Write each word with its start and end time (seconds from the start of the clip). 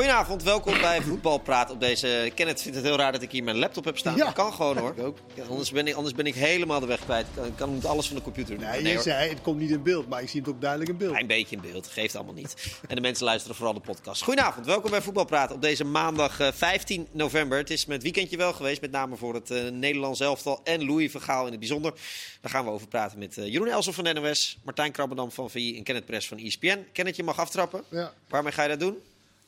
Goedenavond, 0.00 0.42
welkom 0.42 0.80
bij 0.80 1.02
Voetbalpraat 1.02 1.70
op 1.70 1.80
deze... 1.80 2.30
Kenneth 2.34 2.62
vindt 2.62 2.76
het 2.76 2.86
heel 2.86 2.96
raar 2.96 3.12
dat 3.12 3.22
ik 3.22 3.30
hier 3.30 3.44
mijn 3.44 3.58
laptop 3.58 3.84
heb 3.84 3.98
staan. 3.98 4.16
Ja. 4.16 4.24
Dat 4.24 4.34
kan 4.34 4.52
gewoon 4.52 4.76
hoor. 4.76 4.94
Ja, 5.34 5.44
anders, 5.48 5.70
ben 5.70 5.86
ik, 5.86 5.94
anders 5.94 6.14
ben 6.14 6.26
ik 6.26 6.34
helemaal 6.34 6.80
de 6.80 6.86
weg 6.86 7.00
kwijt. 7.04 7.26
Ik 7.44 7.56
kan 7.56 7.70
moet 7.70 7.84
alles 7.84 8.06
van 8.06 8.16
de 8.16 8.22
computer 8.22 8.58
doen. 8.58 8.68
Nee, 8.68 8.82
Nee, 8.82 8.92
je 8.92 9.00
zei 9.00 9.28
het 9.28 9.40
komt 9.42 9.58
niet 9.58 9.70
in 9.70 9.82
beeld, 9.82 10.08
maar 10.08 10.22
ik 10.22 10.28
zie 10.28 10.40
het 10.40 10.48
ook 10.48 10.60
duidelijk 10.60 10.90
in 10.90 10.96
beeld. 10.96 11.20
Een 11.20 11.26
beetje 11.26 11.56
in 11.56 11.62
beeld, 11.62 11.86
geeft 11.86 12.14
allemaal 12.14 12.34
niet. 12.34 12.80
En 12.88 12.94
de 12.94 13.00
mensen 13.00 13.24
luisteren 13.24 13.56
vooral 13.56 13.74
de 13.74 13.80
podcast. 13.80 14.22
Goedenavond, 14.22 14.66
welkom 14.66 14.90
bij 14.90 15.02
Voetbalpraat 15.02 15.52
op 15.52 15.62
deze 15.62 15.84
maandag 15.84 16.40
eh, 16.40 16.48
15 16.52 17.08
november. 17.10 17.58
Het 17.58 17.70
is 17.70 17.86
met 17.86 18.02
weekendje 18.02 18.36
wel 18.36 18.52
geweest, 18.52 18.80
met 18.80 18.90
name 18.90 19.16
voor 19.16 19.34
het 19.34 19.50
eh, 19.50 19.68
Nederlands 19.70 20.20
elftal 20.20 20.60
en 20.64 20.84
Louis 20.84 21.10
Vergaal 21.10 21.44
in 21.44 21.50
het 21.50 21.60
bijzonder. 21.60 21.92
Daar 22.40 22.50
gaan 22.50 22.64
we 22.64 22.70
over 22.70 22.88
praten 22.88 23.18
met 23.18 23.38
eh, 23.38 23.46
Jeroen 23.46 23.68
Elsel 23.68 23.92
van 23.92 24.14
NOS, 24.14 24.58
Martijn 24.64 24.92
Krabbendam 24.92 25.30
van 25.30 25.50
VI 25.50 25.76
en 25.76 25.82
Kenneth 25.82 26.06
Press 26.06 26.28
van 26.28 26.38
ESPN. 26.38 26.86
Kenneth, 26.92 27.16
je 27.16 27.22
mag 27.22 27.38
aftrappen. 27.38 27.84
Ja. 27.88 28.12
Waarmee 28.28 28.52
ga 28.52 28.62
je 28.62 28.68
dat 28.68 28.80
doen? 28.80 28.98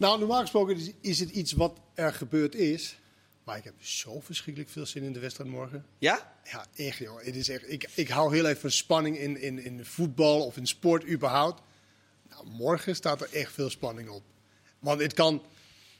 Nou, 0.03 0.19
normaal 0.19 0.41
gesproken 0.41 0.77
is, 0.77 0.93
is 1.01 1.21
het 1.21 1.31
iets 1.31 1.53
wat 1.53 1.79
er 1.95 2.13
gebeurd 2.13 2.55
is. 2.55 2.99
Maar 3.45 3.57
ik 3.57 3.65
heb 3.65 3.75
zo 3.79 4.21
verschrikkelijk 4.21 4.73
veel 4.73 4.87
zin 4.87 5.03
in 5.03 5.13
de 5.13 5.19
wedstrijd 5.19 5.51
morgen. 5.51 5.85
Ja? 5.99 6.35
Ja, 6.45 6.67
echt 6.77 6.99
joh. 6.99 7.23
Het 7.23 7.37
is 7.37 7.49
echt, 7.49 7.73
ik, 7.73 7.91
ik 7.95 8.09
hou 8.09 8.35
heel 8.35 8.47
even 8.47 8.61
van 8.61 8.71
spanning 8.71 9.19
in, 9.19 9.41
in, 9.41 9.65
in 9.65 9.85
voetbal 9.85 10.47
of 10.47 10.57
in 10.57 10.67
sport 10.67 11.09
überhaupt. 11.09 11.63
Nou, 12.31 12.47
morgen 12.47 12.97
staat 12.97 13.21
er 13.21 13.29
echt 13.33 13.53
veel 13.53 13.71
spanning 13.71 14.09
op. 14.09 14.23
Want 14.79 15.01
het 15.01 15.13
kan... 15.13 15.43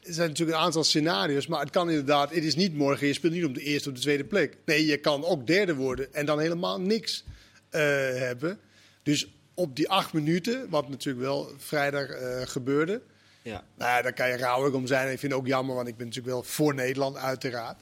Er 0.01 0.13
zijn 0.13 0.29
natuurlijk 0.29 0.59
een 0.59 0.65
aantal 0.65 0.85
scenario's, 0.85 1.47
maar 1.47 1.61
het 1.61 1.71
kan 1.71 1.89
inderdaad... 1.91 2.35
Het 2.35 2.45
is 2.45 2.57
niet 2.57 2.75
morgen, 2.75 3.07
je 3.07 3.13
speelt 3.13 3.33
niet 3.33 3.45
op 3.45 3.55
de 3.55 3.63
eerste 3.63 3.89
of 3.89 3.95
de 3.95 4.01
tweede 4.01 4.25
plek. 4.25 4.57
Nee, 4.65 4.87
je 4.87 4.97
kan 4.97 5.25
ook 5.25 5.47
derde 5.47 5.75
worden 5.75 6.15
en 6.15 6.27
dan 6.27 6.41
helemaal 6.41 6.81
niks 6.81 7.25
eh, 7.71 7.81
hebben. 8.15 8.59
Dus 9.03 9.27
op 9.55 9.77
die 9.77 9.89
acht 9.89 10.13
minuten, 10.13 10.69
wat 10.69 10.89
natuurlijk 10.89 11.25
wel 11.25 11.51
vrijdag 11.57 12.09
eh, 12.09 12.43
gebeurde... 12.47 13.03
Ja. 13.43 13.65
Nou 13.75 13.91
ja, 13.91 14.03
daar 14.03 14.13
kan 14.13 14.29
je 14.29 14.37
rouwig 14.37 14.73
om 14.75 14.87
zijn. 14.87 15.13
Ik 15.13 15.19
vind 15.19 15.33
het 15.33 15.41
ook 15.41 15.47
jammer, 15.47 15.75
want 15.75 15.89
ik 15.89 15.97
ben 15.97 16.07
natuurlijk 16.07 16.35
wel 16.35 16.43
voor 16.43 16.75
Nederland, 16.75 17.17
uiteraard. 17.17 17.81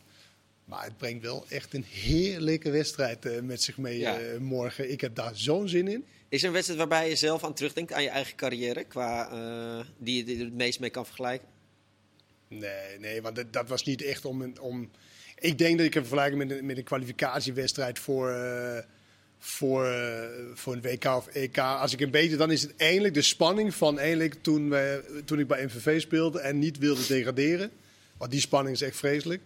Maar 0.65 0.85
het 0.85 0.97
brengt 0.97 1.23
wel 1.23 1.45
echt 1.49 1.75
een 1.75 1.85
heerlijke 1.85 2.71
wedstrijd 2.71 3.27
eh, 3.27 3.41
met 3.41 3.63
zich 3.63 3.77
mee 3.79 3.99
Ja. 3.99 4.19
eh, 4.19 4.39
morgen. 4.39 4.91
Ik 4.91 5.01
heb 5.01 5.15
daar 5.15 5.31
zo'n 5.35 5.69
zin 5.69 5.89
in. 5.89 6.05
Is 6.29 6.41
er 6.41 6.47
een 6.47 6.53
wedstrijd 6.53 6.79
waarbij 6.81 7.09
je 7.09 7.17
zelf 7.17 7.45
aan 7.45 7.55
terugdenkt, 7.55 7.93
aan 7.93 8.03
je 8.03 8.09
eigen 8.09 8.37
carrière, 8.37 8.85
qua, 8.85 9.31
eh, 9.31 9.87
die 9.99 10.27
je 10.27 10.39
je 10.39 10.45
het 10.45 10.55
meest 10.55 10.81
mee 10.81 10.91
kan 10.91 11.05
vergelijken? 11.07 11.49
Nee, 12.49 12.99
nee, 12.99 13.23
want 13.23 13.37
dat, 13.37 13.53
dat 13.53 13.69
was 13.69 13.85
niet 13.85 14.03
echt 14.03 14.25
om, 14.25 14.43
een- 14.43 14.61
om... 14.61 14.91
Ik 15.39 15.59
denk 15.59 15.77
dat 15.77 15.87
ik 15.87 15.95
een 15.95 16.01
vergelijking 16.07 16.49
met 16.49 16.59
een, 16.59 16.67
met 16.67 16.77
een 16.77 16.85
kwalificatiewedstrijd 16.85 17.99
voor, 17.99 18.31
voor, 19.43 19.87
eh, 19.87 20.29
voor 20.55 20.73
een 20.73 20.83
WK 20.83 21.05
of 21.05 21.27
EK. 21.27 21.59
Als 21.59 21.93
ik 21.93 22.01
een 22.01 22.11
beetje, 22.11 22.37
dan 22.37 22.51
is 22.51 22.63
het 22.63 22.77
eindelijk 22.77 23.15
de 23.15 23.23
spanning 23.23 23.75
van 23.75 23.99
eindelijk 23.99 24.35
toen, 24.41 24.71
we, 24.71 25.05
toen 25.25 25.39
ik 25.39 25.47
bij 25.47 25.65
MVV 25.65 26.01
speelde 26.01 26.41
en 26.41 26.59
niet 26.59 26.79
wilde 26.79 27.07
degraderen. 27.07 27.71
Want 28.17 28.31
die 28.31 28.41
spanning 28.41 28.77
is 28.77 28.83
echt 28.83 28.97
vreselijk. 28.97 29.43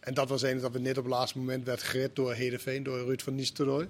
En 0.00 0.14
dat 0.14 0.28
was 0.28 0.42
een 0.42 0.60
dat 0.60 0.72
we 0.72 0.78
net 0.78 0.98
op 0.98 1.04
het 1.04 1.12
laatste 1.12 1.38
moment 1.38 1.64
werd 1.64 1.82
gered 1.82 2.16
door 2.16 2.32
Hedeveen, 2.34 2.82
door 2.82 3.04
Ruud 3.04 3.20
van 3.20 3.34
Nistelrooy. 3.34 3.88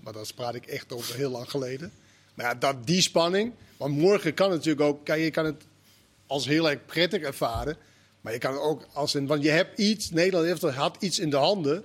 Maar 0.00 0.12
dat 0.12 0.34
praat 0.34 0.54
ik 0.54 0.66
echt 0.66 0.92
over 0.92 1.14
heel 1.14 1.30
lang 1.30 1.50
geleden. 1.50 1.92
Maar 2.34 2.46
ja, 2.46 2.54
dat, 2.54 2.86
die 2.86 3.00
spanning. 3.00 3.52
Want 3.76 3.96
morgen 3.96 4.34
kan 4.34 4.50
het 4.50 4.56
natuurlijk 4.56 4.86
ook. 4.86 5.04
Kijk, 5.04 5.22
je 5.22 5.30
kan 5.30 5.44
het 5.44 5.62
als 6.26 6.46
heel 6.46 6.70
erg 6.70 6.86
prettig 6.86 7.22
ervaren. 7.22 7.76
Maar 8.20 8.32
je 8.32 8.38
kan 8.38 8.52
het 8.52 8.60
ook 8.60 8.86
als 8.92 9.14
een. 9.14 9.26
Want 9.26 9.42
je 9.42 9.50
hebt 9.50 9.78
iets. 9.78 10.10
Nederland 10.10 10.46
heeft, 10.46 10.74
had 10.74 10.96
iets 11.00 11.18
in 11.18 11.30
de 11.30 11.36
handen. 11.36 11.84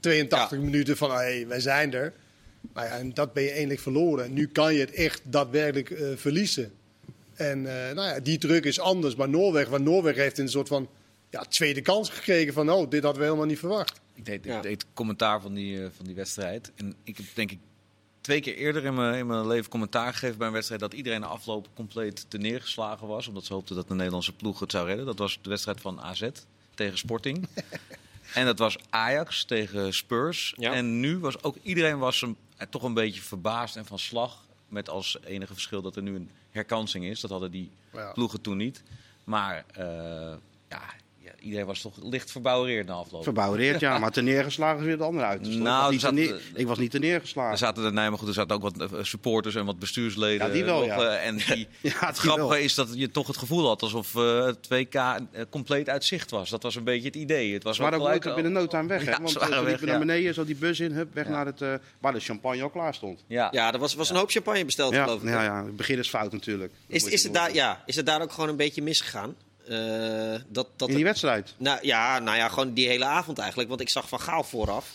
82 0.00 0.58
Ja. 0.58 0.64
minuten 0.64 0.96
van. 0.96 1.10
Hé, 1.10 1.16
hey, 1.16 1.46
wij 1.46 1.60
zijn 1.60 1.94
er. 1.94 2.12
Maar 2.72 2.84
ja, 2.86 2.90
en 2.98 3.14
dat 3.14 3.32
ben 3.32 3.42
je 3.42 3.50
eindelijk 3.50 3.80
verloren. 3.80 4.24
En 4.24 4.32
nu 4.32 4.46
kan 4.48 4.74
je 4.74 4.80
het 4.80 4.90
echt 4.92 5.20
daadwerkelijk 5.24 5.90
eh, 5.90 6.06
verliezen. 6.16 6.72
En 7.34 7.58
eh, 7.88 7.94
nou 7.94 8.08
ja, 8.08 8.20
die 8.20 8.38
druk 8.38 8.64
is 8.64 8.80
anders. 8.80 9.14
Maar 9.14 9.28
Noorwegen, 9.28 9.70
want 9.70 9.84
Noorwegen 9.84 10.22
heeft 10.22 10.38
een 10.38 10.48
soort 10.48 10.68
van. 10.68 10.88
Ja, 11.30 11.40
tweede 11.40 11.80
kans 11.82 12.08
gekregen 12.10 12.52
van. 12.52 12.70
Oh, 12.70 12.90
dit 12.90 13.02
hadden 13.02 13.20
we 13.20 13.26
helemaal 13.26 13.46
niet 13.48 13.58
verwacht. 13.58 14.00
Ik 14.14 14.24
deed, 14.26 14.44
Ja. 14.44 14.56
ik 14.56 14.62
deed 14.62 14.84
commentaar 14.94 15.40
van 15.40 15.54
die, 15.54 15.82
eh, 15.82 15.88
van 15.96 16.06
die 16.06 16.14
wedstrijd. 16.14 16.72
En 16.76 16.94
ik 17.04 17.16
heb 17.16 17.26
denk 17.34 17.50
ik 17.50 17.58
twee 18.20 18.40
keer 18.40 18.54
eerder 18.56 18.84
in 18.84 18.94
mijn, 18.94 19.14
in 19.14 19.26
mijn 19.26 19.46
leven 19.46 19.70
commentaar 19.70 20.12
gegeven 20.12 20.38
bij 20.38 20.46
een 20.46 20.52
wedstrijd 20.52 20.80
dat 20.80 20.92
iedereen 20.92 21.20
na 21.20 21.26
afloop 21.26 21.68
compleet 21.74 22.24
te 22.28 22.38
neergeslagen 22.38 23.06
was. 23.06 23.28
Omdat 23.28 23.44
ze 23.44 23.52
hoopten 23.52 23.76
dat 23.76 23.88
de 23.88 23.94
Nederlandse 23.94 24.32
ploeg 24.32 24.60
het 24.60 24.70
zou 24.70 24.86
redden. 24.86 25.06
Dat 25.06 25.18
was 25.18 25.38
de 25.42 25.48
wedstrijd 25.50 25.80
van 25.80 26.00
AZ 26.00 26.28
tegen 26.74 26.98
Sporting. 26.98 27.46
en 28.34 28.44
dat 28.46 28.58
was 28.58 28.76
Ajax 28.90 29.44
tegen 29.44 29.94
Spurs. 29.94 30.54
Ja. 30.56 30.72
En 30.72 31.00
nu 31.00 31.18
was 31.18 31.42
ook 31.42 31.56
iedereen 31.62 31.98
was 31.98 32.22
een, 32.22 32.36
eh, 32.56 32.66
toch 32.70 32.82
een 32.82 32.94
beetje 32.94 33.20
verbaasd 33.22 33.76
en 33.76 33.86
van 33.86 33.98
slag. 33.98 34.46
Met 34.68 34.88
als 34.88 35.18
enige 35.24 35.52
verschil 35.52 35.82
dat 35.82 35.96
er 35.96 36.02
nu 36.02 36.14
een 36.14 36.30
herkansing 36.50 37.04
is. 37.04 37.20
Dat 37.20 37.30
hadden 37.30 37.50
die 37.50 37.70
Ja. 37.92 38.12
ploegen 38.12 38.40
toen 38.40 38.56
niet. 38.56 38.82
Maar 39.24 39.64
eh, 39.74 39.84
ja, 40.68 40.82
iedereen 41.40 41.66
was 41.66 41.80
toch 41.80 41.94
licht 42.02 42.30
verbouwereerd 42.30 42.86
na 42.86 42.92
afloop. 42.92 43.22
Verbouwereerd, 43.22 43.80
ja. 43.80 43.98
Maar 43.98 44.10
te 44.10 44.22
neergeslagen 44.22 44.80
is 44.80 44.84
weer 44.86 44.96
de 44.98 45.04
andere 45.04 45.26
uit. 45.26 45.44
Dus 45.44 45.54
Nou, 45.54 45.94
ik, 45.94 46.00
was 46.00 46.10
niet 46.12 46.20
te 46.20 46.26
zat- 46.34 46.42
neer- 46.52 46.60
ik 46.60 46.66
was 46.66 46.78
niet 46.78 46.90
te 46.90 46.98
neergeslagen. 46.98 47.52
Er 47.52 47.58
zaten 47.58 47.84
er, 47.84 47.92
nee, 47.92 48.08
maar 48.08 48.18
goed, 48.18 48.28
er 48.28 48.34
zaten 48.34 48.56
ook 48.56 48.62
wat 48.62 48.78
eh, 48.92 48.98
supporters 49.02 49.54
en 49.54 49.64
wat 49.64 49.78
bestuursleden. 49.78 50.46
Ja, 50.46 50.52
die 50.52 50.64
wel, 50.64 50.84
ja. 50.84 50.96
eh, 51.00 51.26
En 51.26 51.36
die, 51.46 51.68
Ja, 51.80 51.90
het 52.06 52.18
grappige 52.18 52.48
wel. 52.48 52.56
is 52.56 52.74
dat 52.74 52.88
je 52.94 53.10
toch 53.10 53.26
het 53.26 53.36
gevoel 53.36 53.66
had 53.66 53.82
alsof 53.82 54.14
eh, 54.16 54.44
het 54.44 54.68
WK 54.68 55.00
compleet 55.50 55.88
uit 55.88 56.04
zicht 56.04 56.30
was. 56.30 56.50
Dat 56.50 56.62
was 56.62 56.74
een 56.74 56.84
beetje 56.84 57.06
het 57.06 57.16
idee. 57.16 57.52
Het 57.52 57.62
was 57.62 57.78
wel 57.78 57.86
ook 57.88 57.94
gelijk 57.94 58.34
binnen 58.34 58.52
no 58.52 58.66
time 58.66 58.88
weg. 58.88 59.04
Hè? 59.04 59.10
Want 59.16 59.30
ze 59.30 59.38
weg, 59.38 59.62
liepen 59.64 59.86
naar 59.86 59.98
beneden, 59.98 60.34
zo 60.34 60.44
die 60.44 60.56
bus 60.56 60.80
in, 60.80 60.92
hup, 60.92 61.14
weg 61.14 61.24
Ja. 61.24 61.30
naar 61.30 61.46
het, 61.46 61.62
eh, 61.62 61.74
waar 62.00 62.12
de 62.12 62.20
champagne 62.20 62.62
al 62.62 62.70
klaar 62.70 62.94
stond. 62.94 63.24
Ja. 63.26 63.48
Ja, 63.50 63.72
er 63.72 63.78
was, 63.78 63.94
was 63.94 64.10
een 64.10 64.16
hoop 64.16 64.30
champagne 64.30 64.64
besteld, 64.64 64.92
Ja, 64.94 65.02
geloof 65.04 65.22
ik. 65.22 65.28
ja, 65.28 65.42
ja, 65.42 65.64
het 65.64 65.76
begin 65.76 65.98
is 65.98 66.08
fout 66.08 66.32
natuurlijk. 66.32 66.72
Is, 66.86 67.04
is, 67.04 67.22
het 67.22 67.34
daar, 67.34 67.54
ja, 67.54 67.82
is 67.86 67.96
het 67.96 68.06
daar 68.06 68.22
ook 68.22 68.32
gewoon 68.32 68.48
een 68.48 68.56
beetje 68.56 68.82
misgegaan? 68.82 69.34
Eh, 69.68 70.40
dat, 70.48 70.66
dat 70.76 70.88
In 70.88 70.94
die 70.94 71.04
wedstrijd. 71.04 71.54
nou, 71.56 71.78
ja, 71.82 72.18
nou 72.18 72.36
ja, 72.36 72.48
gewoon 72.48 72.72
die 72.72 72.88
hele 72.88 73.04
avond 73.04 73.38
eigenlijk. 73.38 73.68
Want 73.68 73.80
ik 73.80 73.90
zag 73.90 74.08
Van 74.08 74.20
Gaal 74.20 74.44
vooraf. 74.44 74.90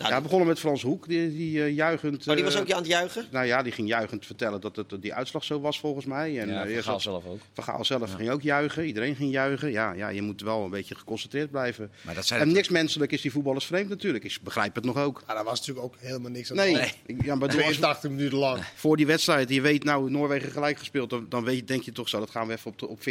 Nou, 0.00 0.12
Ja, 0.12 0.20
begonnen 0.20 0.48
met 0.48 0.58
Frans 0.58 0.82
Hoek, 0.82 1.08
die, 1.08 1.36
die 1.36 1.62
eh, 1.62 1.74
juichend... 1.74 2.28
oh, 2.28 2.34
die 2.34 2.44
was 2.44 2.54
eh, 2.54 2.60
ook 2.60 2.70
aan 2.70 2.78
het 2.78 2.86
juichen? 2.86 3.26
Nou 3.30 3.46
ja, 3.46 3.62
die 3.62 3.72
ging 3.72 3.88
juichend 3.88 4.26
vertellen 4.26 4.60
dat 4.60 4.76
het, 4.76 4.94
die 5.00 5.14
uitslag 5.14 5.44
zo 5.44 5.60
was 5.60 5.80
volgens 5.80 6.04
mij. 6.06 6.40
En, 6.40 6.48
Ja, 6.48 6.64
eh, 6.64 6.74
Van 6.74 6.82
Gaal 6.82 7.00
zelf 7.00 7.24
ook. 7.26 7.40
Van 7.52 7.64
Gaal 7.64 7.84
zelf 7.84 8.14
ging 8.14 8.30
ook 8.30 8.42
juichen, 8.42 8.84
iedereen 8.86 9.16
ging 9.16 9.32
juichen. 9.32 9.70
Ja, 9.70 9.92
ja, 9.92 10.08
je 10.08 10.22
moet 10.22 10.40
wel 10.42 10.64
een 10.64 10.70
beetje 10.70 10.94
geconcentreerd 10.94 11.50
blijven. 11.50 11.90
Maar 12.02 12.14
dat 12.14 12.26
zijn 12.26 12.40
En 12.40 12.52
niks 12.52 12.68
menselijk 12.68 13.12
is 13.12 13.20
die 13.20 13.32
voetballers 13.32 13.66
vreemd 13.66 13.88
natuurlijk. 13.88 14.24
Ik 14.24 14.38
begrijp 14.42 14.74
het 14.74 14.84
nog 14.84 14.96
ook. 14.96 15.22
Ja, 15.26 15.34
daar 15.34 15.44
was 15.44 15.58
natuurlijk 15.58 15.86
ook 15.86 15.94
helemaal 15.98 16.30
niks 16.30 16.50
aan 16.50 16.56
Nee, 16.56 16.92
ja, 17.22 17.34
maar 17.34 17.48
door- 17.48 17.56
als- 17.62 17.76
82 17.76 18.10
minuten 18.10 18.38
lang. 18.38 18.64
voor 18.74 18.96
die 18.96 19.06
wedstrijd, 19.06 19.48
je 19.48 19.60
weet 19.60 19.84
nou 19.84 20.10
Noorwegen 20.10 20.50
gelijk 20.50 20.78
gespeeld, 20.78 21.10
dan, 21.10 21.26
dan 21.28 21.44
weet, 21.44 21.56
je- 21.56 21.64
denk 21.64 21.82
je 21.82 21.92
toch 21.92 22.08
zo, 22.08 22.18
dat 22.18 22.30
gaan 22.30 22.46
we 22.46 22.52
even 22.52 22.70
op, 22.70 22.78
de, 22.78 22.88
op 22.88 23.00
40% 23.00 23.02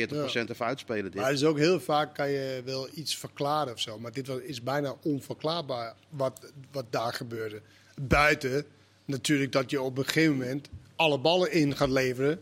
even 0.49 0.65
uitspelen. 0.65 1.03
Dit. 1.03 1.15
Maar 1.15 1.25
het 1.29 1.35
is 1.39 1.43
ook 1.45 1.57
heel 1.57 1.79
vaak 1.79 2.13
kan 2.13 2.29
je 2.29 2.61
wel 2.65 2.87
iets 2.93 3.17
verklaren 3.17 3.73
of 3.73 3.79
zo. 3.79 3.99
Maar 3.99 4.11
dit 4.11 4.27
was, 4.27 4.39
is 4.39 4.63
bijna 4.63 4.95
onverklaarbaar 5.03 5.93
wat, 6.09 6.51
wat 6.71 6.78
daar 6.89 7.13
gebeurde. 7.13 7.61
Buiten 8.01 8.65
natuurlijk 9.05 9.51
dat 9.51 9.69
je 9.69 9.81
op 9.81 9.97
een 9.97 10.05
gegeven 10.05 10.37
moment 10.37 10.69
alle 10.95 11.19
ballen 11.19 11.51
in 11.51 11.75
gaat 11.77 11.89
leveren. 11.89 12.41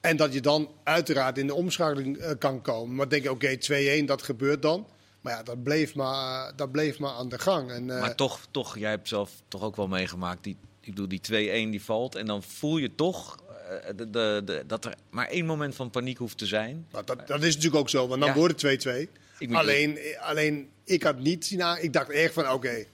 En 0.00 0.16
dat 0.16 0.32
je 0.32 0.40
dan 0.40 0.70
uiteraard 0.84 1.38
in 1.38 1.46
de 1.46 1.54
omschakeling 1.54 2.16
eh, 2.16 2.30
kan 2.38 2.62
komen. 2.62 2.94
Maar 2.96 3.08
denk 3.08 3.22
je, 3.22 3.30
oké, 3.30 3.56
2-1, 4.02 4.04
dat 4.04 4.22
gebeurt 4.22 4.62
dan. 4.62 4.86
Maar 5.20 5.32
ja, 5.32 5.42
dat 5.42 5.62
bleef 5.62 5.94
maar, 5.94 6.52
dat 6.56 6.72
bleef 6.72 6.98
maar 6.98 7.12
aan 7.12 7.28
de 7.28 7.38
gang. 7.38 7.70
En, 7.70 7.90
eh, 7.90 8.00
Maar 8.00 8.14
toch, 8.14 8.40
toch, 8.50 8.78
jij 8.78 8.90
hebt 8.90 9.08
zelf 9.08 9.30
toch 9.48 9.62
ook 9.62 9.76
wel 9.76 9.88
meegemaakt. 9.88 10.44
Die, 10.44 10.56
ik 10.80 10.88
bedoel, 10.94 11.08
die 11.08 11.20
2-1 11.20 11.70
die 11.70 11.82
valt. 11.82 12.14
En 12.14 12.26
dan 12.26 12.42
voel 12.42 12.76
je 12.78 12.94
toch 12.94 13.36
eh, 13.68 13.96
de, 13.96 14.10
de, 14.10 14.42
de- 14.44 14.64
dat 14.66 14.84
er 14.84 14.94
maar 15.10 15.26
één 15.28 15.46
moment 15.46 15.74
van 15.74 15.90
paniek 15.90 16.18
hoeft 16.18 16.38
te 16.38 16.46
zijn. 16.46 16.86
Maar 16.92 17.04
dat, 17.04 17.26
dat 17.26 17.42
is 17.42 17.54
natuurlijk 17.54 17.80
ook 17.82 17.90
zo, 17.90 18.08
want 18.08 18.20
dan 18.20 18.28
Ja. 18.30 18.34
wordt 18.36 18.62
het 18.62 18.86
2-2. 18.86 19.08
Ik 19.38 19.48
moet- 19.48 19.56
Alleen, 19.56 19.98
alleen, 20.20 20.70
ik 20.84 21.02
had 21.02 21.18
niet 21.18 21.46
zien 21.46 21.62
aan. 21.62 21.78
Ik 21.78 21.92
dacht 21.92 22.10
echt 22.10 22.32
van, 22.34 22.50
oké, 22.50 22.84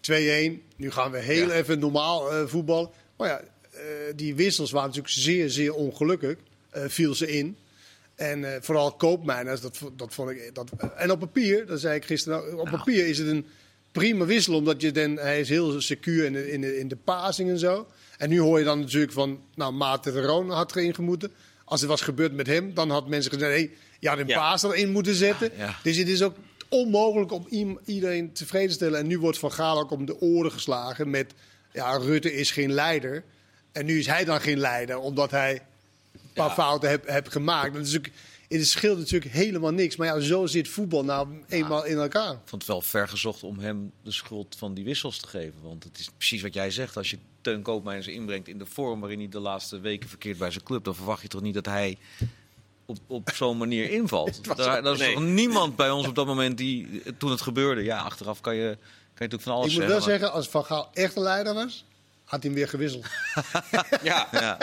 2-1. 0.00 0.62
Nu 0.76 0.90
gaan 0.90 1.10
we 1.10 1.18
heel 1.18 1.48
Ja. 1.48 1.54
even 1.54 1.78
normaal 1.78 2.32
eh 2.32 2.46
voetbal. 2.46 2.94
Maar 3.16 3.28
ja, 3.28 3.40
eh, 3.70 3.80
die 4.16 4.34
wissels 4.34 4.70
waren 4.70 4.88
natuurlijk 4.88 5.14
zeer, 5.14 5.50
zeer 5.50 5.74
ongelukkig. 5.74 6.36
eh 6.70 6.82
viel 6.88 7.14
ze 7.14 7.36
in. 7.36 7.56
En 8.14 8.58
vooral 8.62 8.92
Koopmeiners, 8.92 9.60
dat, 9.60 9.78
dat 9.96 10.14
vond 10.14 10.30
ik... 10.30 10.50
Dat, 10.54 10.70
en 10.96 11.10
op 11.10 11.18
papier, 11.18 11.66
dat 11.66 11.80
zei 11.80 11.94
ik 11.96 12.04
gisteren, 12.04 12.52
ook, 12.52 12.60
op 12.60 12.68
papier 12.70 13.06
is 13.06 13.18
het 13.18 13.28
een 13.28 13.46
prima 13.92 14.24
wissel. 14.24 14.54
Omdat 14.54 14.80
je 14.80 14.92
dan, 14.92 15.16
hij 15.18 15.40
is 15.40 15.48
heel 15.48 15.80
secuur 15.80 16.24
in 16.24 16.32
de, 16.32 16.52
in, 16.52 16.60
de, 16.60 16.78
in 16.78 16.88
de 16.88 16.96
passing 16.96 17.50
en 17.50 17.58
zo. 17.58 17.86
En 18.18 18.28
nu 18.28 18.40
hoor 18.40 18.58
je 18.58 18.64
dan 18.64 18.80
natuurlijk 18.80 19.12
van, 19.12 19.40
nou, 19.54 19.72
Maarten 19.72 20.12
de 20.12 20.20
Roon 20.22 20.50
had 20.50 20.76
erin 20.76 20.94
gemoeten. 20.94 21.30
Als 21.64 21.80
het 21.80 21.88
was 21.90 22.00
gebeurd 22.00 22.32
met 22.32 22.46
hem, 22.46 22.74
dan 22.74 22.90
had 22.90 23.08
mensen 23.08 23.32
gezegd, 23.32 23.52
hé, 23.60 23.70
je 24.00 24.08
had 24.08 24.18
een 24.18 24.26
Ja. 24.26 24.38
paas 24.38 24.62
erin 24.62 24.90
moeten 24.90 25.14
zetten. 25.14 25.50
Ja, 25.56 25.64
ja. 25.64 25.76
Dus 25.82 25.96
het 25.96 26.08
is 26.08 26.22
ook 26.22 26.36
onmogelijk 26.68 27.32
om 27.32 27.78
iedereen 27.84 28.32
tevreden 28.32 28.68
te 28.68 28.74
stellen. 28.74 28.98
En 28.98 29.06
nu 29.06 29.18
wordt 29.18 29.38
Van 29.38 29.52
Gaal 29.52 29.78
ook 29.78 29.90
om 29.90 30.04
de 30.04 30.20
oren 30.20 30.52
geslagen 30.52 31.10
met, 31.10 31.34
ja, 31.72 31.96
Rutte 31.96 32.32
is 32.34 32.50
geen 32.50 32.72
leider. 32.72 33.24
En 33.72 33.86
nu 33.86 33.98
is 33.98 34.06
hij 34.06 34.24
dan 34.24 34.40
geen 34.40 34.58
leider, 34.58 34.98
omdat 34.98 35.30
hij 35.30 35.52
een 36.12 36.20
paar 36.34 36.48
Ja. 36.48 36.54
fouten 36.54 36.88
heeft 36.88 37.06
heb 37.06 37.28
gemaakt. 37.28 37.74
Dat 37.74 37.86
is 37.86 37.96
ook, 37.96 38.06
het 38.48 38.66
scheelt 38.66 38.98
natuurlijk 38.98 39.32
helemaal 39.32 39.70
niks. 39.70 39.96
Maar 39.96 40.06
ja, 40.06 40.20
zo 40.20 40.46
zit 40.46 40.68
voetbal 40.68 41.04
nou 41.04 41.28
eenmaal 41.48 41.84
in 41.84 41.98
elkaar. 41.98 42.32
Ik 42.32 42.38
vond 42.44 42.62
het 42.62 42.70
wel 42.70 42.80
vergezocht 42.80 43.42
om 43.42 43.58
hem 43.58 43.92
de 44.02 44.12
schuld 44.12 44.56
van 44.58 44.74
die 44.74 44.84
wissels 44.84 45.18
te 45.18 45.28
geven. 45.28 45.62
Want 45.62 45.84
het 45.84 45.98
is 45.98 46.10
precies 46.16 46.42
wat 46.42 46.54
jij 46.54 46.70
zegt. 46.70 46.96
Als 46.96 47.10
je 47.10 47.18
Teun 47.40 47.62
Koopmeiners 47.62 48.06
inbrengt 48.06 48.48
in 48.48 48.58
de 48.58 48.66
vorm 48.66 49.00
waarin 49.00 49.18
hij 49.18 49.28
de 49.28 49.40
laatste 49.40 49.80
weken 49.80 50.08
verkeert 50.08 50.38
bij 50.38 50.50
zijn 50.50 50.64
club... 50.64 50.84
dan 50.84 50.94
verwacht 50.94 51.22
je 51.22 51.28
toch 51.28 51.42
niet 51.42 51.54
dat 51.54 51.66
hij 51.66 51.98
op, 52.88 52.98
op 53.06 53.30
zo'n 53.34 53.56
manier 53.56 53.90
invalt. 54.00 54.56
Daar, 54.56 54.84
er 54.84 54.92
is 54.92 54.98
Nee. 54.98 55.14
toch 55.14 55.22
niemand 55.22 55.76
bij 55.76 55.90
ons 55.90 56.06
op 56.08 56.14
dat 56.14 56.26
moment 56.26 56.56
die, 56.58 57.02
toen 57.18 57.30
het 57.30 57.40
gebeurde. 57.40 57.82
Ja, 57.82 57.98
achteraf 57.98 58.40
kan 58.40 58.54
je, 58.54 58.62
kan 58.62 58.76
je 58.78 59.14
natuurlijk 59.14 59.42
van 59.42 59.52
alles 59.52 59.66
Ik 59.72 59.78
moet 59.78 59.88
wel 59.88 60.00
zeggen. 60.00 60.10
zeggen, 60.20 60.32
als 60.32 60.48
Van 60.48 60.64
Gaal 60.64 60.90
echt 60.92 61.16
een 61.16 61.22
leider 61.22 61.54
was, 61.54 61.84
had 62.24 62.42
hij 62.42 62.50
hem 62.50 62.58
weer 62.58 62.68
gewisseld. 62.68 63.06
Ja, 64.02 64.28
maar- 64.32 64.42
ja. 64.42 64.58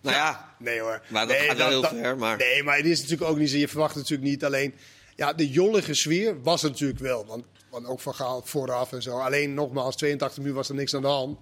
nou 0.00 0.16
ja. 0.16 0.54
Nee 0.58 0.80
hoor. 0.80 1.02
Maar 1.08 1.26
dat 1.26 1.36
nee, 1.38 1.46
gaat 1.48 1.56
wel 1.56 1.68
heel 1.68 1.82
ver, 1.82 2.16
maar- 2.16 2.36
Nee, 2.36 2.62
maar 2.62 2.76
het 2.76 2.86
is 2.86 3.00
natuurlijk 3.00 3.30
ook 3.30 3.38
niet 3.38 3.50
zo. 3.50 3.56
Je 3.56 3.68
verwacht 3.68 3.94
natuurlijk 3.94 4.28
niet 4.28 4.44
alleen... 4.44 4.74
Ja, 5.16 5.32
de 5.32 5.48
jollige 5.48 5.94
sfeer 5.94 6.42
was 6.42 6.62
er 6.62 6.70
natuurlijk 6.70 7.00
wel. 7.00 7.26
Want, 7.26 7.44
want 7.70 7.86
ook 7.86 8.00
Van 8.00 8.14
Gaal 8.14 8.42
vooraf 8.44 8.92
en 8.92 9.02
zo. 9.02 9.18
Alleen 9.18 9.54
nogmaals, 9.54 9.96
82 9.96 10.36
minuten 10.38 10.58
was 10.58 10.68
er 10.68 10.74
niks 10.74 10.94
aan 10.94 11.02
de 11.02 11.08
hand. 11.08 11.38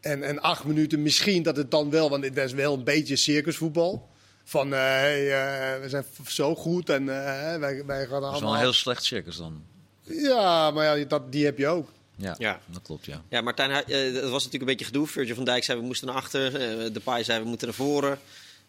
En, 0.00 0.22
en 0.22 0.40
acht 0.40 0.64
minuten 0.64 1.02
misschien 1.02 1.42
dat 1.42 1.56
het 1.56 1.70
dan 1.70 1.90
wel... 1.90 2.10
Want 2.10 2.24
het 2.24 2.34
was 2.34 2.52
wel 2.52 2.74
een 2.74 2.84
beetje 2.84 3.16
circusvoetbal. 3.16 4.08
Van, 4.48 4.74
eh, 4.74 4.80
hey, 4.80 5.26
eh, 5.74 5.80
we 5.80 5.88
zijn 5.88 6.04
zo 6.26 6.54
goed 6.54 6.88
en 6.88 7.00
eh, 7.08 7.58
wij, 7.58 7.84
wij 7.84 8.06
gaan 8.06 8.08
Dat 8.08 8.08
is 8.08 8.08
wel 8.10 8.22
allemaal... 8.30 8.52
een 8.54 8.58
heel 8.60 8.72
slecht 8.72 9.04
circus 9.04 9.36
dan. 9.36 9.62
Ja, 10.02 10.70
maar 10.70 10.98
ja, 10.98 11.04
dat, 11.04 11.32
die 11.32 11.44
heb 11.44 11.58
je 11.58 11.66
ook. 11.68 11.88
Ja, 12.16 12.34
Ja. 12.38 12.60
dat 12.66 12.82
klopt, 12.82 13.06
ja. 13.06 13.22
Ja, 13.28 13.40
Martijn, 13.40 13.70
eh, 13.70 14.14
dat 14.14 14.30
was 14.30 14.44
natuurlijk 14.44 14.52
een 14.52 14.66
beetje 14.66 14.84
gedoe. 14.84 15.06
Virgil 15.06 15.34
van 15.34 15.44
Dijk 15.44 15.64
zei 15.64 15.78
we 15.80 15.84
moesten 15.84 16.06
naar 16.06 16.16
achter. 16.16 16.52
de 16.92 17.00
Pai 17.04 17.24
zei 17.24 17.42
we 17.42 17.48
moeten 17.48 17.66
naar 17.66 17.76
voren. 17.76 18.18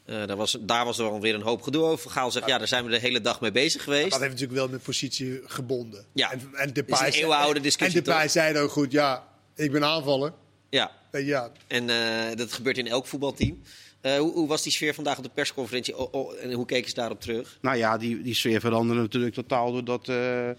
Eh, 0.09 0.25
daar, 0.27 0.35
was, 0.37 0.57
daar 0.59 0.85
was 0.85 0.97
er 0.97 1.05
alweer 1.05 1.35
een 1.35 1.41
hoop 1.41 1.61
gedoe 1.61 1.83
over. 1.83 2.11
Gaal 2.11 2.31
zegt 2.31 2.47
ja, 2.47 2.57
daar 2.57 2.67
zijn 2.67 2.85
we 2.85 2.91
de 2.91 2.99
hele 2.99 3.21
dag 3.21 3.41
mee 3.41 3.51
bezig 3.51 3.83
geweest. 3.83 4.09
Dat 4.11 4.19
heeft 4.19 4.31
natuurlijk 4.31 4.59
wel 4.59 4.69
met 4.69 4.83
positie 4.83 5.41
gebonden. 5.45 6.05
Ja. 6.13 6.31
En, 6.31 6.49
en 6.53 6.73
de 6.73 6.83
is 6.85 6.99
een 6.99 7.05
eeuwenoude 7.05 7.59
discussie, 7.59 7.97
En 7.97 8.03
de 8.03 8.11
toch? 8.11 8.31
zei 8.31 8.59
ook 8.59 8.71
goed, 8.71 8.91
ja, 8.91 9.27
ik 9.55 9.71
ben 9.71 9.83
aanvaller. 9.83 10.33
Ja, 10.69 10.91
Ja, 11.11 11.51
en 11.67 11.89
eh, 11.89 12.35
dat 12.35 12.53
gebeurt 12.53 12.77
in 12.77 12.87
elk 12.87 13.07
voetbalteam. 13.07 13.61
Eh, 14.01 14.17
hoe, 14.17 14.31
hoe 14.33 14.47
was 14.47 14.63
die 14.63 14.71
sfeer 14.71 14.93
vandaag 14.93 15.17
op 15.17 15.23
de 15.23 15.29
persconferentie 15.33 15.97
Oh, 15.97 16.13
oh, 16.13 16.33
en 16.41 16.51
hoe 16.51 16.65
keken 16.65 16.89
ze 16.89 16.95
daarop 16.95 17.21
terug? 17.21 17.57
Nou 17.61 17.77
ja, 17.77 17.97
die, 17.97 18.21
die 18.21 18.33
sfeer 18.33 18.59
veranderde 18.59 19.01
natuurlijk 19.01 19.33
totaal 19.33 19.71
doordat 19.71 20.09
eh 20.09 20.49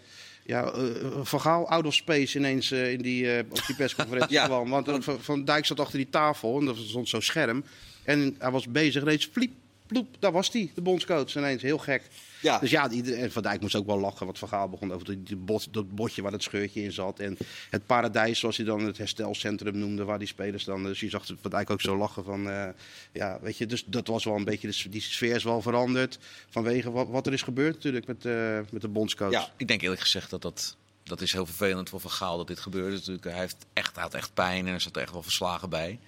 ja, 0.45 0.65
eh, 0.73 0.81
Van 1.23 1.41
Gaal 1.41 1.69
out 1.69 1.87
of 1.87 1.95
space 1.95 2.39
ineens 2.39 2.73
in 2.73 3.03
die, 3.03 3.39
op 3.39 3.67
die 3.67 3.77
persconferentie 3.77 4.33
Ja. 4.41 4.45
kwam. 4.47 4.71
Want 4.71 5.05
Van, 5.05 5.45
Dijk 5.45 5.67
zat 5.67 5.81
achter 5.81 5.99
die 5.99 6.11
tafel 6.11 6.59
en 6.59 6.65
dat 6.65 6.77
stond 6.77 7.09
zo'n 7.09 7.23
scherm. 7.23 7.65
En 8.05 8.37
hij 8.39 8.51
was 8.51 8.69
bezig, 8.69 9.05
reeds 9.05 9.29
fliep, 9.33 9.53
ploep, 9.87 10.07
daar 10.19 10.33
was 10.33 10.53
hij, 10.53 10.71
de 10.75 10.81
bondscoach. 10.81 11.37
Ineens 11.37 11.63
heel 11.63 11.79
gek. 11.79 12.03
Ja. 12.43 12.59
Dus 12.59 12.71
ja, 12.71 12.89
die, 12.89 13.15
en 13.15 13.33
Van 13.33 13.43
Dijk 13.43 13.61
moest 13.61 13.75
ook 13.75 13.87
wel 13.87 14.01
lachen. 14.01 14.27
Want 14.27 14.39
Van 14.39 14.49
Gaal 14.49 14.69
begon 14.69 14.93
over 14.93 15.07
die, 15.07 15.23
die 15.23 15.37
bot, 15.37 15.73
dat 15.73 15.95
botje 15.95 16.23
waar 16.23 16.33
het 16.33 16.43
scheurtje 16.43 16.83
in 16.83 16.93
zat. 16.93 17.19
En 17.19 17.37
het 17.71 17.87
paradijs, 17.87 18.39
zoals 18.39 18.57
hij 18.57 18.67
dan 18.67 18.81
het 18.85 18.99
herstelcentrum 18.99 19.79
noemde, 19.79 20.05
waar 20.05 20.19
die 20.19 20.29
spelers 20.29 20.65
dan. 20.65 20.83
Dus 20.83 21.01
je 21.01 21.09
zag 21.11 21.27
Van 21.41 21.51
Dijk 21.51 21.71
ook 21.71 21.81
zo 21.81 21.97
lachen 21.97 22.25
van. 22.25 22.51
eh, 22.51 22.69
ja, 23.13 23.39
weet 23.43 23.57
je, 23.59 23.67
dus 23.67 23.85
dat 23.87 24.07
was 24.07 24.25
wel 24.25 24.37
een 24.37 24.45
beetje. 24.45 24.69
de- 24.71 24.89
Die 24.89 25.01
sfeer 25.01 25.35
is 25.35 25.45
wel 25.45 25.63
veranderd. 25.63 26.19
Vanwege 26.49 26.91
wat, 26.91 27.09
wat 27.09 27.27
er 27.27 27.33
is 27.33 27.43
gebeurd 27.43 27.75
natuurlijk 27.75 28.07
met, 28.07 28.25
eh, 28.25 28.59
met 28.71 28.81
de 28.83 28.89
bondscoach. 28.89 29.31
Ja. 29.33 29.49
Ik 29.57 29.69
denk 29.69 29.83
eerlijk 29.83 30.01
gezegd 30.01 30.31
dat 30.31 30.43
dat... 30.43 30.77
Dat 31.03 31.21
is 31.21 31.33
heel 31.33 31.47
vervelend 31.47 31.89
voor 31.89 32.01
Van 32.01 32.11
Gaal 32.11 32.37
dat 32.37 32.47
dit 32.47 32.61
gebeurde. 32.61 32.95
Natuurlijk, 32.97 33.25
hij, 33.25 33.39
heeft 33.39 33.57
echt, 33.73 33.95
hij 33.95 34.03
had 34.05 34.15
echt 34.15 34.35
pijn 34.35 34.67
en 34.67 34.73
er 34.75 34.81
zat 34.81 34.97
echt 34.97 35.13
wel 35.13 35.23
verslagen 35.23 35.69
bij. 35.71 35.99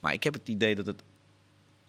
Maar 0.00 0.12
ik 0.12 0.22
heb 0.24 0.32
het 0.34 0.48
idee 0.48 0.74
dat 0.74 0.86
het 0.86 1.02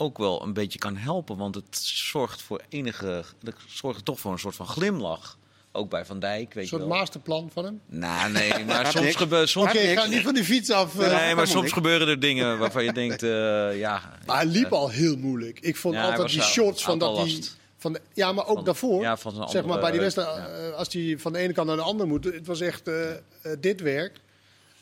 ook 0.01 0.17
wel 0.17 0.43
een 0.43 0.53
beetje 0.53 0.79
kan 0.79 0.97
helpen. 0.97 1.37
Want 1.37 1.55
het 1.55 1.77
zorgt 1.85 2.41
voor 2.41 2.61
enige... 2.69 3.23
Het 3.43 3.55
zorgt 3.67 4.05
toch 4.05 4.19
voor 4.19 4.31
een 4.31 4.39
soort 4.39 4.55
van 4.55 4.67
glimlach. 4.67 5.37
Ook 5.71 5.89
bij 5.89 6.05
Van 6.05 6.19
Dijk, 6.19 6.53
weet 6.53 6.63
een 6.63 6.69
soort 6.69 6.81
je 6.81 6.87
wel. 6.87 6.97
masterplan 6.97 7.49
van 7.53 7.63
hem. 7.65 7.81
Nou, 7.85 8.31
nee, 8.31 8.65
maar 8.65 8.91
soms. 8.91 9.17
Soms 9.51 9.69
Oké, 9.69 9.81
niks. 9.81 10.01
ga 10.01 10.07
niet 10.07 10.21
van 10.23 10.33
die 10.33 10.43
fiets 10.43 10.71
af. 10.71 10.99
eh. 10.99 11.19
Nee, 11.25 11.35
maar 11.35 11.47
soms 11.47 11.71
gebeuren 11.71 12.07
er 12.07 12.19
dingen 12.19 12.57
waarvan 12.59 12.83
je 12.83 12.93
denkt, 12.93 13.23
eh, 13.23 13.29
ja... 13.79 14.01
Maar 14.25 14.35
hij 14.35 14.45
liep 14.45 14.73
al 14.73 14.89
heel 14.89 15.15
moeilijk. 15.17 15.59
Ik 15.59 15.75
vond 15.77 15.95
Ja, 15.95 16.03
altijd 16.09 16.29
die 16.29 16.41
shots 16.41 16.83
van 16.83 16.99
dat 16.99 17.15
last. 17.17 17.57
Van 17.77 17.93
de, 17.93 18.01
ja, 18.13 18.31
maar 18.31 18.47
ook 18.47 18.55
Van- 18.55 18.63
daarvoor. 18.65 19.01
ja, 19.01 19.17
van 19.17 19.49
zeg 19.49 19.65
maar 19.65 19.79
bij 19.79 19.91
die 19.91 19.99
wedstrijd, 19.99 20.35
ja. 20.35 20.47
eh, 20.47 20.73
als 20.73 20.93
hij 20.93 21.15
van 21.19 21.33
de 21.33 21.39
ene 21.39 21.53
kant 21.53 21.67
naar 21.67 21.75
de 21.75 21.81
andere 21.83 22.09
moet. 22.09 22.23
Het 22.23 22.47
was 22.47 22.61
echt 22.61 22.87
eh, 22.87 23.11
eh, 23.11 23.17
dit 23.59 23.81
werk. 23.81 24.19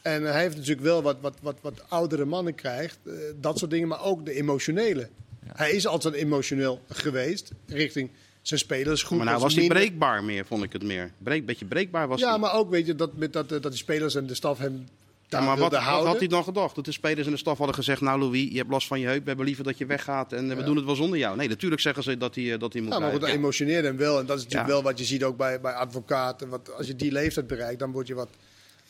En 0.02 0.24
hij 0.24 0.42
heeft 0.42 0.56
natuurlijk 0.56 0.82
wel 0.86 1.02
wat, 1.02 1.18
wat, 1.22 1.38
wat, 1.42 1.58
wat 1.62 1.84
oudere 1.90 2.26
mannen 2.26 2.56
krijgt. 2.56 2.98
eh, 3.06 3.14
dat 3.36 3.58
soort 3.58 3.72
dingen, 3.72 3.88
maar 3.88 4.04
ook 4.04 4.26
de 4.26 4.34
emotionele. 4.34 5.10
Hij 5.48 5.72
is 5.72 5.88
altijd 5.88 6.14
emotioneel 6.14 6.82
geweest 6.90 7.52
richting 7.68 8.10
zijn 8.42 8.60
spelers. 8.60 9.04
Goed, 9.04 9.18
Maar 9.18 9.26
nou 9.26 9.40
was 9.40 9.54
hij 9.54 9.62
minder- 9.64 9.78
breekbaar 9.82 10.24
meer, 10.24 10.46
vond 10.46 10.64
ik 10.64 10.74
het 10.74 10.84
meer. 10.84 11.12
Breek, 11.18 11.46
beetje 11.46 11.66
breekbaar 11.66 12.08
was 12.08 12.20
Ja, 12.20 12.30
hij. 12.30 12.40
maar 12.40 12.54
ook 12.54 12.70
weet 12.70 12.86
je 12.86 12.96
dat, 12.96 13.18
met 13.18 13.34
dat, 13.34 13.52
eh, 13.52 13.62
dat 13.62 13.72
die 13.72 13.80
spelers 13.82 14.16
en 14.16 14.28
de 14.28 14.34
staf 14.36 14.58
hem 14.58 14.86
Ja, 15.28 15.42
maar 15.42 15.58
wat, 15.58 15.74
had 15.76 16.20
hij 16.20 16.28
dan 16.28 16.44
gedacht? 16.44 16.76
Dat 16.76 16.86
de 16.86 16.92
spelers 16.92 17.26
en 17.26 17.32
de 17.32 17.38
staf 17.38 17.58
hadden 17.58 17.76
gezegd... 17.76 18.02
Nou 18.02 18.20
Louis, 18.20 18.50
je 18.52 18.58
hebt 18.58 18.70
last 18.70 18.88
van 18.88 19.00
je 19.00 19.06
heup. 19.08 19.22
We 19.22 19.28
hebben 19.28 19.46
liever 19.46 19.64
dat 19.64 19.78
je 19.78 19.86
weggaat. 19.86 20.34
En 20.34 20.52
eh, 20.52 20.58
we 20.58 20.64
doen 20.64 20.76
het 20.76 20.86
wel 20.86 20.96
zonder 20.96 21.20
jou. 21.20 21.38
Nee, 21.38 21.48
natuurlijk 21.48 21.82
zeggen 21.82 22.04
ze 22.04 22.18
dat 22.18 22.36
hij, 22.36 22.58
dat 22.58 22.74
hij 22.74 22.82
moet 22.82 22.94
Ja, 22.94 23.00
maar 23.00 23.20
dat 23.20 23.30
emotioneerde 23.30 23.88
hem 23.88 23.98
wel. 23.98 24.20
En 24.20 24.26
dat 24.26 24.38
is 24.38 24.44
natuurlijk 24.44 24.70
Ja. 24.70 24.76
wel 24.76 24.84
wat 24.84 25.00
je 25.00 25.06
ziet 25.06 25.24
ook 25.24 25.38
bij, 25.38 25.62
bij 25.62 25.74
advocaten. 25.74 26.50
Want 26.50 26.74
als 26.74 26.88
je 26.88 26.96
die 26.96 27.12
leeftijd 27.12 27.48
bereikt, 27.48 27.80
dan 27.80 27.92
word 27.92 28.08
je 28.08 28.14
wat, 28.14 28.30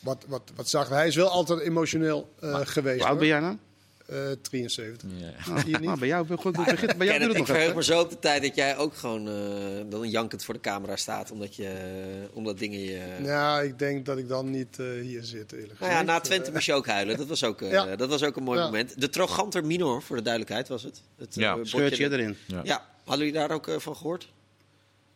wat, 0.00 0.24
wat, 0.28 0.42
wat 0.54 0.68
zachter. 0.68 0.94
Hij 0.96 1.06
is 1.06 1.16
wel 1.16 1.28
altijd 1.28 1.60
emotioneel 1.60 2.34
eh, 2.40 2.60
geweest. 2.62 2.98
Hoe 3.00 3.08
oud 3.08 3.18
ben 3.18 3.26
jij 3.26 3.40
nou? 3.40 3.56
Eh, 4.06 4.16
73. 4.42 5.08
Ja. 5.16 5.56
Zie 5.60 5.70
je 5.70 5.78
niet? 5.78 5.88
Ah, 5.88 5.98
bij 5.98 6.08
jou, 6.08 6.26
goed, 6.36 6.52
bij 6.52 7.06
jou 7.06 7.18
doet 7.18 7.20
het 7.20 7.30
ik 7.30 7.36
nog 7.36 7.46
verheug 7.46 7.62
even. 7.64 7.76
me 7.76 7.82
zo 7.84 8.00
op 8.00 8.10
de 8.10 8.18
tijd 8.18 8.42
dat 8.42 8.54
jij 8.54 8.76
ook 8.76 8.94
gewoon 8.96 9.28
eh, 9.28 9.34
dan 9.88 10.08
jankend 10.10 10.44
voor 10.44 10.54
de 10.54 10.60
camera 10.60 10.96
staat. 10.96 11.30
Omdat, 11.30 11.56
je, 11.56 11.72
omdat 12.32 12.58
dingen 12.58 12.80
je... 12.80 13.00
Ja, 13.22 13.60
ik 13.60 13.78
denk 13.78 14.06
dat 14.06 14.18
ik 14.18 14.28
dan 14.28 14.50
niet 14.50 14.78
eh, 14.78 14.86
hier 15.02 15.24
zit, 15.24 15.52
eerlijk 15.52 15.80
Nou 15.80 15.92
ja, 15.92 15.98
gezegd. 15.98 16.06
na 16.06 16.20
Twente 16.20 16.52
moest 16.52 16.66
je 16.66 16.72
ook 16.74 16.86
huilen. 16.86 17.16
Dat 17.16 17.26
was 17.26 17.44
ook, 17.44 17.62
eh, 17.62 17.70
Ja. 17.70 17.96
dat 17.96 18.08
was 18.08 18.22
ook 18.22 18.36
een 18.36 18.42
mooi 18.42 18.58
Ja. 18.58 18.64
moment. 18.64 19.00
De 19.00 19.08
Troganter 19.08 19.64
Minor, 19.66 20.02
voor 20.02 20.16
de 20.16 20.22
duidelijkheid, 20.22 20.68
was 20.68 20.82
het. 20.82 21.02
het 21.18 21.34
Ja, 21.34 21.52
eh, 21.54 21.60
Scheurtje 21.62 22.10
erin. 22.12 22.36
Ja. 22.46 22.60
Ja, 22.64 22.86
hadden 23.04 23.26
jullie 23.26 23.40
daar 23.40 23.50
ook 23.50 23.68
eh, 23.68 23.78
van 23.78 23.96
gehoord? 23.96 24.28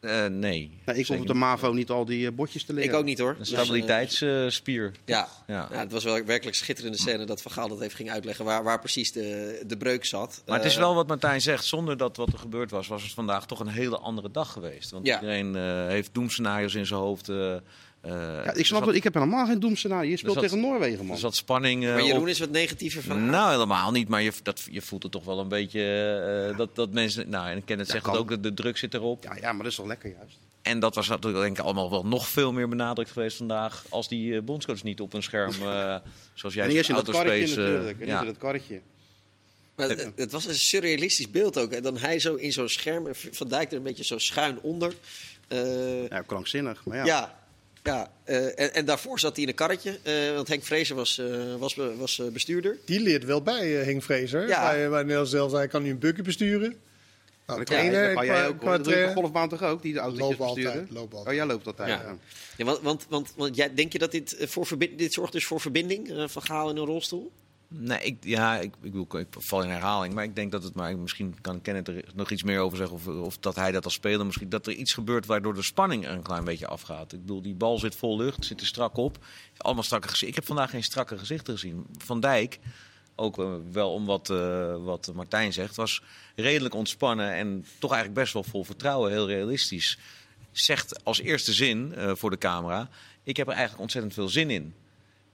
Eh, 0.04 0.26
nee. 0.26 0.70
Nou, 0.84 0.98
ik 0.98 1.06
hoef 1.06 1.18
op 1.20 1.26
de 1.26 1.34
MAVO 1.34 1.72
niet 1.72 1.90
al 1.90 2.04
die 2.04 2.26
eh, 2.26 2.32
botjes 2.32 2.64
te 2.64 2.72
leren. 2.72 2.90
Ik 2.90 2.96
ook 2.96 3.04
niet 3.04 3.18
hoor. 3.18 3.30
Een 3.30 3.36
Dus, 3.38 3.48
stabiliteitsspier. 3.48 4.92
ja. 5.04 5.28
Ja. 5.46 5.68
Ja, 5.72 5.78
het 5.78 5.92
was 5.92 6.04
wel 6.04 6.24
werkelijk 6.24 6.56
schitterende 6.56 6.98
scène 6.98 7.24
dat 7.24 7.42
Van 7.42 7.52
Gaal 7.52 7.68
dat 7.68 7.80
even 7.80 7.96
ging 7.96 8.10
uitleggen 8.10 8.44
waar, 8.44 8.62
waar 8.64 8.78
precies 8.78 9.12
de, 9.12 9.62
de 9.66 9.76
breuk 9.76 10.04
zat. 10.04 10.42
Maar 10.46 10.56
het 10.56 10.66
is 10.66 10.74
Eh, 10.74 10.80
wel 10.80 10.94
wat 10.94 11.06
Martijn 11.06 11.40
zegt. 11.40 11.64
Zonder 11.64 11.96
dat 11.96 12.16
wat 12.16 12.32
er 12.32 12.38
gebeurd 12.38 12.70
was, 12.70 12.86
was 12.86 13.02
het 13.02 13.12
vandaag 13.12 13.46
toch 13.46 13.60
een 13.60 13.66
hele 13.68 13.98
andere 13.98 14.30
dag 14.30 14.52
geweest. 14.52 14.90
Want 14.90 15.06
Ja. 15.06 15.14
iedereen 15.20 15.56
eh, 15.56 15.86
heeft 15.86 16.14
doemscenario's 16.14 16.74
in 16.74 16.86
zijn 16.86 17.00
hoofd. 17.00 17.30
Eh, 18.04 18.10
Ja, 18.44 18.54
ik 18.54 18.66
snap 18.66 18.78
zat- 18.78 18.86
het. 18.86 18.96
Ik 18.96 19.02
heb 19.04 19.14
helemaal 19.14 19.46
geen 19.46 19.60
doemscenario. 19.60 20.10
Je 20.10 20.16
speelt 20.16 20.34
zat- 20.34 20.42
tegen 20.42 20.60
Noorwegen, 20.60 21.04
man. 21.04 21.14
Er 21.14 21.20
zat 21.20 21.34
spanning 21.36 21.84
eh, 21.84 21.92
Maar 21.92 22.02
Jeroen 22.04 22.20
op. 22.22 22.26
is 22.28 22.38
wat 22.38 22.50
negatiever 22.50 23.02
van. 23.02 23.26
Nou, 23.26 23.50
helemaal 23.52 23.90
niet. 23.90 24.08
Maar 24.08 24.22
je, 24.22 24.32
dat, 24.42 24.66
je 24.70 24.82
voelt 24.82 25.02
het 25.02 25.12
toch 25.12 25.24
wel 25.24 25.38
een 25.38 25.48
beetje 25.48 25.82
eh, 26.50 26.58
dat, 26.58 26.74
dat 26.76 26.90
mensen... 26.92 27.28
Nou, 27.28 27.50
en 27.50 27.64
Kenneth 27.64 27.88
zegt 27.88 28.06
het 28.06 28.16
ook, 28.16 28.28
de, 28.28 28.40
de 28.40 28.54
druk 28.54 28.76
zit 28.76 28.94
erop. 28.94 29.22
Ja, 29.24 29.34
ja, 29.40 29.52
maar 29.52 29.62
dat 29.62 29.70
is 29.70 29.74
toch 29.74 29.86
lekker 29.86 30.10
juist. 30.18 30.36
En 30.62 30.78
dat 30.78 30.94
was 30.94 31.08
natuurlijk 31.08 31.44
denk 31.44 31.58
ik 31.58 31.64
allemaal 31.64 31.90
wel 31.90 32.06
nog 32.06 32.28
veel 32.28 32.52
meer 32.52 32.68
benadrukt 32.68 33.10
geweest 33.10 33.36
vandaag... 33.36 33.84
als 33.88 34.08
die 34.08 34.42
bondscoach 34.42 34.82
niet 34.82 35.00
op 35.00 35.12
een 35.14 35.22
scherm, 35.22 35.50
eh, 35.62 35.96
zoals 36.34 36.54
jij 36.54 36.70
zegt, 36.70 36.88
dat 36.88 37.10
karretje 37.10 37.30
autospace, 37.30 37.60
natuurlijk. 37.60 38.00
En 38.00 38.06
ja. 38.06 38.20
in 38.20 38.26
dat 38.26 38.38
karretje. 38.38 38.80
Maar 39.76 39.88
het, 39.88 40.12
het 40.16 40.32
was 40.32 40.46
een 40.46 40.54
surrealistisch 40.54 41.30
beeld 41.30 41.58
ook. 41.58 41.70
En 41.72 41.82
dan 41.82 41.96
hij 41.96 42.18
zo 42.18 42.34
in 42.34 42.52
zo'n 42.52 42.68
scherm 42.68 43.06
en 43.06 43.14
Van 43.30 43.48
Dijk 43.48 43.70
er 43.70 43.76
een 43.76 43.82
beetje 43.82 44.04
zo 44.04 44.18
schuin 44.18 44.58
onder. 44.60 44.94
Eh, 45.48 46.08
Ja, 46.08 46.20
krankzinnig. 46.20 46.84
Maar 46.84 46.96
ja. 46.96 47.04
ja. 47.04 47.42
Ja, 47.84 48.10
eh, 48.24 48.44
en, 48.60 48.74
en 48.74 48.84
daarvoor 48.84 49.18
zat 49.20 49.32
hij 49.34 49.42
in 49.42 49.48
een 49.48 49.54
karretje. 49.54 49.98
eh, 50.02 50.34
want 50.34 50.48
Henk 50.48 50.64
Vrezer 50.64 50.96
was, 50.96 51.18
eh, 51.18 51.54
was, 51.58 51.74
was 51.74 52.18
eh, 52.18 52.26
bestuurder. 52.26 52.76
Die 52.84 53.00
leert 53.00 53.24
wel 53.24 53.42
bij, 53.42 53.68
Henk 53.70 54.02
Vrezer. 54.02 54.48
Ja. 54.48 54.70
Bij, 54.70 54.88
bij 54.88 55.00
Nederlands 55.02 55.30
zelfs, 55.30 55.52
hij 55.52 55.68
kan 55.68 55.82
nu 55.82 55.90
een 55.90 55.98
bukje 55.98 56.22
besturen. 56.22 56.74
Nou, 57.46 57.58
Dat 57.58 57.68
kan, 57.68 57.76
jij- 57.76 57.88
trainer, 57.90 58.14
kan 58.14 58.26
jij 58.26 58.34
qua- 58.34 58.46
ook. 58.46 58.58
qua 58.58 58.78
trainer. 58.78 59.14
golfbaan 59.14 59.48
toch 59.48 59.62
ook? 59.62 59.82
Die 59.82 59.92
de 59.92 59.98
autootjes 59.98 60.28
Loop 60.38 60.40
altijd, 60.48 60.64
besturen? 60.66 60.88
loop 60.94 61.12
altijd. 61.14 61.28
Oh, 61.28 61.34
jij 61.34 61.46
loopt 61.46 61.66
altijd. 61.66 61.88
Ja. 61.88 62.02
Ja. 62.02 62.16
Ja, 62.56 62.64
want, 62.64 62.80
want, 62.80 63.06
want, 63.08 63.32
want 63.36 63.56
jij, 63.56 63.74
denk 63.74 63.92
je 63.92 63.98
dat 63.98 64.10
dit, 64.12 64.36
voor 64.40 64.66
verbind, 64.66 64.98
dit 64.98 65.12
zorgt 65.12 65.32
dus 65.32 65.44
voor 65.46 65.60
verbinding 65.60 66.10
eh, 66.10 66.24
van 66.28 66.42
Gaal 66.42 66.70
in 66.70 66.76
een 66.76 66.84
rolstoel? 66.86 67.32
Nee, 67.76 67.98
ik, 67.98 68.16
ja, 68.20 68.58
ik, 68.58 68.74
ik, 68.82 69.12
ik 69.12 69.26
val 69.30 69.62
in 69.62 69.68
herhaling, 69.68 70.14
maar 70.14 70.24
ik 70.24 70.36
denk 70.36 70.52
dat 70.52 70.62
het, 70.62 70.74
maar 70.74 70.98
misschien 70.98 71.40
kan 71.40 71.60
Kenneth 71.60 71.88
er 71.88 72.04
nog 72.14 72.30
iets 72.30 72.42
meer 72.42 72.60
over 72.60 72.76
zeggen, 72.76 72.96
of, 72.96 73.06
of 73.06 73.38
dat 73.38 73.56
hij 73.56 73.72
dat 73.72 73.84
als 73.84 73.94
speler, 73.94 74.26
misschien 74.26 74.48
dat 74.48 74.66
er 74.66 74.72
iets 74.72 74.92
gebeurt 74.92 75.26
waardoor 75.26 75.54
de 75.54 75.62
spanning 75.62 76.04
er 76.04 76.10
een 76.10 76.22
klein 76.22 76.44
beetje 76.44 76.66
afgaat. 76.66 77.12
Ik 77.12 77.20
bedoel, 77.20 77.42
die 77.42 77.54
bal 77.54 77.78
zit 77.78 77.96
vol 77.96 78.16
lucht, 78.16 78.44
zit 78.44 78.60
er 78.60 78.66
strak 78.66 78.96
op, 78.96 79.18
allemaal 79.56 79.82
strakke 79.82 80.08
gezichten. 80.08 80.28
Ik 80.28 80.34
heb 80.34 80.46
vandaag 80.46 80.70
geen 80.70 80.82
strakke 80.82 81.18
gezichten 81.18 81.52
gezien. 81.54 81.86
Van 81.98 82.20
Dijk, 82.20 82.58
ook 83.14 83.38
eh, 83.38 83.54
wel 83.72 83.92
om 83.92 84.06
wat, 84.06 84.30
eh, 84.30 84.76
wat 84.84 85.12
Martijn 85.14 85.52
zegt, 85.52 85.76
was 85.76 86.02
redelijk 86.34 86.74
ontspannen 86.74 87.34
en 87.34 87.64
toch 87.78 87.92
eigenlijk 87.92 88.20
best 88.20 88.32
wel 88.32 88.44
vol 88.44 88.64
vertrouwen, 88.64 89.10
heel 89.10 89.26
realistisch. 89.26 89.98
Zegt 90.52 91.04
als 91.04 91.20
eerste 91.20 91.52
zin 91.52 91.94
eh, 91.94 92.12
voor 92.14 92.30
de 92.30 92.38
camera, 92.38 92.88
ik 93.22 93.36
heb 93.36 93.46
er 93.46 93.52
eigenlijk 93.52 93.82
ontzettend 93.82 94.14
veel 94.14 94.28
zin 94.28 94.50
in. 94.50 94.74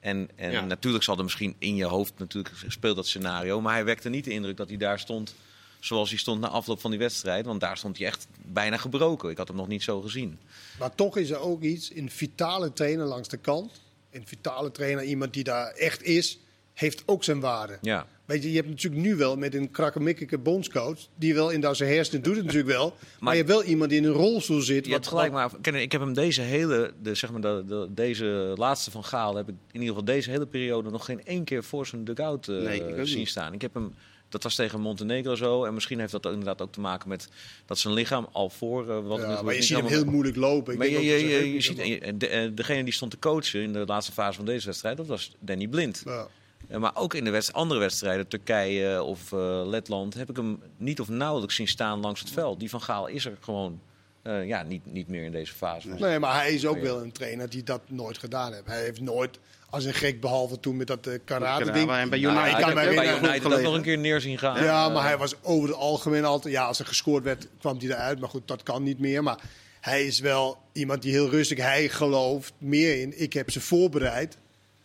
En, 0.00 0.28
en 0.36 0.50
Ja. 0.50 0.64
natuurlijk 0.64 1.04
zal 1.04 1.16
er 1.16 1.22
misschien 1.22 1.54
in 1.58 1.76
je 1.76 1.84
hoofd 1.84 2.12
natuurlijk 2.18 2.54
speelt 2.68 2.96
dat 2.96 3.06
scenario. 3.06 3.60
Maar 3.60 3.72
hij 3.74 3.84
wekte 3.84 4.08
niet 4.08 4.24
de 4.24 4.30
indruk 4.30 4.56
dat 4.56 4.68
hij 4.68 4.76
daar 4.76 4.98
stond 4.98 5.34
zoals 5.80 6.08
hij 6.08 6.18
stond 6.18 6.40
na 6.40 6.48
afloop 6.48 6.80
van 6.80 6.90
die 6.90 6.98
wedstrijd. 7.00 7.46
Want 7.46 7.60
daar 7.60 7.76
stond 7.76 7.98
hij 7.98 8.06
echt 8.06 8.26
bijna 8.42 8.76
gebroken. 8.76 9.30
Ik 9.30 9.36
had 9.36 9.48
hem 9.48 9.56
nog 9.56 9.68
niet 9.68 9.82
zo 9.82 10.00
gezien. 10.00 10.38
Maar 10.78 10.94
toch 10.94 11.16
is 11.16 11.30
er 11.30 11.38
ook 11.38 11.62
iets 11.62 11.90
in 11.90 12.10
vitale 12.10 12.72
trainer 12.72 13.06
langs 13.06 13.28
de 13.28 13.36
kant. 13.36 13.80
Een 14.10 14.26
vitale 14.26 14.70
trainer, 14.70 15.04
iemand 15.04 15.32
die 15.32 15.44
daar 15.44 15.70
echt 15.70 16.02
is, 16.02 16.38
heeft 16.74 17.02
ook 17.06 17.24
zijn 17.24 17.40
waarde. 17.40 17.78
Ja, 17.80 18.06
Weet 18.30 18.42
je, 18.42 18.50
je 18.50 18.56
hebt 18.56 18.68
natuurlijk 18.68 19.02
nu 19.02 19.16
wel 19.16 19.36
met 19.36 19.54
een 19.54 19.70
krakkemikkige 19.70 20.38
bondscoach, 20.38 20.98
die 21.16 21.34
wel 21.34 21.50
in 21.50 21.74
zijn 21.74 21.90
hersenen 21.92 22.22
doet 22.22 22.36
het 22.36 22.44
natuurlijk 22.44 22.72
wel. 22.72 22.96
Maar, 23.20 23.32
je 23.32 23.38
hebt 23.38 23.52
wel 23.52 23.64
iemand 23.64 23.90
die 23.90 23.98
in 23.98 24.04
een 24.04 24.12
rolstoel 24.12 24.60
zit. 24.60 24.86
Je 24.86 24.92
hebt 24.92 25.06
gelijk, 25.06 25.32
maar 25.32 25.50
ik 25.74 25.92
heb 25.92 26.00
hem 26.00 26.14
deze 26.14 26.40
hele, 26.40 26.92
de, 27.02 27.14
zeg 27.14 27.30
maar 27.32 27.40
de, 27.40 27.64
de- 27.66 27.88
deze 27.94 28.52
laatste 28.56 28.90
van 28.90 29.04
Gaal, 29.04 29.36
heb 29.36 29.48
ik 29.48 29.54
in 29.54 29.80
ieder 29.80 29.88
geval 29.88 30.04
deze 30.04 30.30
hele 30.30 30.46
periode 30.46 30.90
nog 30.90 31.04
geen 31.04 31.24
één 31.24 31.44
keer 31.44 31.64
voor 31.64 31.86
zijn 31.86 32.04
dugout 32.04 32.46
Nee, 32.46 32.88
ik 32.88 32.98
ook 32.98 33.06
zien 33.06 33.18
niet. 33.18 33.28
staan. 33.28 33.52
Ik 33.52 33.60
heb 33.62 33.74
hem, 33.74 33.94
dat 34.28 34.42
was 34.42 34.54
tegen 34.54 34.80
Montenegro 34.80 35.34
zo, 35.34 35.64
en 35.64 35.74
misschien 35.74 35.98
heeft 36.00 36.12
dat 36.12 36.24
inderdaad 36.24 36.62
ook 36.62 36.72
te 36.72 36.80
maken 36.80 37.08
met 37.08 37.28
dat 37.66 37.78
zijn 37.78 37.94
lichaam 37.94 38.28
al 38.32 38.50
voor. 38.50 38.90
eh, 38.90 39.06
wat 39.06 39.20
Ja, 39.20 39.42
maar 39.42 39.54
je 39.54 39.62
ziet 39.62 39.76
hem 39.76 39.86
heel 39.86 40.04
moeilijk 40.04 40.36
lopen. 40.36 40.72
Ik 40.72 40.78
Maar 40.78 40.88
je, 40.88 41.04
je, 41.52 41.60
ziet, 41.60 41.78
en 41.78 42.18
de- 42.18 42.28
eh, 42.28 42.50
degene 42.54 42.84
die 42.84 42.92
stond 42.92 43.10
te 43.10 43.18
coachen 43.18 43.62
in 43.62 43.72
de 43.72 43.82
laatste 43.86 44.12
fase 44.12 44.36
van 44.36 44.44
deze 44.44 44.66
wedstrijd, 44.66 44.96
dat 44.96 45.06
was 45.06 45.36
Danny 45.40 45.66
Blind. 45.68 46.02
Ja. 46.04 46.28
Eh, 46.68 46.78
Maar 46.78 46.92
ook 46.94 47.14
in 47.14 47.24
de 47.24 47.30
wedst- 47.30 47.52
andere 47.52 47.80
wedstrijden, 47.80 48.28
Turkije 48.28 49.02
of 49.02 49.32
eh, 49.32 49.62
Letland, 49.64 50.14
heb 50.14 50.30
ik 50.30 50.36
hem 50.36 50.62
niet 50.76 51.00
of 51.00 51.08
nauwelijks 51.08 51.54
zien 51.54 51.68
staan 51.68 52.00
langs 52.00 52.20
het 52.20 52.30
veld. 52.30 52.60
Die 52.60 52.70
van 52.70 52.82
Gaal 52.82 53.06
is 53.06 53.24
er 53.24 53.36
gewoon 53.40 53.80
eh, 54.22 54.46
ja, 54.46 54.62
niet, 54.62 54.92
niet 54.92 55.08
meer 55.08 55.24
in 55.24 55.32
deze 55.32 55.52
fase. 55.52 55.88
Nee, 55.88 56.18
maar 56.18 56.34
hij 56.34 56.54
is 56.54 56.66
ook 56.66 56.76
ja. 56.76 56.82
wel 56.82 57.02
een 57.02 57.12
trainer 57.12 57.50
die 57.50 57.62
dat 57.62 57.80
nooit 57.86 58.18
gedaan 58.18 58.52
heeft. 58.52 58.66
Hij 58.66 58.82
heeft 58.82 59.00
nooit 59.00 59.38
als 59.70 59.84
een 59.84 59.94
gek, 59.94 60.20
behalve 60.20 60.60
toen 60.60 60.76
met 60.76 60.86
dat 60.86 61.06
eh, 61.06 61.18
karate 61.24 61.64
Ja, 61.64 61.72
bij 61.72 61.84
Nou, 61.84 62.36
United 62.36 62.50
ik 62.52 62.58
ik 62.58 62.64
kan 62.64 62.74
bij 62.74 63.18
United 63.18 63.52
ook 63.52 63.60
nog 63.60 63.74
een 63.74 63.82
keer 63.82 63.98
neer 63.98 64.20
zien 64.20 64.38
gaan. 64.38 64.62
Ja, 64.62 64.88
maar 64.88 65.02
hij 65.02 65.18
was 65.18 65.34
over 65.42 65.68
het 65.68 65.78
algemeen 65.78 66.24
altijd... 66.24 66.54
Ja, 66.54 66.64
als 66.64 66.78
er 66.78 66.86
gescoord 66.86 67.24
werd, 67.24 67.46
kwam 67.58 67.78
hij 67.78 67.88
eruit. 67.88 68.20
Maar 68.20 68.28
goed, 68.28 68.48
dat 68.48 68.62
kan 68.62 68.82
niet 68.82 68.98
meer. 68.98 69.22
Maar 69.22 69.38
hij 69.80 70.06
is 70.06 70.20
wel 70.20 70.58
iemand 70.72 71.02
die 71.02 71.12
heel 71.12 71.28
rustig... 71.28 71.58
Hij 71.58 71.88
gelooft 71.88 72.52
meer 72.58 73.00
in, 73.00 73.20
ik 73.20 73.32
heb 73.32 73.50
ze 73.50 73.60
voorbereid. 73.60 74.36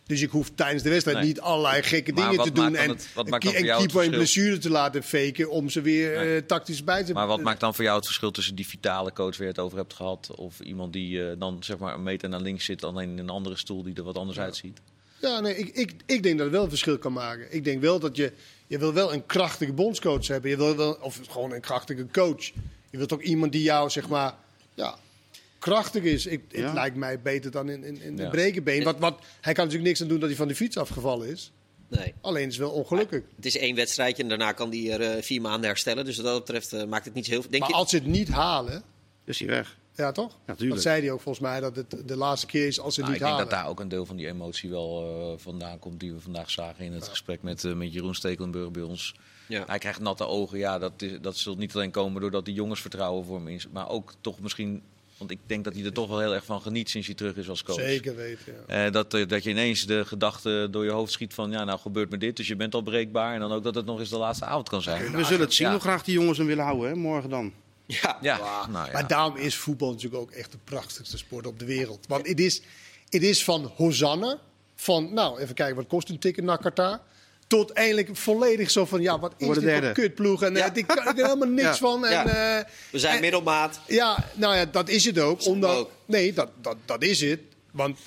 Dus 0.06 0.20
ik 0.20 0.30
hoef 0.30 0.50
tijdens 0.54 0.82
de 0.82 0.88
wedstrijd 0.90 1.18
Nee. 1.18 1.26
niet 1.26 1.40
allerlei 1.40 1.82
gekke 1.82 2.12
Maar 2.12 2.30
dingen 2.30 2.44
te 2.44 2.52
doen. 2.52 2.76
En 2.76 2.88
het- 2.88 3.08
wat 3.14 3.28
maakt 3.28 3.44
voor 3.44 3.64
jou 3.64 3.78
keeper 3.80 4.04
een 4.04 4.10
blessure 4.10 4.58
te 4.58 4.70
laten 4.70 5.02
faken... 5.02 5.50
om 5.50 5.68
ze 5.70 5.80
weer 5.80 6.16
Nee. 6.18 6.36
eh, 6.36 6.42
tactisch 6.46 6.84
bij 6.84 7.04
te... 7.04 7.12
Maar 7.12 7.26
wat 7.26 7.40
maakt 7.42 7.60
dan 7.60 7.74
voor 7.74 7.84
jou 7.84 7.96
het 7.96 8.06
verschil 8.06 8.30
tussen 8.30 8.54
die 8.54 8.66
vitale 8.66 9.12
coach 9.12 9.36
waar 9.36 9.46
je 9.46 9.52
het 9.52 9.58
over 9.58 9.78
hebt 9.78 9.94
gehad, 9.94 10.30
of 10.36 10.60
iemand 10.60 10.92
die 10.92 11.28
eh, 11.30 11.32
dan 11.38 11.56
zeg 11.60 11.78
maar 11.78 11.94
een 11.94 12.02
meter 12.02 12.28
naar 12.28 12.40
links 12.40 12.64
zit, 12.64 12.84
alleen 12.84 13.10
in 13.10 13.18
een 13.18 13.28
andere 13.30 13.56
stoel 13.56 13.82
die 13.82 13.94
er 13.94 14.02
wat 14.02 14.16
anders 14.16 14.38
uitziet? 14.38 14.78
Ja, 15.20 15.40
nee, 15.40 15.56
ik, 15.56 15.68
ik, 15.74 15.92
ik 16.06 16.22
denk 16.22 16.36
dat 16.36 16.46
het 16.46 16.54
wel 16.54 16.64
een 16.64 16.68
verschil 16.70 16.98
kan 16.98 17.12
maken. 17.12 17.46
Ik 17.54 17.64
denk 17.64 17.80
wel 17.80 17.98
dat 17.98 18.16
je... 18.16 18.32
Je 18.66 18.78
wil 18.78 18.92
wel 18.92 19.12
een 19.12 19.26
krachtige 19.26 19.72
bondscoach 19.72 20.26
hebben. 20.26 20.50
Je 20.50 20.56
wil 20.56 20.76
wel, 20.76 20.92
of 21.00 21.20
gewoon 21.30 21.52
een 21.52 21.60
krachtige 21.60 22.06
coach. 22.12 22.44
Je 22.90 22.98
wilt 22.98 23.12
ook 23.12 23.22
iemand 23.22 23.52
die 23.52 23.62
jou, 23.62 23.90
zeg 23.90 24.08
maar... 24.08 24.34
Ja, 24.74 24.98
krachtig 25.70 26.02
is. 26.02 26.26
Ik, 26.26 26.42
Ja. 26.48 26.64
Het 26.64 26.74
lijkt 26.74 26.96
mij 26.96 27.20
beter 27.20 27.50
dan 27.50 27.68
in, 27.68 27.84
in, 27.84 28.02
in 28.02 28.16
de 28.16 28.28
brekenbeen. 28.28 28.84
Wat, 28.84 28.98
wat, 28.98 29.20
hij 29.40 29.52
kan 29.52 29.64
natuurlijk 29.64 29.88
niks 29.88 30.02
aan 30.02 30.08
doen 30.08 30.20
dat 30.20 30.28
hij 30.28 30.38
van 30.38 30.48
de 30.48 30.54
fiets 30.54 30.76
afgevallen 30.76 31.28
is. 31.28 31.52
Nee. 31.88 32.14
Alleen 32.20 32.46
is 32.46 32.56
het 32.56 32.66
wel 32.66 32.74
ongelukkig. 32.74 33.22
Het 33.36 33.46
is 33.46 33.56
één 33.56 33.76
wedstrijdje 33.76 34.22
en 34.22 34.28
daarna 34.28 34.52
kan 34.52 34.70
hij 34.70 34.92
er 34.92 35.00
eh, 35.00 35.22
vier 35.22 35.40
maanden 35.40 35.68
herstellen. 35.68 36.04
Dus 36.04 36.16
wat 36.16 36.24
dat 36.24 36.44
betreft 36.44 36.72
eh, 36.72 36.84
maakt 36.84 37.04
het 37.04 37.14
niet 37.14 37.24
zo 37.24 37.30
heel 37.30 37.40
veel. 37.40 37.50
Denk 37.50 37.62
Maar 37.62 37.72
je, 37.72 37.78
als 37.78 37.90
ze 37.90 37.96
het 37.96 38.06
niet 38.06 38.28
halen... 38.28 38.82
is 39.24 39.38
hij 39.38 39.48
weg. 39.48 39.76
Ja, 39.94 40.12
toch? 40.12 40.38
Ja, 40.46 40.52
tuurlijk. 40.54 40.70
dat 40.70 40.82
zei 40.82 41.00
hij 41.00 41.10
ook 41.10 41.20
volgens 41.20 41.44
mij, 41.44 41.60
dat 41.60 41.76
het 41.76 42.08
de 42.08 42.16
laatste 42.16 42.46
keer 42.46 42.66
is 42.66 42.80
als 42.80 42.94
ze 42.94 43.00
het 43.00 43.10
Nou, 43.10 43.22
ik 43.22 43.26
niet 43.26 43.28
denk 43.28 43.30
halen. 43.30 43.50
dat 43.50 43.60
daar 43.60 43.68
ook 43.70 43.80
een 43.80 43.88
deel 43.88 44.06
van 44.06 44.16
die 44.16 44.26
emotie 44.26 44.70
wel 44.70 45.02
eh, 45.32 45.42
vandaan 45.42 45.78
komt 45.78 46.00
die 46.00 46.12
we 46.12 46.20
vandaag 46.20 46.50
zagen 46.50 46.84
in 46.84 46.92
het 46.92 47.08
gesprek 47.08 47.42
met, 47.42 47.62
met 47.62 47.92
Jeroen 47.92 48.14
Stekelenburg 48.14 48.70
bij 48.70 48.82
ons. 48.82 49.14
Ja. 49.48 49.64
Hij 49.66 49.78
krijgt 49.78 50.00
natte 50.00 50.26
ogen. 50.26 50.58
Ja, 50.58 50.78
dat, 50.78 51.02
is, 51.02 51.20
dat 51.20 51.36
zult 51.36 51.58
niet 51.58 51.74
alleen 51.74 51.90
komen 51.90 52.20
doordat 52.20 52.44
die 52.44 52.54
jongens 52.54 52.80
vertrouwen 52.80 53.24
voor 53.24 53.36
hem 53.36 53.48
is, 53.48 53.68
maar 53.72 53.88
ook 53.88 54.14
toch 54.20 54.40
misschien, 54.40 54.82
want 55.18 55.30
ik 55.30 55.38
denk 55.46 55.64
dat 55.64 55.74
hij 55.74 55.84
er 55.84 55.92
toch 55.92 56.08
wel 56.08 56.20
heel 56.20 56.34
erg 56.34 56.44
van 56.44 56.60
geniet 56.62 56.90
sinds 56.90 57.06
hij 57.06 57.16
terug 57.16 57.36
is 57.36 57.48
als 57.48 57.62
coach. 57.62 57.80
Zeker 57.80 58.16
weten, 58.16 58.54
ja. 58.66 58.84
Eh, 58.86 58.92
dat, 58.92 59.14
eh, 59.14 59.28
dat 59.28 59.42
je 59.42 59.50
ineens 59.50 59.86
de 59.86 60.04
gedachte 60.04 60.68
door 60.70 60.84
je 60.84 60.90
hoofd 60.90 61.12
schiet 61.12 61.34
van, 61.34 61.50
ja, 61.50 61.64
nou 61.64 61.78
gebeurt 61.78 62.10
me 62.10 62.18
dit, 62.18 62.36
dus 62.36 62.46
je 62.46 62.56
bent 62.56 62.74
al 62.74 62.82
breekbaar. 62.82 63.34
En 63.34 63.40
dan 63.40 63.52
ook 63.52 63.62
dat 63.62 63.74
het 63.74 63.84
nog 63.86 63.98
eens 63.98 64.08
de 64.10 64.18
laatste 64.18 64.44
avond 64.44 64.68
kan 64.68 64.82
zijn. 64.82 65.12
We 65.12 65.24
zullen 65.24 65.40
het 65.40 65.54
zien 65.54 65.66
Ja. 65.66 65.72
hoe 65.72 65.80
graag 65.82 66.02
die 66.04 66.14
jongens 66.14 66.38
hem 66.38 66.46
willen 66.46 66.64
houden, 66.64 66.88
hè, 66.88 66.94
morgen 66.96 67.30
dan. 67.30 67.52
ja, 67.86 68.18
Ja, 68.20 68.66
nou 68.66 68.86
ja. 68.86 68.92
Maar 68.92 69.06
daarom 69.06 69.36
is 69.36 69.54
voetbal 69.56 69.90
natuurlijk 69.90 70.22
ook 70.22 70.30
echt 70.30 70.52
de 70.52 70.58
prachtigste 70.64 71.18
sport 71.18 71.46
op 71.46 71.58
de 71.58 71.64
wereld. 71.64 72.04
Want 72.08 72.26
het 72.28 72.40
is, 72.40 72.62
het 73.08 73.22
is 73.22 73.44
van 73.44 73.72
Hosanna, 73.76 74.38
van 74.74 75.14
nou, 75.14 75.40
even 75.40 75.54
kijken, 75.54 75.76
wat 75.76 75.86
kost 75.86 76.08
een 76.08 76.18
ticket 76.18 76.44
naar 76.44 76.58
Qatar? 76.58 77.00
Tot 77.46 77.70
eindelijk 77.70 78.16
volledig 78.16 78.70
zo 78.70 78.84
van, 78.84 79.00
ja, 79.02 79.18
wat 79.18 79.34
is 79.36 79.46
dit 79.58 79.72
voor 79.78 79.92
kutploeg? 79.92 80.42
En 80.42 80.56
eh, 80.56 80.62
Ja. 80.74 80.82
kan 80.82 80.96
ik 80.98 81.18
er 81.18 81.24
helemaal 81.26 81.48
niks 81.62 81.62
Ja. 81.68 81.74
van. 81.76 82.06
En, 82.06 82.26
eh, 82.28 82.64
we 82.90 82.98
zijn 82.98 83.14
en- 83.14 83.20
middelmaat. 83.20 83.80
Ja, 83.86 84.24
nou 84.34 84.56
ja, 84.56 84.64
dat 84.64 84.88
is 84.88 85.04
het 85.04 85.18
ook. 85.18 85.46
Omdat, 85.46 85.76
ook. 85.76 85.90
Nee, 86.04 86.32
dat, 86.32 86.48
dat, 86.60 86.76
dat 86.84 87.02
is 87.02 87.20
het. 87.20 87.40
Want 87.70 87.98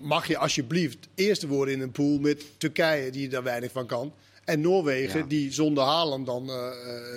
mag 0.00 0.26
je 0.28 0.38
alsjeblieft 0.38 0.98
eerste 1.14 1.46
worden 1.46 1.74
in 1.74 1.80
een 1.80 1.92
pool 1.92 2.18
met 2.18 2.44
Turkije, 2.56 3.10
die 3.10 3.28
daar 3.28 3.42
weinig 3.42 3.72
van 3.72 3.86
kan. 3.86 4.12
En 4.44 4.60
Noorwegen, 4.60 5.18
Ja. 5.20 5.26
die 5.26 5.52
zonder 5.52 5.84
Haaland 5.84 6.26
dan 6.26 6.50
eh, 6.50 6.68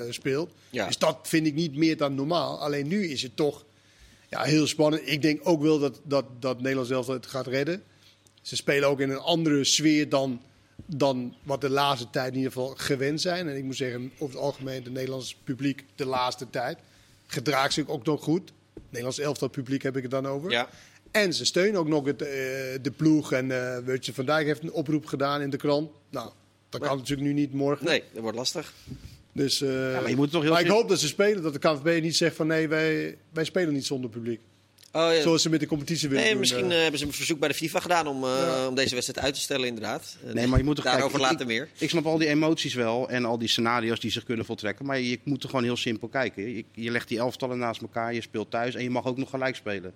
speelt. 0.09 0.49
Ja. 0.69 0.85
Dus 0.87 0.97
dat 0.97 1.17
vind 1.23 1.47
ik 1.47 1.53
niet 1.53 1.75
meer 1.75 1.97
dan 1.97 2.15
normaal. 2.15 2.59
Alleen 2.61 2.87
nu 2.87 3.07
is 3.09 3.21
het 3.21 3.35
toch 3.35 3.65
ja, 4.29 4.43
heel 4.43 4.67
spannend. 4.67 5.01
Ik 5.05 5.21
denk 5.21 5.39
ook 5.43 5.61
wel 5.61 5.79
dat, 5.79 5.99
dat, 6.03 6.25
dat 6.39 6.61
Nederland 6.61 6.87
zelf 6.87 7.07
het 7.07 7.25
gaat 7.25 7.47
redden. 7.47 7.83
Ze 8.41 8.55
spelen 8.55 8.89
ook 8.89 8.99
in 8.99 9.09
een 9.09 9.19
andere 9.19 9.63
sfeer 9.63 10.09
dan, 10.09 10.41
dan 10.85 11.35
wat 11.43 11.61
de 11.61 11.69
laatste 11.69 12.09
tijd 12.09 12.31
in 12.31 12.37
ieder 12.37 12.51
geval 12.51 12.73
gewend 12.77 13.21
zijn. 13.21 13.47
En 13.47 13.57
ik 13.57 13.63
moet 13.63 13.75
zeggen, 13.75 14.11
over 14.17 14.35
het 14.35 14.43
algemeen, 14.43 14.83
het 14.83 14.93
Nederlands 14.93 15.35
publiek 15.43 15.85
de 15.95 16.05
laatste 16.05 16.49
tijd 16.49 16.77
gedraagt 17.27 17.73
zich 17.73 17.87
ook 17.87 18.05
nog 18.05 18.23
goed. 18.23 18.51
Nederlands 18.85 19.19
elftal 19.19 19.47
publiek 19.47 19.83
heb 19.83 19.95
ik 19.95 20.01
het 20.01 20.11
dan 20.11 20.27
over. 20.27 20.51
Ja. 20.51 20.69
En 21.11 21.33
ze 21.33 21.45
steunen 21.45 21.79
ook 21.79 21.87
nog 21.87 22.05
het, 22.05 22.21
eh, 22.21 22.27
de 22.81 22.93
ploeg. 22.95 23.31
En 23.31 23.51
eh 23.51 23.77
Virgil 23.85 24.13
van 24.13 24.25
Dijk 24.25 24.45
heeft 24.45 24.63
een 24.63 24.71
oproep 24.71 25.05
gedaan 25.05 25.41
in 25.41 25.49
de 25.49 25.57
krant. 25.57 25.91
Nou, 26.09 26.31
dat 26.69 26.81
kan 26.81 26.97
natuurlijk 26.97 27.27
nu 27.27 27.33
niet 27.33 27.53
morgen. 27.53 27.85
Nee, 27.85 28.03
dat 28.13 28.21
wordt 28.21 28.37
lastig. 28.37 28.73
Dus, 29.31 29.61
eh, 29.61 29.69
maar 29.69 30.09
je 30.09 30.15
moet 30.15 30.31
toch 30.31 30.41
heel 30.41 30.51
maar 30.51 30.61
ik 30.61 30.67
hoop 30.67 30.89
dat 30.89 30.99
ze 30.99 31.07
spelen. 31.07 31.43
Dat 31.43 31.53
de 31.53 31.59
KNVB 31.59 32.01
niet 32.01 32.15
zegt 32.15 32.35
van 32.35 32.47
nee, 32.47 32.67
wij, 32.67 33.17
wij 33.33 33.43
spelen 33.43 33.73
niet 33.73 33.85
zonder 33.85 34.09
publiek. 34.09 34.41
Oh, 34.97 35.13
ja. 35.13 35.21
Zoals 35.21 35.41
ze 35.41 35.49
met 35.49 35.59
de 35.59 35.65
competitie 35.65 36.07
willen 36.07 36.23
Nee, 36.23 36.31
doen. 36.31 36.39
misschien 36.41 36.65
eh. 36.71 36.75
eh, 36.75 36.81
hebben 36.81 36.99
ze 36.99 37.05
een 37.05 37.13
verzoek 37.13 37.39
bij 37.39 37.47
de 37.49 37.53
FIFA 37.55 37.79
gedaan 37.79 38.07
om, 38.07 38.23
eh, 38.23 38.29
Ja. 38.29 38.67
om 38.67 38.75
deze 38.75 38.93
wedstrijd 38.93 39.25
uit 39.25 39.33
te 39.35 39.39
stellen, 39.41 39.67
inderdaad. 39.67 40.17
Nee, 40.33 40.47
maar 40.47 40.57
je 40.57 40.63
moet 40.65 40.75
toch 40.75 40.85
Daarover 40.85 41.09
kijken, 41.19 41.29
later 41.31 41.41
ik, 41.41 41.47
meer. 41.47 41.69
Ik 41.77 41.89
snap 41.89 42.05
al 42.05 42.17
die 42.17 42.27
emoties 42.27 42.73
wel 42.73 43.09
en 43.09 43.25
al 43.25 43.37
die 43.37 43.47
scenario's 43.47 43.99
die 43.99 44.11
zich 44.11 44.23
kunnen 44.23 44.45
voltrekken. 44.45 44.85
Maar 44.85 44.99
je 44.99 45.19
moet 45.23 45.43
er 45.43 45.49
gewoon 45.49 45.63
heel 45.63 45.77
simpel 45.77 46.07
kijken. 46.07 46.55
Je, 46.55 46.65
je 46.71 46.91
legt 46.91 47.07
die 47.07 47.17
elftallen 47.17 47.57
naast 47.57 47.81
elkaar, 47.81 48.13
je 48.13 48.21
speelt 48.21 48.51
thuis 48.51 48.75
en 48.75 48.83
je 48.83 48.89
mag 48.89 49.05
ook 49.05 49.17
nog 49.17 49.29
gelijk 49.29 49.55
spelen. 49.55 49.93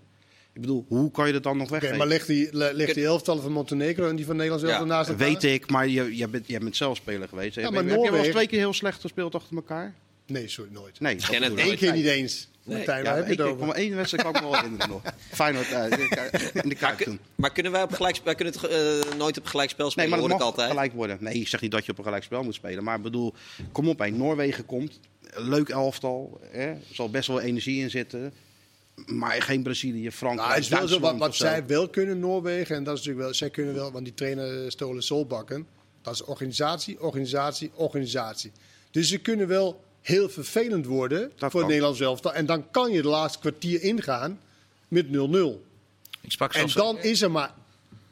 Ik 0.53 0.61
bedoel, 0.61 0.85
hoe 0.87 1.11
kan 1.11 1.27
je 1.27 1.33
dat 1.33 1.43
dan 1.43 1.57
nog 1.57 1.69
weggeven? 1.69 1.97
maar 1.97 2.07
leg 2.07 2.25
die, 2.25 2.49
die 2.93 3.05
elftallen 3.05 3.41
van 3.43 3.51
Montenegro 3.51 4.07
en 4.09 4.15
die 4.15 4.25
van 4.25 4.35
Nederland 4.35 4.61
zelf 4.61 4.73
Ja, 4.75 4.79
ernaast 4.81 5.09
elkaar. 5.09 5.27
Weet 5.27 5.43
ik, 5.43 5.69
maar 5.69 5.87
je, 5.87 6.17
je 6.17 6.27
bent, 6.27 6.47
jij 6.47 6.59
bent 6.59 6.75
zelf 6.75 6.97
speler 6.97 7.27
geweest. 7.27 7.55
Ja, 7.55 7.61
heb, 7.61 7.71
maar 7.71 7.79
heb 7.83 7.89
je 7.89 7.95
wel 7.95 8.03
eens 8.03 8.11
Noorwegen- 8.13 8.35
twee 8.35 8.47
keer 8.47 8.59
heel 8.59 8.73
slecht 8.73 9.01
gespeeld 9.01 9.35
achter 9.35 9.55
elkaar? 9.55 9.93
Nee, 10.25 10.47
sorry, 10.47 10.71
nooit. 10.71 10.99
Nee. 10.99 11.15
dat 11.15 11.25
ken 11.29 11.43
het 11.43 11.55
bedoel 11.55 11.71
ik. 11.71 11.81
Eén 11.81 11.87
keer 11.87 11.93
niet 11.93 12.05
eens. 12.05 12.47
Nee. 12.63 12.75
Martijn, 12.77 13.03
Ja, 13.03 13.09
waar 13.09 13.27
heb 13.27 13.37
je 13.37 13.43
ik, 13.43 13.57
kom 13.57 13.71
één 13.71 13.95
wedstrijd 13.95 14.23
kan 14.23 14.35
ik 14.35 14.41
me 14.41 14.47
wel 14.49 14.55
herinneren 14.55 14.89
nog. 14.89 15.01
Feyenoord 15.33 15.71
uh, 15.71 16.63
in 16.63 16.69
de 16.69 16.95
toen. 17.03 17.19
Maar 17.35 17.51
kunnen 17.51 17.71
wij 17.71 17.83
op 17.83 17.91
gelijk, 17.93 18.19
wij 18.23 18.35
kunnen 18.35 18.53
het 18.53 18.63
eh, 18.63 19.17
nooit 19.17 19.37
op 19.37 19.45
gelijkspel 19.45 19.83
Nee, 19.85 19.91
spelen, 19.91 20.09
maar 20.09 20.19
het 20.19 20.27
hoor 20.27 20.37
ik 20.37 20.43
mag 20.43 20.47
altijd. 20.47 20.69
gelijk 20.69 20.93
worden. 20.93 21.17
Nee, 21.19 21.33
ik 21.33 21.47
zeg 21.47 21.61
niet 21.61 21.71
dat 21.71 21.85
je 21.85 21.91
op 21.91 21.97
een 21.97 22.03
gelijk 22.03 22.23
spel 22.23 22.43
moet 22.43 22.53
spelen. 22.53 22.83
Maar 22.83 22.95
ik 22.97 23.03
bedoel, 23.03 23.33
kom 23.71 23.89
op, 23.89 23.99
hè. 23.99 24.09
Noorwegen 24.09 24.65
komt. 24.65 24.99
Leuk 25.33 25.69
elftal. 25.69 26.39
Hè. 26.51 26.67
Er 26.67 26.81
zal 26.91 27.09
best 27.09 27.27
wel 27.27 27.39
energie 27.39 27.81
in 27.81 27.89
zitten. 27.89 28.33
Maar 29.05 29.41
geen 29.41 29.63
Brazilië, 29.63 30.11
Frankrijk, 30.11 30.47
Nou, 30.47 30.61
het 30.61 30.71
is 30.71 30.79
wel 30.79 30.87
zo, 30.87 30.99
wat, 30.99 31.17
wat 31.17 31.35
zij 31.35 31.65
wel 31.65 31.89
kunnen, 31.89 32.19
Noorwegen, 32.19 32.75
en 32.75 32.83
dat 32.83 32.93
is 32.93 32.99
natuurlijk 32.99 33.25
wel, 33.25 33.35
zij 33.35 33.49
kunnen 33.49 33.73
wel, 33.73 33.91
want 33.91 34.05
die 34.05 34.13
trainer 34.13 34.71
Stolen 34.71 35.03
Solbakken, 35.03 35.67
dat 36.01 36.13
is 36.13 36.23
organisatie, 36.23 37.01
organisatie, 37.01 37.71
organisatie. 37.75 38.51
Dus 38.91 39.07
ze 39.07 39.17
kunnen 39.17 39.47
wel 39.47 39.83
heel 40.01 40.29
vervelend 40.29 40.85
worden 40.85 41.31
voor 41.37 41.49
kan. 41.49 41.59
het 41.59 41.67
Nederlands 41.69 41.99
elftal. 41.99 42.33
En 42.33 42.45
dan 42.45 42.71
kan 42.71 42.91
je 42.91 43.01
de 43.01 43.07
laatste 43.07 43.39
kwartier 43.39 43.81
ingaan 43.81 44.39
met 44.87 45.05
0-0. 45.05 45.09
Ik 46.21 46.31
sprak 46.31 46.53
En 46.53 46.67
dan 46.73 46.97
is 46.99 47.21
er 47.21 47.31
maar 47.31 47.53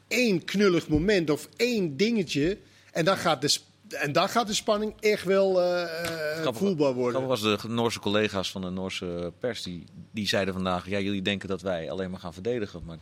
één 0.08 0.44
knullig 0.44 0.88
moment 0.88 1.30
of 1.30 1.48
één 1.56 1.96
dingetje. 1.96 2.58
En 2.92 3.04
dan 3.04 3.16
gaat 3.16 3.40
de, 3.40 3.48
sp- 3.48 3.68
en 3.88 4.12
dan 4.12 4.28
gaat 4.28 4.46
de 4.46 4.54
spanning 4.54 4.94
echt 5.00 5.24
wel 5.24 5.60
eh, 5.62 5.82
eh, 5.82 6.40
Grappig- 6.40 6.58
voelbaar 6.60 6.92
worden. 6.92 7.20
grappig 7.22 7.42
was 7.50 7.62
de 7.62 7.68
Noorse 7.68 8.00
collega's 8.00 8.50
van 8.50 8.60
de 8.60 8.70
Noorse 8.70 9.32
pers, 9.38 9.62
die, 9.62 9.84
die 10.10 10.28
zeiden 10.28 10.54
vandaag, 10.54 10.88
ja, 10.88 10.98
jullie 11.00 11.22
denken 11.22 11.48
dat 11.48 11.62
wij 11.62 11.90
alleen 11.90 12.10
maar 12.10 12.20
gaan 12.20 12.32
verdedigen. 12.32 12.82
Maar 12.86 12.98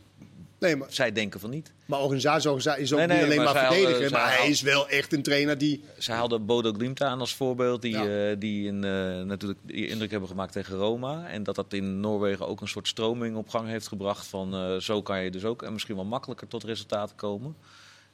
Nee, 0.60 0.76
maar, 0.76 0.88
zij 0.90 1.12
denken 1.12 1.40
van 1.40 1.50
niet. 1.50 1.72
maar 1.86 2.00
organisatie 2.00 2.50
is 2.56 2.66
ook 2.66 2.98
Nee, 2.98 3.06
nee, 3.06 3.16
niet 3.16 3.24
alleen 3.24 3.36
maar 3.44 3.54
maar, 3.54 3.64
verdedigen. 3.66 3.92
hadden- 4.02 4.10
maar 4.12 4.36
hij 4.38 4.48
is 4.48 4.60
wel 4.60 4.88
echt 4.88 5.12
een 5.12 5.22
trainer 5.22 5.58
die... 5.58 5.84
Zij 5.98 6.14
haalden 6.16 6.46
Bodo 6.46 6.72
Glimt 6.72 7.02
aan 7.02 7.20
als 7.20 7.34
voorbeeld, 7.34 7.82
die, 7.82 7.92
Ja. 7.98 8.30
eh, 8.30 8.36
die 8.38 8.66
in, 8.66 8.84
eh, 8.84 9.20
natuurlijk 9.20 9.58
die 9.62 9.88
indruk 9.88 10.10
hebben 10.10 10.28
gemaakt 10.28 10.52
tegen 10.52 10.76
Roma. 10.76 11.26
En 11.28 11.42
dat 11.42 11.54
dat 11.54 11.72
in 11.72 12.00
Noorwegen 12.00 12.46
ook 12.48 12.60
een 12.60 12.68
soort 12.68 12.88
stroming 12.88 13.36
op 13.36 13.48
gang 13.48 13.68
heeft 13.68 13.88
gebracht 13.88 14.26
van 14.26 14.54
eh, 14.54 14.76
zo 14.76 15.02
kan 15.02 15.22
je 15.24 15.30
dus 15.30 15.44
ook 15.44 15.62
en 15.62 15.72
misschien 15.72 15.94
wel 15.96 16.04
makkelijker 16.04 16.48
tot 16.48 16.64
resultaten 16.64 17.16
komen. 17.16 17.56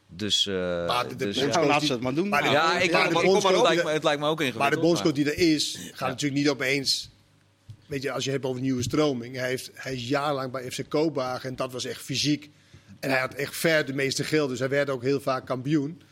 Dus, 0.08 0.46
Maar 0.46 1.08
de- 1.08 1.16
de 1.16 1.24
bondscoach- 1.24 1.54
ja. 1.54 1.66
Laat 1.66 1.82
ze 1.82 1.92
het 1.92 2.00
maar 2.00 2.14
doen. 2.14 2.28
Maar 2.28 2.42
de- 2.42 2.48
ja, 2.50 2.78
ik, 2.78 2.92
maar 2.92 3.12
maar 3.12 3.22
de 3.22 3.28
het, 3.48 3.62
lijkt 3.62 3.84
me, 3.84 3.90
het 3.90 4.04
lijkt 4.04 4.20
me 4.20 4.26
ook 4.26 4.40
ingewikkeld. 4.40 4.62
Maar 4.62 4.70
de 4.70 4.78
bondscoach 4.86 5.12
die 5.12 5.24
er 5.32 5.38
is, 5.38 5.78
gaat 5.80 5.98
Ja. 5.98 6.06
natuurlijk 6.06 6.40
niet 6.40 6.50
opeens... 6.50 7.10
Weet 7.86 8.02
je, 8.02 8.10
als 8.10 8.24
je 8.24 8.30
hebt 8.30 8.44
over 8.44 8.60
nieuwe 8.60 8.82
stroming. 8.82 9.36
Hij, 9.36 9.48
heeft, 9.48 9.70
hij 9.74 9.94
is 9.94 10.08
jarenlang 10.08 10.52
bij 10.52 10.70
FC 10.70 10.88
Kopenhagen 10.88 11.48
en 11.48 11.56
dat 11.56 11.72
was 11.72 11.84
echt 11.84 12.02
fysiek. 12.02 12.50
En 13.00 13.10
hij 13.10 13.20
had 13.20 13.34
echt 13.34 13.56
ver 13.56 13.86
de 13.86 13.94
meeste 13.94 14.24
geld, 14.24 14.48
dus 14.48 14.58
hij 14.58 14.68
werd 14.68 14.90
ook 14.90 15.02
heel 15.02 15.20
vaak 15.20 15.46
kampioen. 15.46 16.02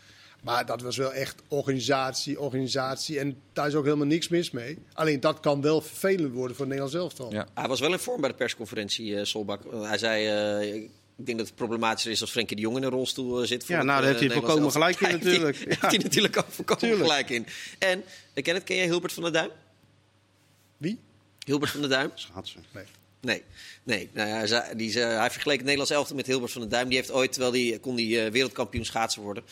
Maar 0.43 0.67
dat 0.67 0.83
was 0.83 0.97
wel 0.97 1.13
echt 1.13 1.43
organisatie, 1.49 2.41
organisatie. 2.41 3.19
En 3.19 3.41
daar 3.53 3.67
is 3.67 3.75
ook 3.75 3.85
helemaal 3.85 4.07
niks 4.07 4.29
mis 4.29 4.51
mee. 4.51 4.79
Alleen 4.93 5.21
dat 5.21 5.41
kan 5.41 5.61
wel 5.61 5.81
vervelend 5.81 6.33
worden 6.33 6.57
voor 6.57 6.67
het 6.67 6.75
Nederlands 6.75 6.95
elftal. 6.95 7.33
Ja. 7.33 7.47
Hij 7.55 7.69
was 7.69 7.81
wel 7.81 7.93
in 7.93 7.99
vorm 7.99 8.21
bij 8.21 8.31
de 8.31 8.37
persconferentie, 8.37 9.17
eh, 9.17 9.25
Solbak. 9.25 9.65
Uh, 9.65 9.89
hij 9.89 9.99
zei, 9.99 10.61
uh, 10.61 10.75
ik 11.17 11.27
denk 11.27 11.39
dat 11.39 11.47
het 11.47 11.57
problematischer 11.57 12.13
is 12.13 12.21
als 12.21 12.31
Frenkie 12.31 12.57
de 12.57 12.63
Jong 12.63 12.77
in 12.77 12.83
een 12.83 12.91
rolstoel 12.91 13.47
zit. 13.47 13.67
Ja, 13.67 13.83
nou, 13.83 14.01
daar 14.01 14.09
heeft 14.09 14.21
hij 14.21 14.31
volkomen 14.31 14.71
gelijk 14.71 15.01
in 15.01 15.11
natuurlijk. 15.19 15.59
Daar 15.59 15.67
heeft 15.69 15.83
hij 15.83 15.99
natuurlijk 15.99 16.37
ook 16.37 16.51
volkomen 16.51 16.97
gelijk 16.97 17.31
in. 17.31 17.47
En, 17.79 18.05
ken, 18.35 18.55
het, 18.55 18.65
ken 18.65 18.77
jij 18.77 18.85
Hilbert 18.85 19.13
van 19.13 19.23
der 19.23 19.33
Duim? 19.33 19.51
Wie? 20.77 20.99
Hilbert 21.45 21.71
van 21.71 21.81
der 21.81 21.91
Duim? 21.91 22.11
Schaatsen. 22.15 22.65
Nee. 22.73 22.85
Nee, 23.21 23.43
nee. 23.83 24.11
Nou 24.13 24.29
ja, 24.29 24.61
hij, 24.61 24.75
die, 24.77 24.99
hij 24.99 25.31
vergeleek 25.31 25.57
het 25.57 25.65
Nederlands 25.65 25.93
elftal 25.93 26.17
met 26.17 26.27
Hilbert 26.27 26.53
van 26.53 26.61
der 26.61 26.71
Duim. 26.71 26.89
Die 26.89 26.97
heeft 26.97 27.11
ooit, 27.11 27.33
terwijl 27.33 27.53
die 27.53 27.79
kon 27.79 27.97
die 27.97 28.31
wereldkampioen 28.31 28.85
schaatsen 28.85 29.23
worden 29.23 29.45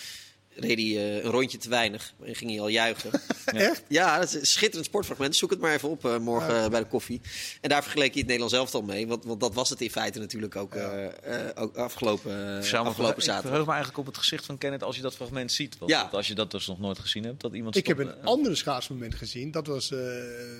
reed 0.54 0.78
hij 0.78 0.86
uh, 0.86 1.24
een 1.24 1.30
rondje 1.30 1.58
te 1.58 1.68
weinig 1.68 2.12
en 2.24 2.34
ging 2.34 2.50
hij 2.50 2.60
al 2.60 2.68
juichen. 2.68 3.10
Echt? 3.44 3.82
Ja, 3.88 4.18
dat 4.18 4.28
is 4.28 4.34
een 4.34 4.46
schitterend 4.46 4.86
sportfragment. 4.86 5.36
Zoek 5.36 5.50
het 5.50 5.60
maar 5.60 5.72
even 5.72 5.88
op 5.88 6.04
uh, 6.04 6.18
morgen 6.18 6.54
ja. 6.54 6.68
bij 6.68 6.80
de 6.80 6.86
koffie. 6.86 7.20
En 7.60 7.68
daar 7.68 7.82
vergeleek 7.82 8.08
hij 8.08 8.18
het 8.18 8.26
Nederlands 8.26 8.54
elftal 8.54 8.82
mee. 8.82 9.06
Want, 9.06 9.24
want 9.24 9.40
dat 9.40 9.54
was 9.54 9.68
het 9.68 9.80
in 9.80 9.90
feite 9.90 10.18
natuurlijk 10.18 10.56
ook, 10.56 10.74
ja. 10.74 11.02
uh, 11.02 11.10
ook 11.54 11.76
afgelopen, 11.76 12.56
afgelopen 12.58 13.02
zaterdag. 13.02 13.36
Ik 13.36 13.40
verheug 13.40 13.66
me 13.66 13.72
eigenlijk 13.72 13.98
op 13.98 14.06
het 14.06 14.18
gezicht 14.18 14.46
van 14.46 14.58
Kenneth 14.58 14.82
als 14.82 14.96
je 14.96 15.02
dat 15.02 15.14
fragment 15.14 15.52
ziet. 15.52 15.78
Want 15.78 15.90
ja. 15.90 16.08
als 16.12 16.26
je 16.26 16.34
dat 16.34 16.50
dus 16.50 16.66
nog 16.66 16.80
nooit 16.80 16.98
gezien 16.98 17.24
hebt, 17.24 17.40
dat 17.40 17.52
iemand... 17.52 17.76
Ik 17.76 17.86
heb 17.86 17.98
een 17.98 18.22
andere 18.24 18.54
schaatsmoment 18.54 19.14
gezien. 19.14 19.50
Dat 19.50 19.66
was... 19.66 19.88
dat, 19.88 20.00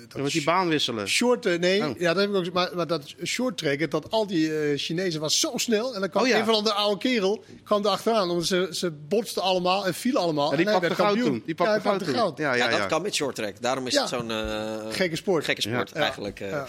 dat 0.07 0.21
was 0.21 0.31
die 0.31 0.43
baan 0.43 0.67
wisselen. 0.67 1.07
Short, 1.07 1.59
nee, 1.59 1.87
oh. 1.87 1.99
ja, 1.99 2.13
dat 2.13 2.21
heb 2.21 2.29
ik 2.29 2.35
ook 2.35 2.53
maar, 2.53 2.75
maar 2.75 2.87
dat 2.87 3.13
short 3.23 3.57
trekken, 3.57 3.89
dat 3.89 4.11
al 4.11 4.27
die 4.27 4.77
Chinezen 4.77 5.21
was 5.21 5.39
zo 5.39 5.51
snel. 5.55 5.93
En 5.93 5.99
dan 5.99 6.09
kwam 6.09 6.23
oh, 6.23 6.29
ja. 6.29 6.39
een 6.39 6.45
van 6.45 6.63
de 6.63 6.73
oude 6.73 6.97
kerel 6.97 7.43
kwam 7.63 7.85
erachteraan. 7.85 8.29
Omdat 8.29 8.45
ze, 8.45 8.67
ze 8.71 8.91
botsten 8.91 9.41
allemaal 9.41 9.80
en 9.85 9.93
vielen 9.93 10.21
allemaal. 10.21 10.51
Ja, 10.51 10.57
die 10.57 10.65
pakte 10.65 10.95
goud 10.95 11.17
toen. 11.17 11.43
Die 11.45 11.55
pakte 11.55 11.73
ja, 11.73 11.79
goud 11.79 12.03
toen. 12.03 12.13
goud. 12.13 12.37
Ja, 12.37 12.53
Ja, 12.53 12.69
ja, 12.69 12.77
dat 12.77 12.87
kan 12.87 13.01
met 13.01 13.15
short 13.15 13.35
track. 13.35 13.61
Daarom 13.61 13.87
is 13.87 13.93
Ja. 13.93 13.99
het 13.99 14.09
zo'n 14.09 14.29
uh, 14.29 14.75
Gekke 14.89 15.15
sport. 15.15 15.45
gekke 15.45 15.61
sport 15.61 15.91
Ja. 15.93 15.99
eigenlijk. 16.01 16.39
eh. 16.39 16.49
Ja. 16.49 16.65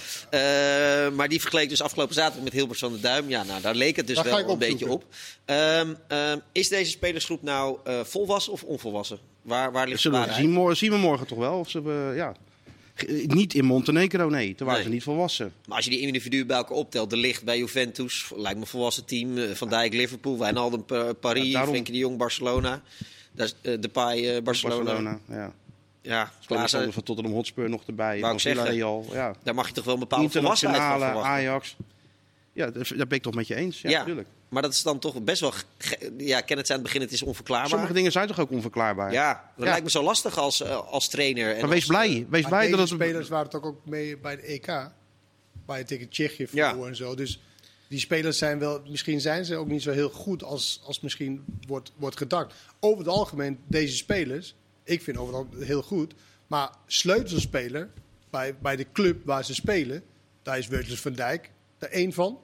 Eh, 1.07 1.11
maar 1.12 1.28
die 1.28 1.40
vergeleek 1.40 1.69
dus 1.69 1.83
afgelopen 1.83 2.14
zaterdag 2.14 2.45
met 2.45 2.52
Hilbert 2.52 2.78
van 2.78 2.92
der 2.92 3.00
Duim. 3.00 3.28
Ja, 3.28 3.42
nou, 3.42 3.61
daar 3.61 3.75
leek 3.75 3.97
het 3.97 4.07
dus 4.07 4.23
wel 4.23 4.49
een 4.50 4.59
beetje 4.59 4.88
op. 4.88 5.04
Ehm, 5.45 5.95
ehm, 6.09 6.38
is 6.52 6.69
deze 6.69 6.90
spelersgroep 6.90 7.42
nou 7.42 7.78
eh, 7.85 8.00
volwassen 8.02 8.52
of 8.52 8.62
onvolwassen? 8.62 9.19
Waar, 9.42 9.73
waar 9.73 9.87
ligt 9.88 10.02
de 10.02 10.09
Zullen 10.11 10.28
we 10.28 10.35
zien, 10.35 10.50
morgen, 10.50 10.76
zien 10.76 10.90
we 10.90 10.97
morgen 10.97 11.26
toch 11.26 11.38
wel? 11.38 11.59
Of 11.59 11.71
ze, 11.71 12.09
eh, 12.11 12.16
ja. 12.16 12.35
Ge- 12.95 13.25
Niet 13.27 13.55
in 13.55 13.65
Montenegro, 13.65 14.29
nee. 14.29 14.55
Toen 14.55 14.67
waren 14.67 14.81
Nee. 14.81 14.89
ze 14.89 14.95
niet 14.95 15.03
volwassen. 15.05 15.53
Maar 15.67 15.77
als 15.77 15.85
je 15.85 15.91
die 15.91 16.01
individuen 16.01 16.47
bij 16.47 16.57
elkaar 16.57 16.77
optelt, 16.77 17.11
de 17.11 17.17
licht 17.17 17.45
bij 17.45 17.59
Juventus, 17.59 18.31
lijkt 18.37 18.57
me 18.57 18.61
een 18.63 18.69
volwassen 18.71 19.05
team. 19.05 19.39
eh, 19.39 19.51
Van 19.51 19.69
Dijk, 19.69 19.93
Liverpool, 19.93 20.39
Wijnaldum, 20.39 20.85
Pa- 20.85 21.13
Paris, 21.13 21.47
Ja, 21.47 21.53
daarom. 21.53 21.71
Frenkie 21.71 21.93
de 21.93 21.99
Jong, 21.99 22.17
Barcelona. 22.17 22.83
Daar 23.33 23.47
is 23.47 23.55
uh, 23.63 23.81
Depay, 23.81 24.37
eh, 24.37 24.43
Barcelona. 24.43 24.85
Barcelona, 24.85 25.19
ja. 25.29 25.53
Ja, 26.03 26.33
Klaassen 26.47 26.93
van 26.93 27.03
Tottenham 27.03 27.35
Hotspur 27.35 27.69
nog 27.71 27.83
erbij. 27.87 28.21
Wou. 28.21 28.41
Villarreal, 28.41 29.07
ja. 29.13 29.35
daar 29.43 29.55
mag 29.55 29.67
je 29.69 29.73
toch 29.75 29.85
wel 29.85 29.95
een 29.95 30.01
bepaalde 30.01 30.31
volwassenheid 30.31 30.83
van 30.83 30.99
verwachten. 30.99 31.31
Ajax. 31.31 31.77
Ja, 32.53 32.71
dat 32.71 32.89
daar 32.89 33.07
ben 33.07 33.17
ik 33.17 33.23
toch 33.23 33.35
met 33.35 33.47
je 33.47 33.55
eens. 33.55 33.81
Ja, 33.81 33.91
Ja. 33.91 34.05
Maar 34.52 34.62
dat 34.62 34.73
is 34.73 34.82
dan 34.82 34.99
toch 34.99 35.23
best 35.23 35.40
wel... 35.40 35.52
Ja, 36.18 36.40
Kenneth 36.40 36.66
zei 36.66 36.78
aan 36.78 36.85
het 36.85 36.92
begin, 36.92 37.00
het 37.00 37.12
is 37.12 37.23
onverklaarbaar. 37.23 37.68
Sommige 37.71 37.92
dingen 37.92 38.12
zijn 38.12 38.26
toch 38.26 38.38
ook 38.40 38.50
onverklaarbaar? 38.50 39.12
Ja, 39.12 39.32
dat 39.56 39.64
Ja. 39.64 39.71
lijkt 39.71 39.85
me 39.85 39.90
zo 39.90 40.02
lastig 40.02 40.38
als, 40.38 40.62
eh, 40.62 40.76
als 40.90 41.09
trainer. 41.09 41.54
En 41.54 41.61
Maar 41.61 41.68
wees 41.68 41.78
als, 41.78 41.87
blij. 41.87 42.09
eh, 42.09 42.25
Wees 42.28 42.40
Maar 42.42 42.50
blij 42.50 42.61
deze 42.64 42.76
dat 42.76 42.88
het... 42.90 43.00
spelers 43.00 43.28
waren 43.28 43.50
toch 43.50 43.62
ook 43.64 43.87
mee 43.87 44.18
bij 44.18 44.37
de 44.37 44.42
EK. 44.52 44.66
Waar 45.66 45.78
je 45.78 45.85
tegen 45.85 46.09
Tsjechië 46.09 46.47
Ja. 46.50 46.76
en 46.76 46.97
zo. 46.97 47.14
Dus 47.14 47.40
die 47.88 47.99
spelers 47.99 48.38
zijn 48.38 48.59
wel... 48.59 48.82
Misschien 48.88 49.21
zijn 49.21 49.44
ze 49.44 49.56
ook 49.56 49.68
niet 49.68 49.82
zo 49.82 49.90
heel 49.90 50.11
goed 50.11 50.42
als, 50.42 50.80
als 50.85 51.00
misschien 51.00 51.44
wordt, 51.66 51.92
wordt 51.97 52.16
gedacht. 52.16 52.54
Over 52.80 52.99
het 52.99 53.09
algemeen, 53.09 53.59
deze 53.66 53.97
spelers... 53.97 54.54
Ik 54.84 55.02
vind 55.02 55.17
overal 55.17 55.47
heel 55.58 55.82
goed. 55.82 56.15
Maar 56.47 56.71
sleutelspeler 56.86 57.91
bij, 58.30 58.54
bij 58.58 58.76
de 58.76 58.86
club 58.93 59.25
waar 59.25 59.45
ze 59.45 59.54
spelen... 59.54 60.02
Daar 60.43 60.58
is 60.58 60.67
Weutels 60.67 61.00
van 61.00 61.12
Dijk 61.12 61.50
er 61.78 61.88
één 61.91 62.12
van. 62.12 62.38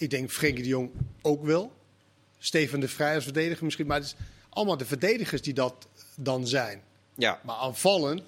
Ik 0.00 0.10
denk 0.10 0.30
Frenkie 0.30 0.62
de 0.62 0.68
Jong 0.68 0.90
ook 1.22 1.44
wel. 1.44 1.72
Stefan 2.38 2.80
de 2.80 2.88
Vrij 2.88 3.14
als 3.14 3.24
verdediger 3.24 3.64
misschien. 3.64 3.86
Maar 3.86 3.96
het 3.96 4.06
is 4.06 4.14
allemaal 4.48 4.76
de 4.76 4.84
verdedigers 4.84 5.42
die 5.42 5.54
dat 5.54 5.88
dan 6.16 6.46
zijn. 6.46 6.82
ja, 7.14 7.40
Maar 7.44 7.56
aanvallend 7.56 8.22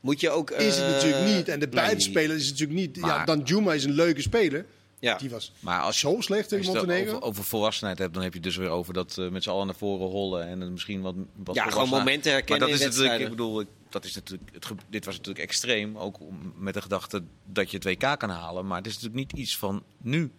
moet 0.00 0.20
je 0.20 0.30
ook... 0.30 0.50
is 0.50 0.76
het 0.76 0.84
eh, 0.84 0.90
natuurlijk 0.90 1.36
niet. 1.36 1.48
En 1.48 1.60
de 1.60 1.68
buitenspeler 1.68 2.36
is 2.36 2.48
het 2.48 2.58
natuurlijk 2.58 2.78
niet. 2.78 2.96
ja, 2.96 3.24
dan 3.24 3.40
Juma 3.40 3.72
is 3.72 3.84
een 3.84 3.92
leuke 3.92 4.22
speler. 4.22 4.66
Ja. 4.98 5.16
Die 5.16 5.30
was 5.30 5.52
Maar 5.60 5.80
als 5.80 6.00
je, 6.00 6.08
zo 6.08 6.20
slecht 6.20 6.40
als 6.40 6.48
tegen 6.48 6.64
je 6.64 6.70
het 6.70 6.78
Montenegro. 6.86 7.16
over, 7.16 7.28
over 7.28 7.44
volwassenheid 7.44 7.98
hebt, 7.98 8.14
dan 8.14 8.22
heb 8.22 8.32
je 8.32 8.38
het 8.38 8.48
dus 8.48 8.56
weer 8.56 8.68
over 8.68 8.94
dat 8.94 9.18
eh, 9.18 9.28
met 9.28 9.42
z'n 9.42 9.50
allen 9.50 9.66
naar 9.66 9.74
voren 9.74 10.08
hollen 10.08 10.46
en 10.46 10.72
misschien 10.72 11.00
wat, 11.00 11.14
wat 11.36 11.54
Ja, 11.54 11.70
gewoon 11.70 11.88
momenten 11.88 12.32
herkennen 12.32 12.68
Maar 12.68 12.76
dat 12.76 12.80
in 12.80 12.88
is 12.88 12.96
natuurlijk, 12.96 13.22
ik 13.22 13.28
bedoel, 13.28 13.64
dat 13.88 14.04
is 14.04 14.14
natuurlijk, 14.14 14.50
het, 14.52 14.72
dit 14.88 15.04
was 15.04 15.16
natuurlijk 15.16 15.44
extreem, 15.44 15.98
ook 15.98 16.18
met 16.56 16.74
de 16.74 16.82
gedachte 16.82 17.22
dat 17.44 17.70
je 17.70 17.76
het 17.76 17.84
WK 17.84 18.18
kan 18.18 18.30
halen. 18.30 18.66
Maar 18.66 18.76
het 18.78 18.86
is 18.86 18.94
natuurlijk 18.94 19.32
niet 19.32 19.40
iets 19.40 19.56
van 19.58 19.82
nu 19.98 20.30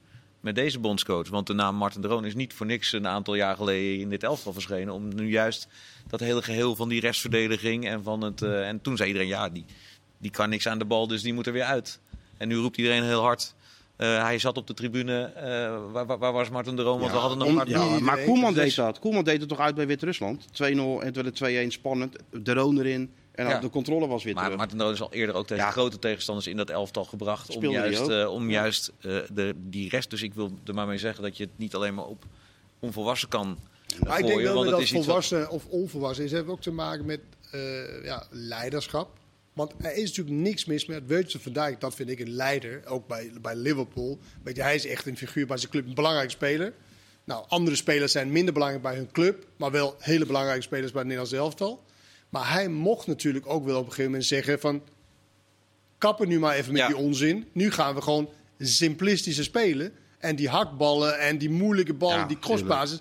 met 0.46 0.56
deze 0.56 0.80
bondscoach. 0.80 1.30
Want 1.30 1.48
de 1.48 1.54
naam 1.54 1.76
Martin 1.76 2.02
de 2.02 2.08
Roon 2.08 2.26
is 2.26 2.36
niet 2.36 2.54
voor 2.54 2.66
niks 2.66 2.92
een 2.94 3.08
aantal 3.08 3.36
jaar 3.36 3.56
geleden 3.56 4.00
in 4.00 4.10
dit 4.10 4.24
elftal 4.24 4.54
verschenen. 4.54 4.94
Om 4.94 5.16
nu 5.16 5.30
juist 5.30 5.68
dat 6.08 6.20
hele 6.20 6.42
geheel 6.42 6.76
van 6.76 6.90
die 6.90 7.00
restverdediging 7.00 7.88
en 7.88 8.04
van 8.04 8.22
het... 8.22 8.42
eh, 8.42 8.68
en 8.68 8.82
toen 8.82 8.96
zei 8.98 9.08
iedereen, 9.08 9.30
ja, 9.30 9.50
die, 9.50 9.66
die 10.18 10.32
kan 10.32 10.50
niks 10.50 10.68
aan 10.68 10.78
de 10.80 10.86
bal, 10.86 11.08
dus 11.08 11.22
die 11.22 11.34
moet 11.34 11.48
er 11.48 11.54
weer 11.54 11.64
uit. 11.64 12.00
En 12.38 12.48
nu 12.48 12.56
roept 12.56 12.78
iedereen 12.78 13.04
heel 13.04 13.22
hard... 13.22 13.56
eh, 13.96 14.24
hij 14.24 14.40
zat 14.40 14.58
op 14.58 14.68
de 14.68 14.74
tribune. 14.74 15.24
eh, 15.24 15.44
waar, 15.92 16.06
waar, 16.06 16.18
waar 16.18 16.34
was 16.34 16.50
Martin 16.50 16.76
de 16.76 16.82
Roon? 16.82 17.00
Want 17.00 17.12
we 17.12 17.18
hadden 17.18 17.38
nog 17.38 17.48
Om- 17.48 17.54
maar... 17.54 17.70
ja, 17.70 18.00
maar 18.00 18.20
Koeman 18.24 18.54
deed 18.54 18.76
dat. 18.76 19.00
Koeman 19.00 19.24
deed 19.24 19.40
het 19.40 19.50
toch 19.50 19.60
uit 19.60 19.76
bij 19.76 19.88
Wit-Rusland. 19.88 20.46
2-0 20.46 20.52
en 20.66 20.78
toen 20.78 21.24
werd 21.24 21.40
het 21.40 21.66
2-1 21.66 21.68
spannend. 21.68 22.16
De 22.44 22.54
Roon 22.54 22.80
erin. 22.80 23.12
En 23.36 23.48
Ja. 23.48 23.60
de 23.60 23.70
controle 23.70 24.08
was 24.08 24.24
weer 24.24 24.34
Maar 24.34 24.44
terug. 24.44 24.58
Martin 24.60 24.78
de 24.78 24.84
Roon 24.84 24.94
is 24.94 25.02
al 25.02 25.14
eerder 25.14 25.36
ook 25.36 25.48
tegen 25.48 25.64
Ja. 25.64 25.72
grote 25.72 26.00
tegenstanders 26.00 26.48
in 26.48 26.58
dat 26.58 26.70
elftal 26.70 27.06
gebracht. 27.06 27.48
Om 27.50 27.56
Speelde 27.56 27.78
juist, 27.78 28.08
eh, 28.08 28.32
om 28.32 28.50
juist 28.50 28.92
eh, 29.02 29.18
de, 29.34 29.54
die 29.58 29.90
rest. 29.90 30.10
Dus 30.10 30.22
ik 30.22 30.34
wil 30.34 30.52
er 30.66 30.74
maar 30.74 30.88
mee 30.88 30.98
zeggen 30.98 31.24
dat 31.24 31.38
je 31.38 31.44
het 31.44 31.58
niet 31.58 31.76
alleen 31.76 31.94
maar 31.94 32.06
op 32.06 32.26
onvolwassen 32.80 33.30
kan 33.30 33.58
maar 34.06 34.20
ik 34.20 34.26
denk 34.26 34.42
wel 34.42 34.54
want 34.54 34.66
dat 34.70 34.74
het 34.80 34.82
is 34.84 34.88
iets 34.94 34.96
wat- 34.96 35.04
volwassen 35.06 35.50
of 35.50 35.66
onvolwassen 35.66 36.26
is. 36.26 36.32
heeft 36.32 36.48
ook 36.48 36.62
te 36.62 36.72
maken 36.72 37.06
met 37.06 37.20
eh, 37.52 38.04
ja, 38.04 38.24
leiderschap. 38.30 39.10
Want 39.54 39.74
er 39.82 39.96
is 39.96 40.08
natuurlijk 40.10 40.36
niks 40.36 40.66
mis 40.66 40.86
met 40.86 41.04
Weutje 41.06 41.40
van 41.40 41.54
Dijk. 41.54 41.80
Dat 41.82 41.96
vind 41.96 42.10
ik 42.10 42.20
een 42.20 42.30
leider. 42.30 42.82
Ook 42.86 43.08
bij, 43.08 43.32
bij 43.42 43.56
Liverpool. 43.56 44.20
Weet 44.44 44.56
je, 44.56 44.62
hij 44.62 44.76
is 44.76 44.86
echt 44.88 45.06
een 45.06 45.18
figuur 45.18 45.48
bij 45.48 45.58
zijn 45.58 45.72
club. 45.72 45.88
Een 45.88 45.94
belangrijke 45.94 46.32
speler. 46.32 46.74
Nou, 47.24 47.46
andere 47.48 47.76
spelers 47.76 48.12
zijn 48.12 48.32
minder 48.32 48.54
belangrijk 48.54 48.84
bij 48.84 48.96
hun 48.96 49.12
club. 49.12 49.46
Maar 49.58 49.72
wel 49.72 49.96
hele 50.00 50.26
belangrijke 50.26 50.62
spelers 50.62 50.92
bij 50.92 51.02
het 51.02 51.10
Nederlands 51.10 51.38
elftal. 51.40 51.84
Maar 52.30 52.52
hij 52.52 52.68
mocht 52.70 53.08
natuurlijk 53.08 53.48
ook 53.48 53.66
wel 53.66 53.76
op 53.76 53.84
een 53.86 53.90
gegeven 53.90 54.12
moment 54.12 54.26
zeggen 54.26 54.60
van... 54.60 54.82
Kappen 55.98 56.28
nu 56.28 56.40
maar 56.40 56.56
even 56.56 56.72
met 56.72 56.82
Ja. 56.82 56.88
die 56.88 56.98
onzin. 56.98 57.48
Nu 57.52 57.72
gaan 57.72 57.96
we 57.96 58.02
gewoon 58.02 58.30
simplistischer 58.60 59.44
spelen. 59.44 59.94
En 60.20 60.36
die 60.36 60.50
hakballen 60.50 61.20
en 61.20 61.38
die 61.38 61.50
moeilijke 61.50 61.94
ballen, 61.94 62.18
Ja, 62.18 62.26
die 62.26 62.40
crossbasis... 62.40 63.00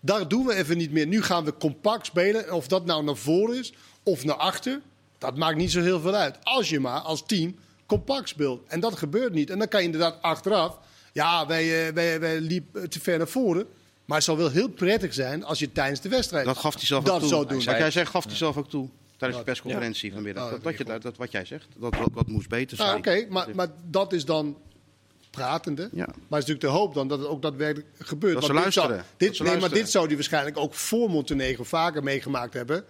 Daar 0.00 0.28
doen 0.28 0.46
we 0.46 0.54
even 0.54 0.76
niet 0.76 0.90
meer. 0.92 1.06
Nu 1.06 1.22
gaan 1.22 1.44
we 1.44 1.56
compact 1.56 2.06
spelen. 2.06 2.52
Of 2.52 2.68
dat 2.68 2.84
nou 2.84 3.04
naar 3.04 3.16
voren 3.16 3.58
is 3.58 3.72
of 4.02 4.24
naar 4.24 4.36
achter. 4.36 4.80
Dat 5.18 5.36
maakt 5.36 5.56
niet 5.56 5.70
zo 5.70 5.80
heel 5.80 6.00
veel 6.00 6.14
uit. 6.14 6.36
Als 6.42 6.68
je 6.68 6.80
maar 6.80 7.00
als 7.00 7.26
team 7.26 7.56
compact 7.86 8.28
speelt. 8.28 8.66
En 8.66 8.80
dat 8.80 8.96
gebeurt 8.98 9.32
niet. 9.32 9.50
En 9.50 9.58
dan 9.58 9.68
kan 9.68 9.80
je 9.80 9.86
inderdaad 9.86 10.22
achteraf... 10.22 10.78
Ja, 11.12 11.46
wij, 11.46 11.86
eh, 11.86 11.92
wij, 11.94 12.20
wij 12.20 12.40
liepen 12.40 12.90
te 12.90 13.00
ver 13.00 13.18
naar 13.18 13.28
voren. 13.28 13.66
Maar 14.06 14.16
het 14.16 14.26
zal 14.26 14.36
wel 14.36 14.50
heel 14.50 14.68
prettig 14.68 15.14
zijn 15.14 15.44
als 15.44 15.58
je 15.58 15.72
tijdens 15.72 16.00
de 16.00 16.08
wedstrijd 16.08 16.44
Dat 16.46 16.56
gaf 16.56 16.74
hij 16.74 16.84
zelf 16.86 17.04
dat 17.04 17.14
ook 17.14 17.20
toe. 17.20 17.28
zou 17.28 17.46
doen. 17.46 17.56
Wat 17.64 17.64
jij 17.78 17.90
zegt, 17.90 18.10
gaf 18.10 18.24
hij 18.24 18.34
zelf 18.34 18.56
ook 18.56 18.68
toe. 18.70 18.88
Tijdens 19.16 19.30
de 19.40 19.46
Ja. 19.46 19.52
persconferentie 19.52 20.12
vanmiddag. 20.12 20.44
Ja, 20.44 20.50
dat, 20.50 20.62
dat 20.62 20.68
dat, 20.72 20.78
je, 20.78 20.84
vind 20.84 20.96
ik 20.96 21.02
dat, 21.02 21.16
wat 21.16 21.32
jij 21.32 21.44
zegt, 21.44 21.66
dat, 21.76 21.92
dat, 21.92 22.08
dat 22.14 22.26
moest 22.26 22.48
beter 22.48 22.76
zijn. 22.76 22.88
Nou, 22.88 22.98
Oké, 22.98 23.26
maar, 23.32 23.48
maar 23.54 23.68
dat 23.90 24.12
is 24.12 24.24
dan 24.24 24.56
pratende. 25.30 25.82
Ja. 25.92 26.04
Maar 26.06 26.06
het 26.06 26.16
is 26.18 26.28
natuurlijk 26.28 26.60
de 26.60 26.66
hoop 26.66 26.94
dan 26.94 27.08
dat 27.08 27.18
het 27.18 27.28
ook 27.28 27.42
daadwerkelijk 27.42 27.88
gebeurt. 27.98 28.34
Dat 28.34 28.44
ze 28.44 28.52
Want 28.52 28.64
dit 28.64 28.72
zou- 28.72 28.88
luisteren. 28.88 29.18
Dit, 29.30 29.40
nee, 29.40 29.60
maar 29.60 29.70
dit 29.70 29.90
zou 29.90 30.06
hij 30.06 30.14
waarschijnlijk 30.14 30.58
ook 30.58 30.74
voor 30.74 31.10
Montenegro 31.10 31.64
vaker 31.64 32.02
meegemaakt 32.02 32.54
hebben. 32.54 32.84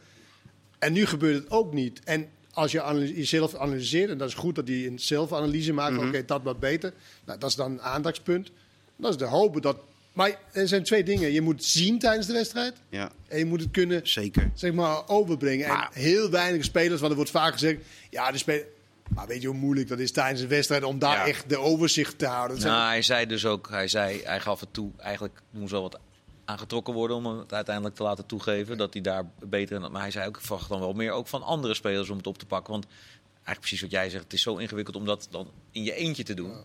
En 0.78 0.92
nu 0.92 1.06
gebeurt 1.06 1.42
het 1.42 1.50
ook 1.50 1.72
niet. 1.72 2.00
En 2.04 2.28
als 2.52 2.72
je 2.72 3.12
jezelf 3.14 3.54
analyseert, 3.54 4.10
en 4.10 4.18
dat 4.18 4.28
is 4.28 4.34
goed 4.34 4.54
dat 4.54 4.68
hij 4.68 4.86
een 4.86 4.98
zelfanalyse 4.98 5.72
maakt, 5.72 5.94
Mhm. 5.96 6.08
oké, 6.08 6.24
dat 6.24 6.42
wat 6.42 6.60
beter. 6.60 6.92
Nou, 7.24 7.38
dat 7.38 7.48
is 7.50 7.56
dan 7.56 7.70
een 7.70 7.82
aandachtspunt. 7.82 8.50
Dat 8.96 9.10
is 9.10 9.16
de 9.16 9.24
hoop 9.24 9.62
dat. 9.62 9.76
Maar 10.16 10.38
er 10.52 10.68
zijn 10.68 10.82
twee 10.84 11.04
dingen. 11.04 11.32
Je 11.32 11.40
moet 11.40 11.64
zien 11.64 11.98
tijdens 11.98 12.26
de 12.26 12.32
wedstrijd. 12.32 12.74
Ja, 12.88 13.10
En 13.28 13.38
je 13.38 13.44
moet 13.44 13.60
het 13.60 13.70
kunnen 13.70 14.00
zeker. 14.08 14.50
zeg 14.54 14.72
maar, 14.72 15.08
overbrengen. 15.08 15.68
Maar- 15.68 15.90
en 15.92 16.00
heel 16.00 16.30
weinig 16.30 16.64
spelers, 16.64 16.98
want 16.98 17.10
er 17.10 17.16
wordt 17.16 17.30
vaak 17.30 17.52
gezegd... 17.52 17.80
Ja, 18.10 18.30
de 18.30 18.38
speler... 18.38 18.66
Maar 19.14 19.26
weet 19.26 19.42
je 19.42 19.48
hoe 19.48 19.56
moeilijk 19.56 19.88
dat 19.88 19.98
is 19.98 20.12
tijdens 20.12 20.40
een 20.40 20.48
wedstrijd 20.48 20.82
om 20.82 20.98
daar 20.98 21.16
Ja. 21.16 21.26
echt 21.26 21.48
de 21.48 21.58
overzicht 21.58 22.18
te 22.18 22.26
houden? 22.26 22.50
Dat 22.52 22.60
zijn- 22.60 22.74
Nou, 22.74 22.88
hij 22.88 23.02
zei 23.02 23.26
dus 23.26 23.46
ook, 23.46 23.68
hij, 23.70 23.88
zei, 23.88 24.20
hij 24.24 24.40
gaf 24.40 24.60
het 24.60 24.72
toe, 24.72 24.90
eigenlijk 24.98 25.40
moest 25.50 25.70
wel 25.72 25.82
wat 25.82 25.98
aangetrokken 26.44 26.94
worden 26.94 27.16
om 27.16 27.26
het 27.26 27.52
uiteindelijk 27.52 27.94
te 27.94 28.02
laten 28.02 28.26
toegeven 28.26 28.76
dat 28.76 28.92
hij 28.92 29.02
daar 29.02 29.24
beter 29.44 29.84
in 29.84 29.92
Maar 29.92 30.00
hij 30.00 30.10
zei 30.10 30.26
ook, 30.28 30.36
ik 30.36 30.42
verwacht 30.42 30.68
dan 30.68 30.80
wel 30.80 30.92
meer 30.92 31.12
ook 31.12 31.28
van 31.28 31.42
andere 31.42 31.74
spelers 31.74 32.08
om 32.10 32.16
het 32.16 32.26
op 32.26 32.38
te 32.38 32.46
pakken. 32.46 32.72
Want 32.72 32.86
eigenlijk 33.32 33.60
precies 33.60 33.80
wat 33.80 33.90
jij 33.90 34.10
zegt, 34.10 34.24
het 34.24 34.32
is 34.32 34.42
zo 34.42 34.56
ingewikkeld 34.56 34.96
om 34.96 35.04
dat 35.04 35.28
dan 35.30 35.50
in 35.70 35.82
je 35.82 35.94
eentje 35.94 36.22
te 36.22 36.34
doen. 36.34 36.50
Hij 36.50 36.64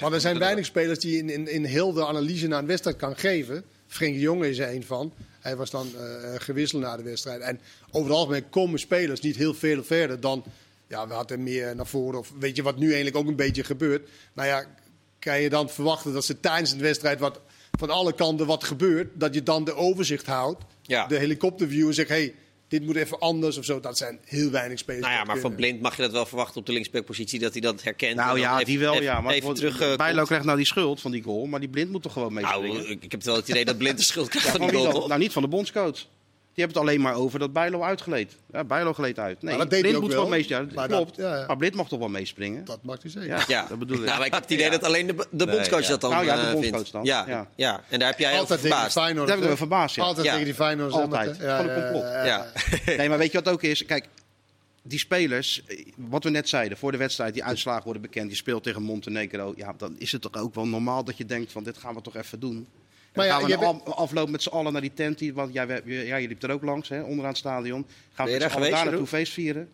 Maar 0.00 0.12
er 0.12 0.20
zijn 0.20 0.38
weinig 0.38 0.64
spelers 0.64 0.98
die 0.98 1.18
in, 1.18 1.30
in, 1.30 1.48
in 1.48 1.64
heel 1.64 1.92
de 1.92 2.06
analyse 2.06 2.46
naar 2.46 2.58
een 2.58 2.66
wedstrijd 2.66 2.96
kan 2.96 3.16
geven. 3.16 3.64
Frenkie 3.86 4.18
de 4.18 4.24
Jong 4.24 4.44
is 4.44 4.58
er 4.58 4.74
een 4.74 4.84
van. 4.84 5.12
Hij 5.40 5.56
was 5.56 5.70
dan 5.70 5.88
eh, 5.96 6.34
gewisseld 6.38 6.82
na 6.82 6.96
de 6.96 7.02
wedstrijd. 7.02 7.40
En 7.40 7.60
over 7.90 8.08
het 8.10 8.18
algemeen 8.18 8.48
komen 8.48 8.78
spelers 8.78 9.20
niet 9.20 9.36
heel 9.36 9.54
veel 9.54 9.84
verder 9.84 10.20
dan... 10.20 10.44
Ja, 10.88 11.08
we 11.08 11.14
hadden 11.14 11.42
meer 11.42 11.76
naar 11.76 11.86
voren. 11.86 12.18
Of 12.18 12.32
weet 12.38 12.56
je 12.56 12.62
wat 12.62 12.76
nu 12.78 12.86
eigenlijk 12.86 13.16
ook 13.16 13.26
een 13.26 13.36
beetje 13.36 13.64
gebeurt? 13.64 14.08
Nou 14.32 14.48
ja, 14.48 14.64
kan 15.18 15.40
je 15.40 15.48
dan 15.48 15.70
verwachten 15.70 16.12
dat 16.12 16.24
ze 16.24 16.40
tijdens 16.40 16.70
de 16.72 16.82
wedstrijd 16.82 17.18
wat, 17.18 17.40
van 17.78 17.90
alle 17.90 18.14
kanten 18.14 18.46
wat 18.46 18.64
gebeurt... 18.64 19.08
dat 19.14 19.34
je 19.34 19.42
dan 19.42 19.64
de 19.64 19.74
overzicht 19.74 20.26
houdt, 20.26 20.62
Ja. 20.82 21.06
de 21.06 21.18
helikopterview 21.18 21.86
en 21.86 21.94
zegt... 21.94 22.08
Hey, 22.08 22.34
dit 22.72 22.84
moet 22.84 22.96
even 22.96 23.18
anders 23.18 23.56
of 23.58 23.64
zo. 23.64 23.80
Dat 23.80 23.98
zijn 23.98 24.18
heel 24.24 24.50
weinig 24.50 24.78
spelers. 24.78 25.02
Nou 25.06 25.14
ja, 25.14 25.24
maar 25.24 25.38
van. 25.38 25.54
Blind 25.54 25.80
mag 25.80 25.96
je 25.96 26.02
dat 26.02 26.12
wel 26.12 26.26
verwachten 26.26 26.60
op 26.60 26.66
de 26.66 26.72
linksbackpositie, 26.72 27.38
dat 27.38 27.52
hij 27.52 27.60
dat 27.60 27.82
herkent. 27.82 28.16
Nou 28.16 28.38
ja, 28.38 28.52
even- 28.54 28.64
die 28.64 28.78
wel, 28.78 28.92
even- 28.92 29.04
ja. 29.04 29.20
Maar 29.20 29.32
even 29.32 29.54
terug. 29.54 29.80
eh, 29.80 29.96
Bijlo 29.96 30.24
krijgt 30.24 30.44
nou 30.44 30.56
die 30.56 30.66
schuld 30.66 31.00
van 31.00 31.10
die 31.10 31.22
goal, 31.22 31.46
maar 31.46 31.60
die 31.60 31.68
blind 31.68 31.90
moet 31.90 32.02
toch 32.02 32.12
gewoon 32.12 32.32
meespringen? 32.32 32.74
Nou, 32.74 32.88
ik 32.90 33.04
ik 33.04 33.10
heb 33.12 33.22
wel 33.22 33.36
het 33.36 33.48
idee 33.48 33.64
dat 33.64 33.78
Blind 33.78 33.98
de 33.98 34.04
schuld 34.04 34.28
krijgt 34.28 34.48
van 34.48 34.58
Van 34.60 34.68
die 34.68 34.78
goal. 34.90 35.06
Nou, 35.08 35.20
niet 35.20 35.32
van 35.32 35.42
de 35.42 35.48
bondscoach. 35.48 36.06
Die 36.54 36.64
hebben 36.64 36.82
het 36.82 36.90
alleen 36.90 37.00
maar 37.04 37.14
over 37.14 37.38
dat 37.38 37.52
Bijlo 37.52 37.82
uitgeleed. 37.82 38.36
Ja, 38.52 38.64
Bijlo 38.64 38.92
gleed 38.92 39.18
uit. 39.18 39.42
Nee, 39.42 39.50
Maar 39.56 39.60
dat 39.62 39.70
deed 39.70 39.80
Blind 39.80 39.94
hij 39.96 40.04
ook 40.04 40.10
moet 40.10 40.12
wel. 40.20 40.28
meespringen. 40.28 40.66
Ja, 40.68 40.74
Maar 40.74 40.88
klopt. 40.88 41.16
dat- 41.16 41.24
ja, 41.26 41.36
ja. 41.38 41.46
Maar 41.46 41.56
Blind 41.56 41.74
mag 41.74 41.88
toch 41.88 41.98
wel 41.98 42.08
meespringen? 42.08 42.64
Dat 42.64 42.82
mag 42.82 43.04
u 43.04 43.08
zeggen. 43.08 43.30
Ja, 43.30 43.44
Ja, 43.48 43.66
dat 43.68 43.78
bedoel 43.78 43.96
ik. 43.98 44.04
Nou, 44.04 44.24
ik 44.24 44.32
heb 44.32 44.42
het 44.42 44.50
idee 44.50 44.70
dat 44.70 44.82
alleen 44.84 45.06
de, 45.06 45.26
de 45.30 45.46
bondscoach 45.46 45.82
ja. 45.82 45.88
dat 45.88 46.00
dan 46.00 46.10
Nou 46.10 46.24
ja, 46.24 46.34
de 46.36 46.40
eh, 46.46 46.52
bondscoach 46.52 46.74
vindt. 46.76 46.92
dan. 46.92 47.04
Ja, 47.04 47.24
ja. 47.28 47.48
Ja. 47.56 47.82
en 47.88 47.98
daar 47.98 48.08
heb 48.10 48.18
jij 48.18 48.30
Altijd 48.38 48.48
tegen 48.60 48.60
verbaasd. 48.76 48.92
Feyenoord. 48.98 49.26
Daar 49.26 49.36
heb 49.36 49.44
ik 49.44 49.50
me 49.50 49.56
verbaasd, 49.56 49.94
ja. 49.94 50.02
Altijd 50.02 50.24
Ja. 50.26 50.30
tegen 50.32 50.46
die 50.46 50.54
Feyenoord. 50.54 50.92
Altijd. 50.92 51.36
Gewoon 51.36 51.68
een 51.68 51.82
complot. 51.82 52.02
Ja. 52.02 52.46
Nee, 52.96 53.08
maar 53.08 53.18
weet 53.18 53.32
je 53.32 53.40
wat 53.42 53.52
ook 53.52 53.62
is? 53.62 53.84
Kijk, 53.84 54.08
die 54.82 54.98
spelers, 54.98 55.62
eh, 55.66 55.86
wat 55.96 56.24
we 56.24 56.30
net 56.30 56.48
zeiden, 56.48 56.78
voor 56.78 56.92
de 56.92 56.98
wedstrijd, 56.98 57.34
die 57.34 57.44
uitslagen 57.44 57.84
worden 57.84 58.02
bekend. 58.02 58.26
Die 58.28 58.36
speelt 58.36 58.62
tegen 58.62 58.82
Montenegro. 58.82 59.52
Ja, 59.56 59.74
dan 59.76 59.94
is 59.98 60.12
het 60.12 60.22
toch 60.22 60.34
ook 60.36 60.54
wel 60.54 60.66
normaal 60.66 61.04
dat 61.04 61.16
je 61.16 61.24
denkt 61.24 61.52
van 61.52 61.64
dit 61.64 61.78
gaan 61.78 61.94
we 61.94 62.00
toch 62.00 62.16
even 62.16 62.40
doen. 62.40 62.66
Maar 63.14 63.26
Maar 63.26 63.40
ja, 63.40 63.56
gaan 63.56 63.74
we 63.74 63.80
een 63.84 63.92
afloop 63.92 64.28
met 64.28 64.42
z'n 64.42 64.48
allen 64.48 64.72
naar 64.72 64.80
die 64.80 64.94
tent. 64.94 65.18
Die, 65.18 65.34
want 65.34 65.52
jij, 65.52 65.82
jij, 65.84 66.06
jij 66.06 66.26
liep 66.26 66.42
er 66.42 66.50
ook 66.50 66.62
langs, 66.62 66.88
hè, 66.88 67.02
onderaan 67.02 67.28
het 67.30 67.38
stadion. 67.38 67.86
Gaan 68.12 68.26
we 68.26 68.32
je 68.32 68.38
met 68.38 68.50
z'n 68.50 68.56
daar 68.56 68.56
allen 68.56 68.70
daar 68.70 68.78
geweest, 68.78 68.84
naartoe 68.90 69.18
feest 69.18 69.32
vieren? 69.32 69.68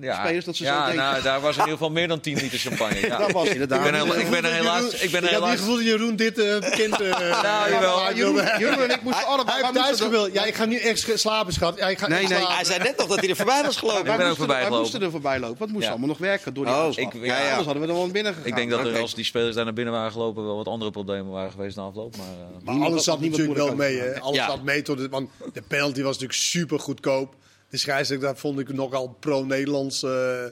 Ja, 0.00 0.24
Spelers 0.24 0.44
dat 0.44 0.56
ze 0.56 0.64
zo 0.64 0.72
denken. 0.78 0.96
nou, 0.96 1.22
daar 1.22 1.40
was 1.40 1.52
in 1.54 1.58
ieder 1.58 1.72
geval 1.72 1.90
meer 1.90 2.08
dan 2.08 2.20
10 2.20 2.36
liter 2.36 2.58
champagne. 2.58 3.00
Ja. 3.06 3.18
Dat 3.18 3.32
was 3.32 3.48
inderdaad. 3.48 3.78
Ik 3.86 3.90
ben, 3.92 3.94
hela- 4.00 4.14
ik 4.14 4.30
ben 4.30 4.44
er 4.44 4.52
helaas... 4.52 4.84
Ik 4.84 4.90
ben 4.90 5.02
Ik 5.04 5.10
heb 5.10 5.20
niet 5.20 5.30
helaas 5.30 5.58
gevoeld 5.58 5.76
dat 5.76 5.86
Jeroen 5.86 6.16
dit 6.16 6.38
eh, 6.38 6.58
bekend... 6.58 7.00
eh, 7.00 7.08
Nou, 7.42 7.70
jawel. 7.70 8.04
hij 8.04 8.14
Jeroen, 8.14 8.34
Jeroen 8.58 8.78
en 8.82 8.90
ik 8.90 9.02
moesten. 9.02 9.44
Hij 9.46 9.72
thuis 9.72 10.00
gewild. 10.00 10.32
Ja, 10.32 10.44
ik 10.44 10.54
ga 10.54 10.64
nu 10.64 10.76
echt 10.78 11.10
slapen, 11.14 11.52
schat. 11.52 11.78
Ja, 11.78 11.88
ik 11.88 11.98
ga 11.98 12.08
Nee, 12.08 12.18
nee. 12.18 12.26
slapen. 12.38 12.54
Hij 12.54 12.64
zei 12.64 12.78
net 12.78 12.96
nog 12.96 13.06
dat 13.06 13.18
hij 13.20 13.28
er 13.28 13.36
voorbij 13.36 13.62
was 13.62 13.76
gelopen. 13.76 14.04
ben 14.04 14.16
Wij 14.16 14.20
ook 14.20 14.26
moesten, 14.28 14.36
voorbij 14.36 14.56
wij 14.56 14.64
gelopen. 14.64 14.82
moesten 14.90 15.02
er 15.02 15.10
voorbij 15.10 15.38
lopen. 15.38 15.58
Wat 15.58 15.68
moest 15.68 15.84
Ja. 15.84 15.90
allemaal 15.90 16.08
nog 16.08 16.18
werken 16.18 16.54
door 16.54 16.64
die 16.64 16.74
Oh, 16.74 16.88
ik- 16.96 17.12
ja, 17.12 17.38
ja. 17.38 17.48
Anders 17.48 17.64
hadden 17.64 17.82
we 17.82 17.88
er 17.88 17.94
wel 17.94 18.08
binnen 18.08 18.32
gegaan. 18.34 18.48
Ik 18.48 18.56
denk 18.56 18.70
dat 18.70 18.84
er 18.86 19.00
als 19.00 19.14
die 19.14 19.24
spelers 19.24 19.54
daar 19.54 19.64
naar 19.64 19.72
binnen 19.74 19.92
waren 19.94 20.12
gelopen 20.12 20.44
wel 20.44 20.56
wat 20.56 20.66
andere 20.68 20.90
problemen 20.90 21.32
waren 21.32 21.50
geweest 21.50 21.76
na 21.76 21.82
afloop. 21.82 22.16
Maar, 22.16 22.26
eh, 22.26 22.74
Maar 22.76 22.86
alles 22.86 23.04
zat 23.04 23.20
natuurlijk 23.20 23.54
wel 23.56 23.74
moeilijk 23.74 24.00
mee. 24.00 24.20
Alles 24.20 24.36
zat 24.44 24.62
mee. 24.62 24.82
Want 25.10 25.30
de 25.52 25.62
penalty 25.62 26.02
was 26.02 26.12
natuurlijk 26.12 26.38
super 26.38 26.78
goedkoop. 26.80 27.34
De 27.76 27.82
scheidsrechter 27.82 28.26
daar 28.26 28.36
vond 28.36 28.58
ik 28.58 28.72
nogal 28.72 29.16
pro-Nederlands 29.20 30.02
eh, 30.02 30.44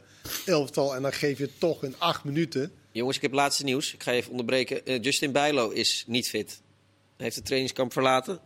elftal. 0.45 0.95
En 0.95 1.03
dan 1.03 1.13
geef 1.13 1.39
je 1.39 1.51
toch 1.59 1.85
in 1.85 1.95
acht 1.99 2.25
minuten. 2.25 2.73
Jongens, 2.91 3.17
ik 3.17 3.23
heb 3.23 3.33
laatste 3.33 3.65
nieuws. 3.65 3.95
Ik 3.95 4.03
ga 4.03 4.11
je 4.11 4.17
even 4.17 4.31
onderbreken. 4.31 4.87
Eh, 4.87 5.03
Justin 5.03 5.33
Bijlo 5.33 5.71
is 5.71 6.05
niet 6.07 6.29
fit. 6.29 6.49
Hij 7.17 7.25
heeft 7.25 7.37
het 7.37 7.45
trainingskamp 7.45 7.93
verlaten. 7.93 8.41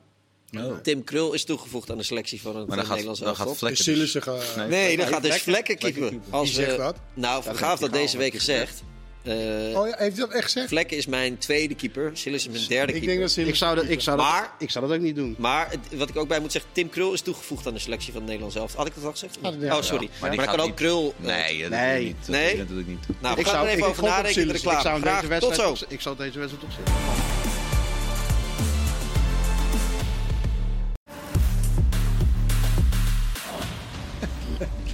Tim 0.83 1.05
Krul 1.05 1.33
is 1.33 1.45
toegevoegd 1.45 1.91
aan 1.91 1.97
de 1.97 2.03
selectie 2.03 2.41
van 2.41 2.57
het 2.57 2.67
maar 2.67 2.77
dan 2.77 2.85
eh, 2.85 2.91
gaat, 2.91 2.91
Nederlands 2.91 3.21
dan 3.21 3.37
gaat 3.37 3.47
elftal. 3.47 3.69
Dus- 3.69 4.17
gaan... 4.21 4.39
Nee. 4.57 4.69
Nee, 4.69 4.97
dan 4.97 5.07
gaat 5.07 5.23
dus 5.23 5.43
Vlekken. 5.43 5.79
Keeper. 5.79 6.13
Als, 6.31 6.55
Wie 6.55 6.65
zegt 6.65 6.77
dat? 6.77 6.97
Nou, 7.15 7.45
heeft 7.45 7.81
dat 7.81 7.93
deze 7.93 8.17
week 8.17 8.35
gezegd. 8.35 8.83
Eh, 9.29 9.79
Oh 9.81 9.89
ja, 9.89 9.95
heeft 9.99 10.17
hij 10.17 10.27
dat 10.27 10.31
echt 10.33 10.45
gezegd? 10.45 10.69
Vlekken 10.69 10.97
is 10.97 11.07
mijn 11.07 11.39
tweede 11.39 11.75
keeper. 11.75 12.11
Silas 12.15 12.41
is 12.47 12.49
mijn 12.53 12.67
derde 12.69 12.93
Ik 12.93 12.99
keeper. 13.01 13.09
denk 13.19 13.21
dat 13.37 13.47
Ik 13.47 13.55
zou, 13.55 13.75
dat, 13.75 13.89
ik, 13.89 14.01
zou 14.01 14.17
dat, 14.17 14.27
Maar- 14.27 14.51
ik 14.59 14.71
zou 14.71 14.87
dat 14.89 14.97
ook 14.97 15.03
niet 15.03 15.17
doen. 15.17 15.35
Maar 15.39 15.69
wat 15.95 16.09
ik 16.09 16.17
ook 16.17 16.29
bij 16.29 16.41
moet 16.41 16.53
zeggen, 16.53 16.71
Tim 16.75 16.89
Krul 16.89 17.13
is 17.13 17.21
toegevoegd 17.21 17.67
aan 17.67 17.75
de 17.75 17.79
selectie 17.81 18.07
van 18.13 18.17
het 18.21 18.25
Nederlands 18.25 18.57
zelf. 18.57 18.75
Had 18.75 18.87
ik 18.87 18.95
dat 18.95 19.05
al 19.05 19.11
gezegd? 19.11 19.41
Net 19.43 19.73
oh, 19.73 19.83
sorry. 19.83 20.05
Ja, 20.05 20.11
maar 20.21 20.35
gaat 20.35 20.47
kan 20.47 20.61
ook 20.61 20.67
niet- 20.67 20.75
Krul... 20.75 21.15
Nee, 21.17 21.61
dat 21.63 21.71
Nee. 21.71 21.99
doe 21.99 22.09
ik 22.09 22.15
niet. 22.17 22.17
Dat 22.21 22.29
Nee? 22.29 22.43
doe 22.43 22.51
ik 22.53 22.59
natuurlijk 22.59 22.89
niet. 22.89 23.21
Nou, 23.21 23.35
we 23.35 23.41
ik 23.41 23.47
gaan 23.47 23.55
zou, 23.55 23.67
er 23.67 23.73
ik, 23.73 23.79
even 23.79 23.91
ik 23.93 23.99
over 23.99 24.03
nadenken. 24.03 24.33
Zou 24.33 24.47
voor. 24.47 24.53
deze 24.53 25.01
Graag. 25.01 25.21
Tot 25.21 25.29
wedstrijd, 25.29 25.79
zo. 25.79 25.85
op- 25.85 25.93
ik 25.93 26.01
zou 26.01 26.17
deze 26.17 26.39
wedstrijd 26.39 26.65
opzetten. 26.65 27.38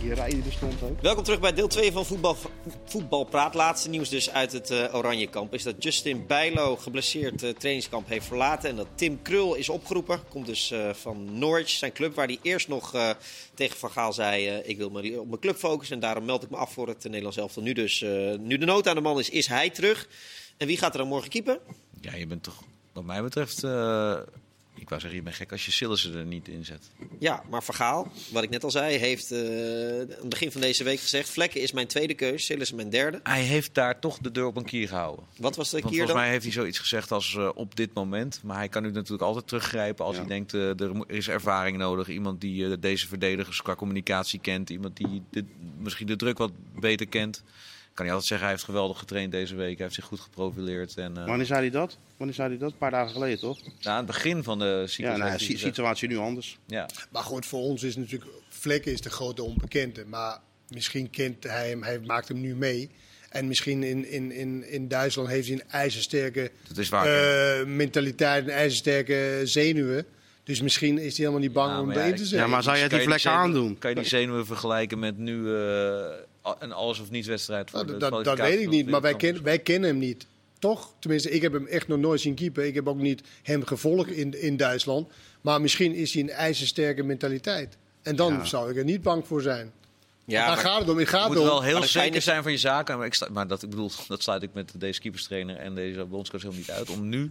Die 0.04 0.14
rij 0.14 0.30
die 0.30 0.42
er 0.44 0.52
stond 0.52 0.82
ook. 0.82 1.00
Welkom 1.00 1.24
terug 1.24 1.40
bij 1.40 1.52
deel 1.52 1.68
2 1.68 1.92
van 1.92 2.06
Voetbal, 2.06 2.36
Voetbalpraat. 2.84 3.54
Laatste 3.54 3.88
nieuws 3.88 4.08
dus 4.08 4.30
uit 4.30 4.52
het 4.52 4.70
eh, 4.70 4.94
Oranje 4.94 5.26
kamp 5.26 5.54
is 5.54 5.62
dat 5.62 5.82
Justin 5.82 6.26
Bijlo 6.26 6.76
geblesseerd 6.76 7.42
eh, 7.42 7.50
trainingskamp 7.50 8.08
heeft 8.08 8.26
verlaten. 8.26 8.70
En 8.70 8.76
dat 8.76 8.86
Tim 8.94 9.22
Krul 9.22 9.54
is 9.54 9.68
opgeroepen. 9.68 10.20
Komt 10.28 10.46
dus 10.46 10.70
eh, 10.70 10.90
van 10.94 11.38
Norwich, 11.38 11.68
zijn 11.68 11.92
club, 11.92 12.14
waar 12.14 12.26
hij 12.26 12.38
eerst 12.42 12.68
nog 12.68 12.94
eh, 12.94 13.10
tegen 13.54 13.78
Van 13.78 13.90
Gaal 13.90 14.12
zei... 14.12 14.48
ik 14.48 14.76
wil 14.76 14.90
me 14.90 15.20
op 15.20 15.28
mijn 15.28 15.40
club 15.40 15.56
focussen 15.56 15.94
en 15.94 16.02
daarom 16.02 16.24
meld 16.24 16.42
ik 16.42 16.50
me 16.50 16.56
af 16.56 16.72
voor 16.72 16.88
het 16.88 17.04
Nederlands 17.04 17.36
elftal. 17.36 17.62
Nu 17.62 17.72
dus, 17.72 18.02
eh, 18.02 18.34
nu 18.38 18.58
de 18.58 18.66
nood 18.66 18.88
aan 18.88 18.94
de 18.94 19.00
man 19.00 19.18
is, 19.18 19.30
is 19.30 19.46
hij 19.46 19.70
terug. 19.70 20.08
En 20.56 20.66
wie 20.66 20.78
gaat 20.78 20.92
er 20.92 20.98
dan 20.98 21.08
morgen 21.08 21.30
keeper? 21.30 21.58
Ja, 22.00 22.14
je 22.14 22.26
bent 22.26 22.42
toch, 22.42 22.62
wat 22.92 23.04
mij 23.04 23.22
betreft, 23.22 23.64
eh, 23.64 24.18
ik 24.84 24.88
wou 24.88 25.00
zeggen, 25.00 25.18
je 25.18 25.24
bent 25.24 25.36
gek 25.36 25.52
als 25.52 25.64
je 25.64 25.70
Sillissen 25.72 26.14
er 26.14 26.24
niet 26.24 26.48
in 26.48 26.64
zet. 26.64 26.90
Ja, 27.18 27.42
maar 27.50 27.62
Van 27.62 27.74
Gaal, 27.74 28.12
wat 28.32 28.42
ik 28.42 28.50
net 28.50 28.64
al 28.64 28.70
zei, 28.70 28.96
heeft 28.96 29.30
eh, 29.32 29.38
aan 29.40 30.06
het 30.08 30.28
begin 30.28 30.52
van 30.52 30.60
deze 30.60 30.84
week 30.84 31.00
gezegd... 31.00 31.28
Vlekken 31.30 31.60
is 31.60 31.72
mijn 31.72 31.86
tweede 31.86 32.14
keus, 32.14 32.50
is 32.50 32.72
mijn 32.72 32.90
derde. 32.90 33.20
Hij 33.22 33.42
heeft 33.42 33.74
daar 33.74 34.00
toch 34.00 34.18
de 34.18 34.30
deur 34.30 34.46
op 34.46 34.56
een 34.56 34.64
kier 34.64 34.88
gehouden. 34.88 35.24
Wat 35.38 35.56
was 35.56 35.70
de 35.70 35.80
Want 35.80 35.88
kier 35.90 35.98
volgens 35.98 36.10
dan? 36.12 36.20
mij 36.20 36.30
heeft 36.30 36.44
hij 36.44 36.52
zoiets 36.52 36.78
gezegd 36.78 37.10
als 37.12 37.36
eh, 37.36 37.48
op 37.54 37.76
dit 37.76 37.94
moment. 37.94 38.40
Maar 38.42 38.56
hij 38.56 38.68
kan 38.68 38.82
nu 38.82 38.90
natuurlijk 38.90 39.22
altijd 39.22 39.46
teruggrijpen 39.48 40.04
als 40.04 40.14
Ja. 40.14 40.20
hij 40.20 40.28
denkt 40.30 40.54
eh, 40.54 40.80
er 40.80 40.92
is 41.06 41.28
ervaring 41.28 41.76
nodig. 41.76 42.08
Iemand 42.08 42.40
die 42.40 42.78
deze 42.78 43.06
verdedigers 43.08 43.62
qua 43.62 43.74
communicatie 43.74 44.40
kent. 44.40 44.70
Iemand 44.70 44.96
die 44.96 45.22
de, 45.30 45.44
misschien 45.78 46.06
de 46.06 46.16
druk 46.16 46.38
wat 46.38 46.52
beter 46.80 47.06
kent. 47.06 47.42
Kan 47.94 48.04
hij 48.04 48.14
altijd 48.14 48.24
zeggen, 48.28 48.46
hij 48.46 48.56
heeft 48.56 48.66
geweldig 48.68 48.98
getraind 48.98 49.32
deze 49.32 49.54
week. 49.54 49.72
Hij 49.74 49.82
heeft 49.82 49.94
zich 49.94 50.04
goed 50.04 50.20
geprofileerd. 50.20 50.96
En, 50.96 51.16
eh, 51.18 51.26
Wanneer 51.26 51.46
zei 51.46 51.60
hij 51.60 51.70
dat? 51.70 51.98
Wanneer 52.16 52.34
zei 52.36 52.48
hij 52.48 52.58
dat? 52.58 52.72
Een 52.72 52.78
paar 52.78 52.90
dagen 52.90 53.12
geleden, 53.12 53.38
toch? 53.38 53.60
nou, 53.62 53.72
aan 53.82 53.96
het 53.96 54.06
begin 54.06 54.42
van 54.42 54.58
de 54.58 54.84
cyclus 54.86 55.12
Ja, 55.12 55.16
nou, 55.16 55.30
ja, 55.30 55.56
situatie 55.56 56.08
nu 56.08 56.16
anders. 56.16 56.58
ja. 56.66 56.88
Maar 57.10 57.22
goed, 57.22 57.46
voor 57.46 57.60
ons 57.60 57.82
is 57.82 57.96
natuurlijk... 57.96 58.30
Vlekken 58.48 58.92
is 58.92 59.00
de 59.00 59.10
grote 59.10 59.42
onbekende. 59.42 60.04
Maar 60.06 60.38
misschien 60.68 61.10
kent 61.10 61.44
hij 61.44 61.68
hem, 61.68 61.82
hij 61.82 62.00
maakt 62.00 62.28
hem 62.28 62.40
nu 62.40 62.54
mee. 62.56 62.90
En 63.30 63.46
misschien 63.48 63.82
in, 63.82 64.08
in, 64.10 64.32
in, 64.32 64.68
in 64.70 64.88
Duitsland 64.88 65.28
heeft 65.28 65.48
hij 65.48 65.56
een 65.56 65.68
ijzersterke 65.70 66.50
Dat 66.68 66.78
is 66.78 66.88
waar. 66.88 67.06
eh, 67.60 67.66
mentaliteit, 67.66 68.44
een 68.44 68.50
ijzersterke 68.52 69.40
zenuwen. 69.44 70.04
Dus 70.44 70.60
misschien 70.60 70.98
is 70.98 71.04
hij 71.16 71.26
helemaal 71.26 71.38
niet 71.40 71.52
bang 71.52 71.72
Ja, 71.72 71.80
om 71.80 71.86
maar 71.86 71.96
erin 71.96 72.08
ja, 72.08 72.12
te 72.16 72.22
zetten. 72.24 72.38
Ja, 72.38 72.46
maar 72.46 72.62
zou 72.62 72.76
jij 72.78 72.88
die 72.88 72.98
je 72.98 73.04
vlekken 73.04 73.30
zenuwen- 73.30 73.44
aandoen? 73.46 73.78
Kan 73.78 73.90
je 73.90 73.96
die 73.96 74.04
zenuwen 74.08 74.46
vergelijken 74.46 74.98
met 74.98 75.18
nu 75.18 75.54
eh, 75.56 76.04
een 76.58 76.72
alles 76.72 76.98
of 77.00 77.10
niets 77.10 77.28
wedstrijd? 77.28 77.70
Voor 77.70 77.84
Nou, 77.84 77.98
de 77.98 78.22
dat, 78.22 78.38
weet 78.38 78.60
ik 78.60 78.68
niet, 78.68 78.88
maar 78.90 79.00
wij, 79.00 79.14
ken, 79.16 79.42
wij 79.42 79.58
kennen 79.58 79.88
hem 79.90 79.98
niet. 79.98 80.26
Toch? 80.58 80.92
Tenminste, 80.98 81.30
ik 81.30 81.42
heb 81.42 81.52
hem 81.52 81.66
echt 81.66 81.88
nog 81.88 81.98
nooit 81.98 82.20
zien 82.20 82.34
keeper. 82.34 82.64
Ik 82.64 82.74
heb 82.74 82.88
ook 82.88 82.98
niet 82.98 83.22
hem 83.42 83.64
gevolgd 83.66 84.10
in, 84.10 84.40
in 84.42 84.56
Duitsland. 84.56 85.08
Maar 85.40 85.60
misschien 85.60 85.94
is 85.94 86.12
hij 86.12 86.22
een 86.22 86.30
ijzersterke 86.30 87.02
mentaliteit. 87.02 87.76
En 88.02 88.16
dan 88.16 88.32
Ja. 88.32 88.44
zou 88.44 88.70
ik 88.70 88.76
er 88.76 88.84
niet 88.84 89.02
bang 89.02 89.26
voor 89.26 89.42
zijn. 89.42 89.72
Ja, 90.24 90.46
Daar 90.46 90.54
maar- 90.54 90.64
gaat 90.64 90.80
het 90.80 90.88
om. 90.88 90.98
Het 90.98 91.08
gaat 91.08 91.28
moet 91.28 91.38
om. 91.38 91.44
wel 91.44 91.62
heel 91.62 91.82
zeker 91.82 92.22
zijn 92.22 92.42
van 92.42 92.52
je 92.52 92.58
zaken. 92.58 92.96
Maar, 92.98 93.06
ik 93.06 93.14
sta, 93.14 93.28
maar 93.32 93.46
dat, 93.46 93.62
ik 93.62 93.70
bedoel, 93.70 93.90
dat 94.08 94.22
sluit 94.22 94.42
ik 94.42 94.50
met 94.54 94.72
deze 94.76 95.00
keeperstrainer 95.00 95.56
en 95.56 95.74
deze 95.74 96.04
bondscoach 96.04 96.40
helemaal 96.42 96.60
niet 96.66 96.70
uit. 96.70 96.90
Om 96.90 97.08
nu 97.08 97.30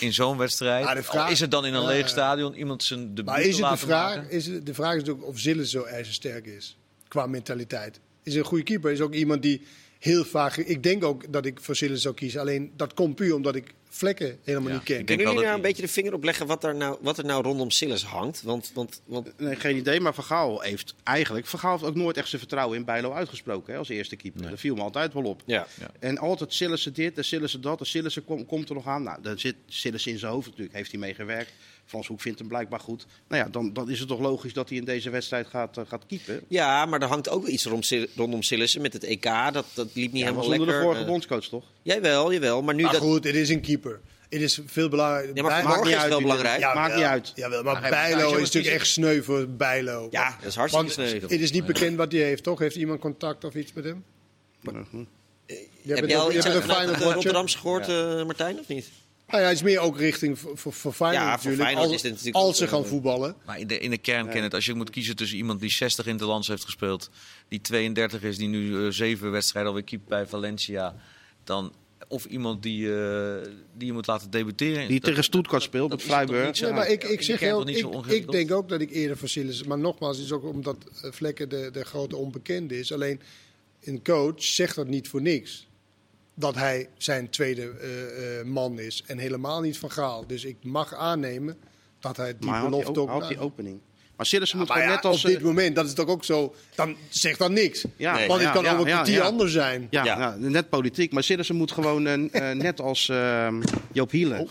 in 0.00 0.12
zo'n 0.12 0.36
wedstrijd, 0.38 1.04
vraag- 1.04 1.30
is 1.30 1.40
het 1.40 1.50
dan 1.50 1.66
in 1.66 1.74
een 1.74 1.86
leeg 1.86 2.08
stadion, 2.08 2.54
iemand 2.54 2.82
zijn 2.82 3.08
debuut 3.08 3.24
Maar 3.24 3.34
te 3.34 3.40
is 3.40 3.46
het 3.46 3.56
de 3.56 3.62
laten 3.62 3.78
vraag, 3.78 4.14
maken. 4.16 4.30
is 4.30 4.46
het, 4.46 4.66
de 4.66 4.74
vraag 4.74 4.92
is 4.92 4.98
natuurlijk 4.98 5.26
of 5.26 5.38
Zille 5.38 5.66
zo 5.66 5.82
ijzersterk 5.82 6.46
is. 6.46 6.76
Qua 7.08 7.26
mentaliteit. 7.26 8.00
Is 8.22 8.34
een 8.34 8.44
goede 8.44 8.64
keeper. 8.64 8.92
Is 8.92 9.00
ook 9.00 9.14
iemand 9.14 9.42
die 9.42 9.62
heel 9.98 10.24
vaak... 10.24 10.56
Ik 10.56 10.82
denk 10.82 11.04
ook 11.04 11.32
dat 11.32 11.46
ik 11.46 11.60
voor 11.60 11.76
Zille 11.76 11.96
zou 11.96 12.14
kiezen. 12.14 12.40
Alleen 12.40 12.72
dat 12.76 12.94
komt 12.94 13.14
puur 13.14 13.34
omdat 13.34 13.54
ik 13.54 13.74
vlekken 13.88 14.38
helemaal 14.42 14.68
Ja, 14.68 14.74
niet 14.74 14.84
ken. 14.84 14.96
Kunnen 15.04 15.16
wel 15.16 15.26
jullie 15.26 15.42
nou 15.48 15.56
een 15.56 15.62
beetje 15.66 15.82
de 15.82 15.88
vinger 15.88 16.14
opleggen 16.14 16.46
wat 16.46 16.64
er 16.64 16.74
nou, 16.74 16.98
wat 17.00 17.18
er 17.18 17.24
nou 17.24 17.42
rondom 17.42 17.70
Silas 17.70 18.04
hangt? 18.04 18.42
Want, 18.42 18.70
want, 18.74 19.02
want 19.04 19.32
Nee, 19.38 19.56
geen 19.56 19.76
idee, 19.76 20.00
maar 20.00 20.14
Van 20.14 20.24
Gaal 20.24 20.60
heeft 20.60 20.94
eigenlijk... 21.02 21.46
Van 21.46 21.58
Gaal 21.58 21.72
heeft 21.72 21.84
ook 21.84 21.94
nooit 21.94 22.16
echt 22.16 22.28
zijn 22.28 22.40
vertrouwen 22.40 22.78
in 22.78 22.84
Bijlo 22.84 23.12
uitgesproken 23.12 23.72
hè, 23.72 23.78
als 23.78 23.88
eerste 23.88 24.16
keeper. 24.16 24.50
Dat 24.50 24.60
viel 24.60 24.74
me 24.74 24.82
altijd 24.82 25.12
wel 25.12 25.24
op. 25.24 25.42
ja. 25.46 25.66
En 26.00 26.18
altijd 26.18 26.52
Sillissen 26.54 26.92
dit 26.92 27.16
en 27.18 27.24
Sillissen 27.24 27.60
dat 27.60 27.80
en 27.80 27.86
Sillissen 27.86 28.24
kom- 28.24 28.46
komt 28.46 28.68
er 28.68 28.74
nog 28.74 28.86
aan. 28.86 29.02
Nou, 29.02 29.22
daar 29.22 29.38
zit 29.38 29.54
Sillissen 29.66 30.12
in 30.12 30.18
zijn 30.18 30.32
hoofd 30.32 30.46
natuurlijk. 30.46 30.76
Heeft 30.76 30.90
hij 30.90 31.00
mee 31.00 31.14
gewerkt. 31.14 31.52
Frans 31.92 32.06
Hoek 32.06 32.20
vindt 32.20 32.38
hem 32.38 32.48
blijkbaar 32.48 32.80
goed. 32.80 33.06
Nou 33.28 33.42
ja, 33.42 33.48
dan, 33.50 33.72
dan 33.72 33.90
is 33.90 33.98
het 33.98 34.08
toch 34.08 34.20
logisch 34.20 34.52
dat 34.52 34.68
hij 34.68 34.78
in 34.78 34.84
deze 34.84 35.10
wedstrijd 35.10 35.46
gaat, 35.46 35.76
eh, 35.78 35.84
gaat 35.88 36.06
keepen. 36.06 36.40
ja, 36.48 36.86
maar 36.86 37.00
er 37.02 37.08
hangt 37.08 37.28
ook 37.28 37.46
iets 37.46 37.64
rond, 37.64 37.92
rondom 38.16 38.42
Sillissen 38.42 38.82
met 38.82 38.92
het 38.92 39.04
EK. 39.04 39.22
Dat, 39.52 39.64
dat 39.74 39.88
liep 39.94 40.12
niet 40.12 40.20
Ja, 40.22 40.28
helemaal 40.28 40.48
lekker. 40.48 40.66
de 40.66 40.80
vorige 40.82 41.00
Eh, 41.00 41.06
bondscoach 41.06 41.44
toch? 41.44 41.64
jawel, 41.82 42.32
jawel. 42.32 42.62
Maar 42.62 42.74
nu 42.74 42.82
Maar 42.82 42.92
dat... 42.92 43.00
goed, 43.00 43.24
het 43.24 43.34
is 43.34 43.48
een 43.48 43.60
keeper. 43.60 44.00
Het 44.28 44.40
is 44.40 44.60
veel 44.66 44.88
belangrijk. 44.88 45.30
Ja, 45.36 45.42
maar 45.42 45.62
Bij- 45.62 45.62
morgen 45.74 45.86
is 45.90 45.96
het 45.96 46.08
wel 46.08 46.18
wie- 46.18 46.26
belangrijk. 46.26 46.60
Ja, 46.60 46.74
Maakt 46.74 46.94
niet 46.94 47.04
uit. 47.04 47.32
Jawel, 47.34 47.62
maar 47.62 47.80
Maar 47.80 47.90
Bijlo 47.90 48.34
is 48.34 48.40
natuurlijk 48.42 48.74
echt 48.74 48.86
sneu 48.86 49.22
voor 49.22 49.48
Bijlo. 49.48 50.08
Ja, 50.10 50.36
dat 50.40 50.48
is 50.48 50.54
hartstikke 50.54 50.94
Want 50.96 51.08
sneu. 51.10 51.20
het 51.20 51.30
is 51.40 51.50
niet 51.52 51.66
bekend 51.66 51.96
wat 51.96 52.12
hij 52.12 52.20
heeft, 52.20 52.42
toch? 52.42 52.58
Heeft 52.58 52.76
iemand 52.76 53.00
contact 53.00 53.44
of 53.44 53.54
iets 53.54 53.72
met 53.72 53.84
hem? 53.84 54.04
Hm. 54.62 55.04
Jij 55.82 55.96
Heb 55.96 56.04
ook- 56.04 56.10
al 56.12 56.32
iets 56.32 56.46
uit 56.46 56.70
uit. 56.70 56.96
Rotterdamse 57.00 57.58
gehoord, 57.58 57.88
eh, 57.88 58.24
Martijn, 58.24 58.58
of 58.58 58.68
niet? 58.68 58.90
Nou 59.32 59.44
ja, 59.44 59.50
het 59.50 59.58
is 59.58 59.64
meer 59.64 59.78
ook 59.78 59.98
richting 59.98 60.38
voor, 60.54 60.72
Feyenoord 60.72 61.22
Ja, 61.22 61.24
voor 61.24 61.30
natuurlijk. 61.30 61.62
Feyenoord 61.62 61.86
als, 61.86 61.94
is 61.94 62.02
dit 62.02 62.10
natuurlijk 62.10 62.36
als 62.36 62.56
ze 62.56 62.64
ook, 62.64 62.70
gaan 62.70 62.82
eh, 62.82 62.88
voetballen. 62.88 63.36
Maar 63.46 63.58
in 63.58 63.66
de, 63.66 63.78
in 63.78 63.90
de 63.90 63.98
kern, 63.98 64.28
Kenneth, 64.28 64.54
als 64.54 64.64
je 64.64 64.74
moet 64.74 64.90
kiezen 64.90 65.16
tussen 65.16 65.36
iemand 65.36 65.60
die 65.60 65.70
60 65.70 66.06
interlands 66.06 66.48
heeft 66.48 66.64
gespeeld, 66.64 67.10
die 67.48 67.60
32 67.60 68.22
is, 68.22 68.36
die 68.36 68.48
nu 68.48 68.84
eh, 68.86 68.92
zeven 68.92 69.30
wedstrijden 69.30 69.70
alweer 69.70 69.86
keept 69.86 70.06
bij 70.06 70.26
Valencia, 70.26 70.94
dan 71.44 71.72
of 72.08 72.24
iemand 72.24 72.62
die, 72.62 72.94
eh, 72.94 73.48
die 73.76 73.86
je 73.86 73.92
moet 73.92 74.06
laten 74.06 74.30
debuteren. 74.30 74.88
Die 74.88 75.00
Dat- 75.00 75.08
tegen 75.08 75.24
Stuttgart 75.24 75.62
speelt, 75.62 75.90
dat 75.90 76.02
Freiburg. 76.02 76.60
Nee, 76.60 76.72
maar 76.72 76.88
ik, 76.88 77.04
in 77.04 77.12
ik 77.12 77.22
zeg 77.22 77.40
heel, 77.40 77.68
ik, 77.68 78.06
ik 78.06 78.30
denk 78.30 78.52
ook 78.52 78.68
dat 78.68 78.80
ik 78.80 78.90
eerder 78.90 79.28
Sillis. 79.28 79.64
Maar 79.64 79.78
nogmaals, 79.78 80.16
het 80.16 80.26
is 80.26 80.32
ook 80.32 80.44
omdat 80.44 80.76
eh, 81.02 81.12
Vlekken 81.12 81.48
de, 81.48 81.70
de 81.72 81.84
grote 81.84 82.16
onbekende 82.16 82.78
is. 82.78 82.92
Alleen 82.92 83.20
een 83.80 84.02
coach 84.02 84.42
zegt 84.42 84.74
dat 84.74 84.86
niet 84.86 85.08
voor 85.08 85.22
niks. 85.22 85.66
Dat 86.42 86.54
hij 86.54 86.88
zijn 86.96 87.30
tweede 87.30 87.70
eh, 87.70 88.40
eh, 88.40 88.46
man 88.46 88.78
is. 88.78 89.02
En 89.06 89.18
helemaal 89.18 89.60
niet 89.60 89.78
van 89.78 89.90
Gaal. 89.90 90.26
Dus 90.26 90.44
ik 90.44 90.56
mag 90.64 90.94
aannemen 90.94 91.56
dat 91.98 92.16
hij 92.16 92.38
die 92.38 92.50
Maar 92.50 92.62
belofte 92.64 93.00
ook, 93.00 93.10
ook. 93.10 93.20
had 93.20 93.28
die 93.28 93.38
opening. 93.38 93.80
Maar 94.22 94.30
Sillissen 94.30 94.58
moet 94.58 94.68
maar 94.68 94.76
gewoon 94.76 94.92
ja, 94.92 94.96
net 95.02 95.04
als... 95.12 95.24
op 95.24 95.30
dit 95.30 95.38
eh, 95.38 95.44
moment, 95.44 95.76
dat 95.76 95.86
is 95.86 95.92
toch 95.94 96.06
ook 96.08 96.24
zo. 96.24 96.54
Dan 96.74 96.96
zegt 97.08 97.38
dan 97.38 97.52
niks. 97.52 97.84
ja, 97.96 98.14
Nee. 98.14 98.26
Want 98.28 98.40
het 98.40 98.48
ja, 98.48 98.54
kan 98.54 98.64
ja, 98.64 98.76
ook 98.76 98.86
een 99.06 99.12
ja. 99.12 99.22
anders 99.24 99.52
zijn. 99.52 99.86
Ja, 99.90 100.04
Ja. 100.04 100.18
ja, 100.18 100.34
net 100.38 100.68
politiek. 100.68 101.12
Maar 101.12 101.22
Sillissen 101.22 101.56
moet 101.56 101.72
gewoon 101.72 102.06
eh, 102.06 102.50
eh, 102.50 102.56
net 102.66 102.80
als 102.80 103.08
eh, 103.08 103.48
Joop 103.92 104.10
Hielen. 104.10 104.48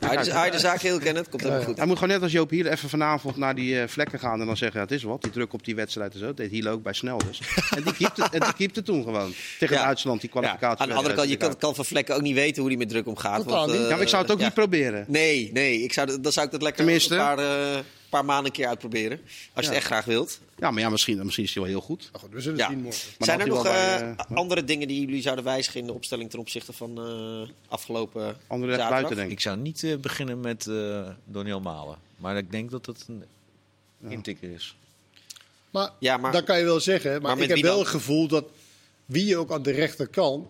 Haal 0.00 0.12
je 0.12 0.18
de- 0.24 0.40
je 0.44 0.50
de 0.50 0.58
zaak 0.58 0.80
heel 0.80 0.98
kennen, 0.98 1.28
komt 1.28 1.42
helemaal 1.42 1.62
goed. 1.64 1.76
Hij 1.76 1.86
moet 1.86 1.98
gewoon 1.98 2.12
net 2.12 2.22
als 2.22 2.32
Joop 2.32 2.50
Hielen 2.50 2.72
even 2.72 2.88
vanavond 2.88 3.36
naar 3.36 3.54
die 3.54 3.80
eh, 3.80 3.88
vlekken 3.88 4.18
gaan 4.18 4.40
en 4.40 4.46
dan 4.46 4.56
zeggen: 4.56 4.78
ja, 4.80 4.84
het 4.86 4.94
is 4.94 5.02
wat. 5.02 5.22
Die 5.22 5.30
druk 5.30 5.52
op 5.52 5.64
die 5.64 5.74
wedstrijd 5.74 6.12
en 6.12 6.18
zo. 6.18 6.24
Dat 6.26 6.36
deed 6.36 6.50
Hielen 6.50 6.72
ook 6.72 6.82
bij 6.82 6.92
Snel 6.92 7.18
dus. 7.28 7.40
en 7.76 7.82
die 7.82 7.92
keepte, 7.94 8.22
en 8.32 8.40
die 8.40 8.52
keepte 8.56 8.82
toen 8.82 9.02
gewoon. 9.04 9.32
Tegen 9.58 9.76
Ja. 9.76 9.84
Duitsland, 9.84 10.20
die 10.20 10.30
Ja, 10.32 10.40
kwalificatie. 10.40 10.82
aan 10.82 10.88
de 10.88 10.94
andere 10.94 11.14
kant, 11.14 11.28
je 11.28 11.36
kan, 11.36 11.56
kan 11.56 11.74
van 11.74 11.84
Vlekken 11.84 12.14
ook 12.14 12.20
niet 12.22 12.34
weten 12.34 12.60
hoe 12.60 12.70
hij 12.70 12.78
met 12.78 12.88
druk 12.88 13.06
omgaat. 13.06 13.44
Want, 13.44 13.66
niet. 13.66 13.76
eh, 13.80 13.82
Ja, 13.82 13.90
maar 13.90 14.00
ik 14.00 14.08
zou 14.08 14.22
het 14.22 14.32
ook 14.32 14.38
ja. 14.38 14.44
niet 14.44 14.54
proberen. 14.54 15.04
Nee, 15.08 15.50
nee, 15.52 15.82
ik 15.82 15.92
zou, 15.92 16.06
dat- 16.06 16.22
dan 16.22 16.32
zou 16.32 16.46
ik 16.46 16.52
dat 16.52 16.62
lekker 16.62 16.84
Tenminste. 16.84 17.14
een 17.14 17.20
paar, 17.20 17.38
eh, 17.38 17.78
paar 18.10 18.24
maanden 18.24 18.46
een 18.46 18.52
keer 18.52 18.66
uitproberen. 18.66 19.20
Als 19.54 19.64
je 19.64 19.70
het 19.70 19.80
echt 19.80 19.86
graag 19.86 20.04
wilt. 20.04 20.40
Ja, 20.58 20.70
maar 20.70 20.82
ja, 20.82 20.88
misschien, 20.88 21.24
misschien 21.24 21.44
is 21.44 21.54
hij 21.54 21.62
wel 21.62 21.72
heel 21.72 21.80
goed. 21.80 22.10
Goed, 22.12 22.30
we 22.30 22.40
zullen 22.40 22.58
Ja. 22.58 22.68
zien 22.68 22.80
morgen. 22.82 23.08
Maar 23.18 23.28
Zijn 23.28 23.40
er 23.40 23.46
nog 23.46 23.64
eh, 23.66 23.72
bij, 23.72 24.14
eh, 24.28 24.36
andere 24.36 24.64
dingen 24.64 24.88
die 24.88 25.00
jullie 25.00 25.22
zouden 25.22 25.44
wijzigen 25.44 25.80
in 25.80 25.86
de 25.86 25.92
opstelling 25.92 26.30
ten 26.30 26.38
opzichte 26.38 26.72
van 26.72 26.98
eh, 26.98 27.48
afgelopen 27.68 28.36
Andere 28.46 28.70
zaterdag? 28.72 28.90
buiten, 28.90 29.16
denk 29.16 29.28
ik. 29.28 29.34
Ik 29.36 29.40
zou 29.40 29.56
niet 29.58 29.82
eh, 29.84 29.96
beginnen 29.96 30.40
met 30.40 30.66
eh 30.66 31.08
Doniel 31.24 31.60
Malen. 31.60 31.98
Maar 32.16 32.36
ik 32.36 32.50
denk 32.50 32.70
dat 32.70 32.84
dat 32.84 33.04
een 33.08 33.24
intikker 34.10 34.50
is. 34.52 34.76
Maar, 35.70 35.90
Ja, 35.98 36.16
maar- 36.16 36.32
dat 36.32 36.44
kan 36.44 36.58
je 36.58 36.64
wel 36.64 36.80
zeggen. 36.80 37.22
Maar, 37.22 37.38
ik 37.38 37.48
heb 37.48 37.58
wel 37.58 37.70
dan? 37.70 37.78
het 37.78 37.88
gevoel 37.88 38.28
dat 38.28 38.44
wie 39.06 39.26
je 39.26 39.36
ook 39.36 39.52
aan 39.52 39.62
de 39.62 39.70
rechterkant, 39.70 40.46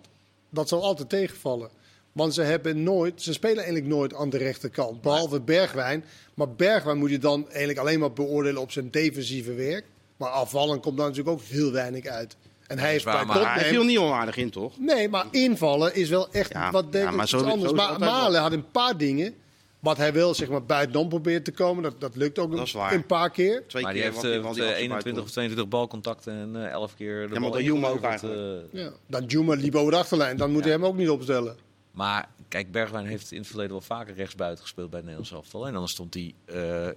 dat 0.50 0.68
zal 0.68 0.82
altijd 0.82 1.08
tegenvallen. 1.08 1.70
Want 2.12 2.34
ze 2.34 2.42
hebben 2.42 2.82
nooit, 2.82 3.22
ze 3.22 3.32
spelen 3.32 3.56
eigenlijk 3.56 3.86
nooit 3.86 4.14
aan 4.14 4.30
de 4.30 4.38
rechterkant. 4.38 5.00
Behalve 5.02 5.40
Bergwijn. 5.40 6.04
Maar 6.34 6.48
Bergwijn 6.54 6.98
moet 6.98 7.10
je 7.10 7.18
dan 7.18 7.48
eigenlijk 7.48 7.78
alleen 7.78 7.98
maar 8.00 8.12
beoordelen 8.12 8.60
op 8.60 8.72
zijn 8.72 8.90
defensieve 8.90 9.52
werk. 9.54 9.84
Maar 10.16 10.28
afvallen 10.28 10.80
komt 10.80 10.96
daar 10.96 11.06
natuurlijk 11.08 11.36
ook 11.36 11.42
heel 11.48 11.72
weinig 11.72 12.06
uit. 12.06 12.36
En 12.66 12.78
hij 12.78 12.94
is 12.94 13.02
waar, 13.02 13.16
bij 13.16 13.24
maar 13.24 13.42
Maar 13.42 13.54
hij 13.60 13.68
viel 13.68 13.84
niet 13.84 13.98
onaardig 13.98 14.36
in, 14.36 14.50
toch? 14.50 14.78
Nee, 14.78 15.08
maar 15.08 15.24
invallen 15.30 15.94
is 15.94 16.08
wel 16.08 16.28
echt 16.32 16.52
Ja, 16.52 16.70
wat 16.70 16.92
denk 16.92 17.08
ja, 17.08 17.14
ik 17.14 17.20
iets 17.20 17.30
zo- 17.30 17.42
anders. 17.44 17.72
Maar. 17.72 17.98
Malen 17.98 18.40
had 18.40 18.52
een 18.52 18.70
paar 18.70 18.96
dingen. 18.96 19.34
Wat 19.80 19.96
hij 19.96 20.12
wel 20.12 20.34
zeg 20.34 20.48
maar, 20.48 20.64
buitenom 20.64 21.08
probeert 21.08 21.44
te 21.44 21.50
komen. 21.52 21.82
Dat, 21.82 22.00
dat 22.00 22.16
lukt 22.16 22.38
ook 22.38 22.56
Dat 22.56 22.66
is 22.66 22.72
waar. 22.72 22.92
een 22.92 23.06
paar 23.06 23.30
keer. 23.30 23.62
Twee 23.66 23.82
Maar 23.82 23.92
die 23.92 24.02
keer 24.02 24.10
heeft 24.10 24.22
wat 24.22 24.32
eh, 24.32 24.36
wat 24.38 24.44
wat, 24.46 24.54
die 24.54 24.62
eh, 24.64 24.68
afspraak 24.70 24.88
21 25.04 25.12
of 25.22 25.24
doet. 25.24 25.32
22 25.32 25.68
balcontacten 25.68 26.32
en 26.32 26.64
eh 26.66 26.70
11 26.70 26.94
keer 26.94 27.14
de 27.28 27.34
Ja, 27.34 27.40
maar 27.40 27.40
bal 27.40 27.50
dat 27.50 27.60
Juma 27.62 27.88
ook 27.88 28.02
eigenlijk. 28.02 28.64
eh. 28.72 28.80
Ja. 28.82 28.90
Dan 29.06 29.24
Juma 29.24 29.54
liep 29.54 29.74
over 29.74 29.92
de 29.92 29.98
achterlijn. 29.98 30.36
Dan 30.36 30.50
moet 30.50 30.62
hij 30.64 30.72
hem 30.72 30.84
ook 30.84 30.96
niet 30.96 31.08
opstellen. 31.08 31.56
Maar 32.00 32.28
kijk, 32.48 32.72
Bergwijn 32.72 33.06
heeft 33.06 33.32
in 33.32 33.38
het 33.38 33.46
verleden 33.46 33.72
wel 33.72 33.80
vaker 33.80 34.14
rechtsbuiten 34.14 34.62
gespeeld 34.62 34.90
bij 34.90 34.98
het 34.98 35.08
Nederlands 35.08 35.34
elftal. 35.36 35.66
En 35.66 35.72
dan 35.72 35.88
stond 35.88 36.14
hij 36.14 36.34
eh, 36.44 36.88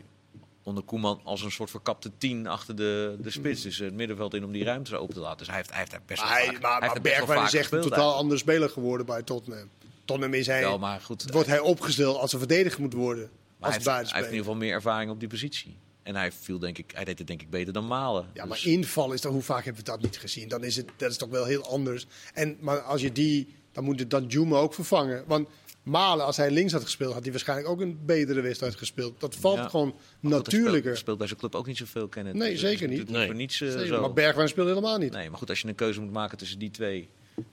onder 0.63 0.83
Koeman 0.83 1.21
als 1.23 1.41
een 1.41 1.51
soort 1.51 1.69
verkapte 1.69 2.11
tien 2.17 2.47
achter 2.47 2.75
de, 2.75 3.15
de 3.21 3.29
spits. 3.29 3.61
Dus 3.61 3.77
het 3.77 3.93
middenveld 3.93 4.33
in 4.33 4.43
om 4.43 4.51
die 4.51 4.63
ruimte 4.63 4.97
open 4.97 5.13
te 5.13 5.19
laten. 5.19 5.37
Dus 5.37 5.47
hij 5.47 5.55
heeft, 5.55 5.69
hij 5.69 5.79
heeft 5.79 5.91
daar 5.91 6.01
best 6.05 6.21
wel 6.21 6.29
Maar, 6.29 6.39
hij, 6.39 6.47
vaak, 6.53 6.61
maar, 6.61 6.79
maar 6.79 7.01
Bergwijn 7.01 7.43
is 7.43 7.53
echt 7.53 7.71
een 7.71 7.81
totaal 7.81 7.89
eigenlijk. 7.89 8.21
andere 8.21 8.39
speler 8.39 8.69
geworden 8.69 9.05
bij 9.05 9.23
Tottenham. 9.23 9.69
Tottenham 10.05 10.33
is 10.33 10.47
hij, 10.47 10.61
Wel, 10.61 10.79
maar 10.79 11.01
goed, 11.01 11.31
wordt 11.31 11.47
hij 11.47 11.59
opgesteld 11.59 12.17
als 12.17 12.33
een 12.33 12.39
verdediger 12.39 12.81
moet 12.81 12.93
worden. 12.93 13.29
maar 13.57 13.73
als 13.73 13.85
hij, 13.85 13.95
heeft, 13.95 14.11
hij 14.11 14.19
heeft 14.19 14.31
in 14.31 14.37
ieder 14.37 14.37
geval 14.37 14.55
meer 14.55 14.73
ervaring 14.73 15.11
op 15.11 15.19
die 15.19 15.29
positie. 15.29 15.77
En 16.03 16.15
hij, 16.15 16.31
viel, 16.31 16.59
denk 16.59 16.77
ik, 16.77 16.91
hij 16.95 17.05
deed 17.05 17.17
het 17.17 17.27
denk 17.27 17.41
ik 17.41 17.49
beter 17.49 17.73
dan 17.73 17.87
Malen. 17.87 18.27
Ja, 18.33 18.45
maar 18.45 18.57
Dus- 18.57 18.65
inval 18.65 19.11
is 19.11 19.21
toch, 19.21 19.31
hoe 19.31 19.41
vaak 19.41 19.63
hebben 19.63 19.83
we 19.85 19.91
dat 19.91 20.01
niet 20.01 20.17
gezien? 20.19 20.47
Dan 20.47 20.63
is 20.63 20.75
het, 20.75 20.89
dat 20.97 21.11
is 21.11 21.17
toch 21.17 21.29
wel 21.29 21.45
heel 21.45 21.65
anders. 21.69 22.05
En, 22.33 22.57
maar 22.59 22.81
als 22.81 23.01
je 23.01 23.11
die, 23.11 23.55
dan 23.73 23.83
moet 23.83 23.99
het 23.99 24.09
dan 24.09 24.25
Juma 24.25 24.55
ook 24.57 24.73
vervangen. 24.73 25.23
Want 25.27 25.47
Malen, 25.83 26.25
als 26.25 26.38
hij 26.38 26.51
links 26.51 26.71
had 26.73 26.83
gespeeld, 26.83 27.13
had 27.13 27.21
hij 27.23 27.31
waarschijnlijk 27.31 27.69
ook 27.69 27.81
een 27.81 27.99
betere 28.05 28.41
wedstrijd 28.41 28.75
gespeeld. 28.75 29.19
Dat 29.19 29.36
valt 29.36 29.57
Ja. 29.57 29.67
gewoon 29.69 29.88
Maar 29.88 29.95
goed, 29.95 30.21
hij 30.21 30.29
speelt, 30.31 30.45
natuurlijker. 30.51 30.97
speelt 30.97 31.17
bij 31.17 31.27
zijn 31.27 31.39
club 31.39 31.55
ook 31.55 31.67
niet 31.67 31.77
zoveel 31.77 32.07
kennen. 32.07 32.38
Nee, 32.38 32.57
zeker 32.57 32.88
niet. 32.88 33.07
Niet 33.09 33.25
voor 33.25 33.36
niets 33.36 33.62
eh, 33.62 33.69
Zeker, 33.71 33.88
zo. 33.88 34.01
Maar 34.01 34.13
Bergwijn 34.13 34.47
speelt 34.49 34.67
helemaal 34.67 34.97
niet. 34.97 35.12
Nee, 35.12 35.29
maar 35.29 35.38
goed, 35.38 35.49
als 35.49 35.62
je 35.62 35.67
een 35.67 35.75
keuze 35.75 36.01
moet 36.01 36.12
maken 36.12 36.38
tussen 36.38 36.59
die 36.59 36.71
twee, 36.71 37.09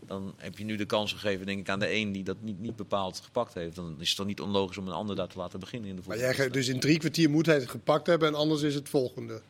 dan 0.07 0.35
heb 0.37 0.59
je 0.59 0.65
nu 0.65 0.77
de 0.77 0.85
kans 0.85 1.13
gegeven, 1.13 1.47
denk 1.47 1.59
ik, 1.61 1.69
aan 1.69 1.79
de 1.79 1.95
een 1.95 2.13
die 2.13 2.25
dat 2.25 2.37
niet, 2.41 2.61
niet 2.61 2.77
bepaald 2.77 3.21
gepakt 3.25 3.55
heeft. 3.55 3.75
Dan 3.77 3.97
is 3.99 4.09
het 4.09 4.17
toch 4.17 4.27
niet 4.27 4.41
onlogisch 4.41 4.79
om 4.79 4.87
een 4.87 4.93
ander 4.93 5.17
daar 5.17 5.29
te 5.29 5.39
laten 5.39 5.61
beginnen 5.61 5.89
in 5.91 5.97
de 5.97 6.03
Maar 6.07 6.17
voetbal. 6.17 6.33
jij 6.35 6.43
geeft, 6.45 6.55
dus 6.55 6.69
in 6.69 6.81
drie 6.81 6.99
kwartier 6.99 7.31
moet 7.31 7.47
hij 7.47 7.55
het 7.55 7.71
gepakt 7.71 8.07
hebben 8.07 8.29
en 8.29 8.35
anders 8.35 8.63
is 8.63 8.75
het 8.75 8.89
volgende. 8.89 9.41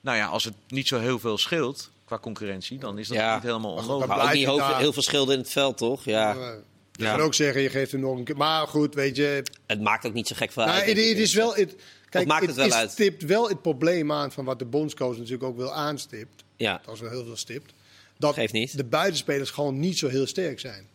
Nou 0.00 0.16
ja, 0.16 0.26
als 0.26 0.44
het 0.44 0.54
niet 0.68 0.88
zo 0.88 0.98
heel 0.98 1.18
veel 1.18 1.38
scheelt 1.38 1.90
qua 2.10 2.18
concurrentie, 2.18 2.78
dan 2.78 2.98
is 2.98 3.08
dat 3.08 3.16
Ja. 3.16 3.34
niet 3.34 3.42
helemaal 3.42 3.72
onlogisch. 3.74 4.06
Maar 4.06 4.18
ook 4.22 4.30
niet 4.30 4.40
je 4.40 4.46
heel, 4.46 4.56
daar. 4.56 4.78
heel 4.78 4.92
veel 4.92 5.02
schilden 5.02 5.34
in 5.34 5.40
het 5.40 5.50
veld, 5.50 5.76
toch? 5.76 6.04
Ja, 6.04 6.34
Eh, 6.36 6.52
Je 6.92 7.06
Ja. 7.06 7.16
kan 7.16 7.24
ook 7.24 7.34
zeggen, 7.34 7.62
je 7.62 7.68
geeft 7.70 7.92
hem 7.92 8.00
nog 8.00 8.18
een 8.18 8.24
keer. 8.24 8.36
Maar 8.36 8.66
goed, 8.66 8.94
weet 8.94 9.16
je, 9.16 9.42
het 9.66 9.80
maakt 9.80 10.06
ook 10.06 10.12
niet 10.12 10.26
zo 10.26 10.34
gek 10.36 10.52
veel 10.52 10.64
Nou, 10.64 10.76
uit. 10.78 10.86
het, 10.88 10.98
is 10.98 11.34
wel, 11.34 11.54
het, 11.54 11.74
kijk, 12.08 12.26
maakt 12.26 12.46
het 12.46 12.54
wel 12.56 12.66
is- 12.66 12.72
uit? 12.72 12.90
stipt 12.90 13.22
wel 13.22 13.48
het 13.48 13.62
probleem 13.62 14.12
aan 14.12 14.32
van 14.32 14.44
wat 14.44 14.58
de 14.58 14.64
bondscoach 14.64 15.16
natuurlijk 15.16 15.42
ook 15.42 15.56
wil 15.56 15.72
aanstipt. 15.72 16.44
Ja, 16.56 16.80
Als 16.86 17.00
wel 17.00 17.10
heel 17.10 17.24
veel 17.24 17.36
stipt. 17.36 17.72
Dat 18.18 18.34
Geeft 18.34 18.52
niet. 18.52 18.76
de 18.76 18.84
buitenspelers 18.84 19.50
gewoon 19.50 19.78
niet 19.78 19.98
zo 19.98 20.08
heel 20.08 20.26
sterk 20.26 20.60
zijn. 20.60 20.86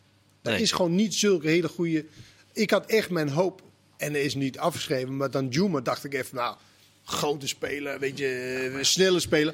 Dat 0.41 0.54
Nee. 0.54 0.62
is 0.62 0.71
gewoon 0.71 0.95
niet 0.95 1.13
zulke 1.15 1.47
hele 1.47 1.67
goede. 1.67 2.06
Ik 2.54 2.69
had 2.71 2.86
echt 2.86 3.10
mijn 3.10 3.30
hoop, 3.30 3.62
en 3.97 4.15
er 4.15 4.21
is 4.21 4.36
niet 4.36 4.58
afgeschreven, 4.60 5.17
maar 5.17 5.32
dan 5.32 5.47
Juma 5.47 5.80
dacht 5.82 6.04
ik 6.04 6.13
even, 6.13 6.36
nou, 6.36 6.56
grote 7.04 7.47
speler, 7.47 7.99
weet 7.99 8.17
je, 8.17 8.71
eh, 8.78 8.84
snelle 8.84 9.19
speler. 9.19 9.54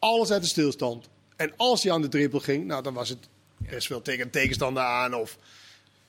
Alles 0.00 0.30
uit 0.30 0.42
de 0.42 0.48
stilstand. 0.48 1.08
En 1.36 1.52
als 1.56 1.82
hij 1.82 1.92
aan 1.92 2.02
de 2.02 2.08
dribbel 2.08 2.40
ging, 2.40 2.66
nou, 2.66 2.82
dan 2.82 2.94
was 2.94 3.08
het 3.08 3.28
best 3.56 3.88
wel 3.88 4.02
tegen 4.02 4.24
een 4.24 4.30
tegenstander 4.30 4.82
aan 4.82 5.14
of 5.14 5.38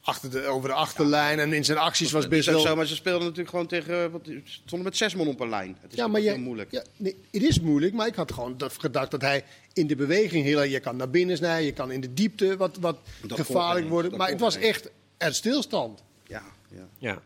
achter 0.01 0.32
de, 0.32 0.45
over 0.45 0.69
de 0.69 0.75
achterlijn. 0.75 1.39
En 1.39 1.54
in 1.54 1.65
zijn 1.65 1.77
acties 1.77 2.12
was 2.12 2.27
best 2.27 2.45
wel... 2.49 2.60
zo, 2.60 2.75
maar 2.75 2.86
ze 2.86 2.95
speelden 2.95 3.21
natuurlijk 3.21 3.49
gewoon 3.49 3.67
tegen. 3.67 4.12
Wat, 4.12 4.21
ze 4.25 4.41
stonden 4.43 4.88
met 4.88 4.97
zes 4.97 5.15
man 5.15 5.27
op 5.27 5.39
een 5.39 5.49
lijn. 5.49 5.77
Het 5.82 5.91
is 5.91 5.97
Ja, 5.97 6.04
ja, 6.04 6.10
maar 6.10 6.21
heel 6.21 6.34
je, 6.34 6.39
moeilijk. 6.39 6.71
Ja, 6.71 6.84
nee, 6.97 7.15
het 7.32 7.41
is 7.43 7.60
moeilijk, 7.60 7.93
maar 7.93 8.08
ik 8.08 8.15
had 8.15 8.32
gewoon 8.32 8.58
dat- 8.58 8.75
gedacht 8.80 9.12
dat 9.12 9.21
hij 9.21 9.43
in 9.73 9.88
de 9.88 9.95
beweging 9.95 10.43
heel. 10.45 10.63
Je 10.63 10.80
kan 10.80 10.95
naar 10.95 11.10
binnen 11.10 11.38
snijden, 11.38 11.65
je 11.65 11.73
kan 11.73 11.91
in 11.91 12.01
de 12.01 12.13
diepte 12.13 12.58
wat, 12.58 12.77
wat 12.80 12.97
Dat 13.27 13.39
gevaarlijk 13.39 13.89
worden. 13.89 14.17
Maar 14.17 14.30
het 14.30 14.39
was 14.39 14.56
echt 14.56 14.89
uit 15.17 15.36
stilstand. 15.36 16.04
Ja, 16.27 16.43
ja. 16.69 16.88
ja. 16.97 17.21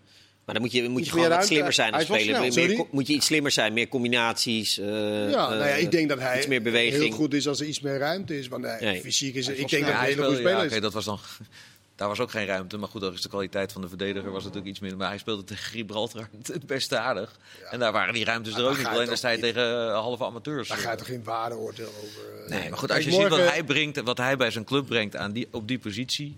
Maar 0.46 0.56
dan 0.56 0.64
moet 0.64 0.74
je, 0.74 0.82
moet 0.82 0.92
je 0.94 1.00
Iets 1.00 1.10
gewoon 1.10 1.24
wat 1.24 1.32
ruimte. 1.34 1.48
slimmer 1.54 1.74
zijn 1.74 1.94
als 1.94 2.04
speler. 2.04 2.52
snel. 2.52 2.68
Meer, 2.68 2.86
moet 2.92 3.08
je 3.08 3.14
iets 3.14 3.26
slimmer 3.26 3.52
zijn, 3.52 3.74
meer 3.74 3.88
combinaties. 3.88 4.78
eh, 4.80 4.86
ja, 5.30 5.50
nou 5.50 5.56
ja, 5.56 5.66
eh, 5.68 5.82
ik 5.82 5.92
denk 5.92 6.10
dat 6.10 6.20
hij 6.20 6.38
iets 6.38 6.48
meer 6.48 6.62
beweging. 6.62 7.04
heel 7.04 7.12
goed 7.12 7.34
is 7.34 7.48
als 7.48 7.60
er 7.60 7.66
iets 7.66 7.80
meer 7.80 7.98
ruimte 7.98 8.38
is. 8.40 8.48
Want 8.48 8.80
Nee. 8.80 9.02
fysiek 9.02 9.36
is 9.36 9.46
Hij 9.48 9.56
ik 9.56 9.70
denk 9.70 9.86
dat 9.86 9.94
hij 9.94 10.02
een 10.02 10.10
hele 10.10 10.22
goede 10.24 10.38
speler 10.38 10.58
ja, 10.58 10.64
is. 10.64 10.72
oké, 10.72 10.80
dat 10.82 10.94
was 10.94 11.06
dan, 11.06 11.20
daar 11.96 12.08
was 12.08 12.20
ook 12.20 12.32
geen 12.32 12.46
ruimte. 12.46 12.78
Maar 12.78 12.90
goed, 12.90 13.02
dat 13.02 13.14
is 13.14 13.22
de 13.22 13.30
kwaliteit 13.30 13.72
van 13.72 13.82
de 13.82 13.88
verdediger 13.88 14.32
was 14.32 14.44
natuurlijk 14.44 14.70
iets 14.70 14.80
minder. 14.80 14.98
Maar 15.00 15.10
hij 15.10 15.18
speelde 15.18 15.44
tegen 15.44 15.64
Gibraltar 15.66 16.28
het 16.54 16.66
best 16.68 16.94
aardig. 16.94 17.38
En 17.72 17.80
daar 17.80 17.92
waren 17.92 18.14
die 18.14 18.26
ruimtes 18.26 18.54
Maar 18.54 18.62
er 18.62 18.68
ook 18.70 18.78
niet. 18.78 18.86
Alleen 18.88 19.08
daar 19.08 19.18
sta 19.18 19.30
je 19.30 19.40
tegen 19.40 19.88
eh, 19.88 19.94
halve 19.94 20.26
amateurs. 20.26 20.68
Daar 20.68 20.78
ga 20.78 20.92
je 20.92 20.98
toch 20.98 21.08
geen 21.08 21.24
waardeoordeel 21.24 21.88
over... 22.04 22.50
Nee, 22.50 22.70
maar 22.70 22.78
goed, 22.78 22.92
als 22.92 23.04
je 23.04 23.12
ziet 23.12 23.28
wat 23.28 23.50
hij 23.50 23.64
brengt, 23.64 24.02
wat 24.02 24.18
hij 24.18 24.38
bij 24.38 24.52
zijn 24.52 24.64
club 24.66 24.86
brengt 24.88 25.16
aan 25.16 25.32
die, 25.32 25.48
op 25.52 25.68
die 25.68 25.80
positie, 25.80 26.36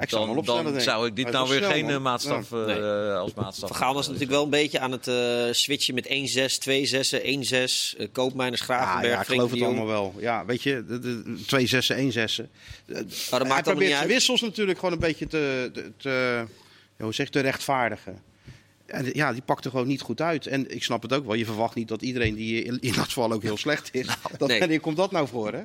Ik 0.00 0.08
zou 0.08 0.24
wel 0.24 0.34
dan, 0.34 0.38
opstellen, 0.38 0.72
dan 0.72 0.82
zou 0.82 1.06
ik 1.06 1.16
dit 1.16 1.24
Hij 1.24 1.32
nou 1.32 1.48
weer 1.48 1.62
geen 1.62 1.84
man. 1.84 1.94
eh, 1.94 2.00
maatstaf 2.00 2.52
eh, 2.52 2.64
Nee. 2.64 2.80
als 3.12 3.34
maatstaf. 3.34 3.68
Van 3.68 3.78
Gaal 3.78 3.94
was 3.94 4.06
natuurlijk 4.06 4.32
wel 4.32 4.44
een 4.44 4.50
beetje 4.50 4.80
aan 4.80 4.92
het 4.92 5.08
eh, 5.08 5.46
switchen 5.50 5.94
met 5.94 6.06
1-6, 6.06 6.58
2-6, 6.58 7.20
1-6. 7.22 7.96
Uh, 7.98 8.06
Koopmijners, 8.12 8.60
Gravenberg, 8.60 9.14
ja, 9.14 9.20
ik 9.20 9.26
geloof 9.26 9.50
het 9.50 9.58
de 9.58 9.64
allemaal 9.64 9.86
wel. 9.86 10.14
Ja, 10.18 10.44
weet 10.44 10.62
je, 10.62 10.84
de, 10.88 10.98
de, 10.98 11.40
twee 11.46 11.66
zessen, 11.66 11.96
één 11.96 12.12
zessen. 12.12 12.50
Maar 12.86 13.04
dat 13.04 13.30
hij 13.30 13.48
maakt 13.48 13.62
probeert 13.62 13.90
niet 13.90 13.98
uit. 13.98 14.08
wissels 14.08 14.40
natuurlijk 14.40 14.78
gewoon 14.78 14.94
een 14.94 15.00
beetje 15.00 15.26
te, 15.26 15.70
te, 15.72 15.92
te, 15.96 16.44
ja, 16.96 17.04
hoe 17.04 17.14
zeg, 17.14 17.26
je, 17.26 17.32
te 17.32 17.40
rechtvaardigen. 17.40 18.22
En 18.86 19.10
ja, 19.12 19.32
die 19.32 19.42
pakte 19.42 19.70
gewoon 19.70 19.86
niet 19.86 20.00
goed 20.00 20.20
uit. 20.20 20.46
En 20.46 20.74
ik 20.74 20.82
snap 20.82 21.02
het 21.02 21.12
ook 21.12 21.26
wel. 21.26 21.34
Je 21.34 21.44
verwacht 21.44 21.74
niet 21.74 21.88
dat 21.88 22.02
iedereen 22.02 22.34
die 22.34 22.62
in, 22.62 22.78
in 22.80 22.92
dat 22.92 23.04
geval 23.04 23.32
ook 23.32 23.42
heel 23.42 23.56
slecht 23.56 23.88
is. 23.94 24.06
dat, 24.38 24.48
nee. 24.48 24.58
Wanneer 24.58 24.80
komt 24.80 24.96
dat 24.96 25.10
nou 25.10 25.28
voor, 25.28 25.52
hè? 25.52 25.62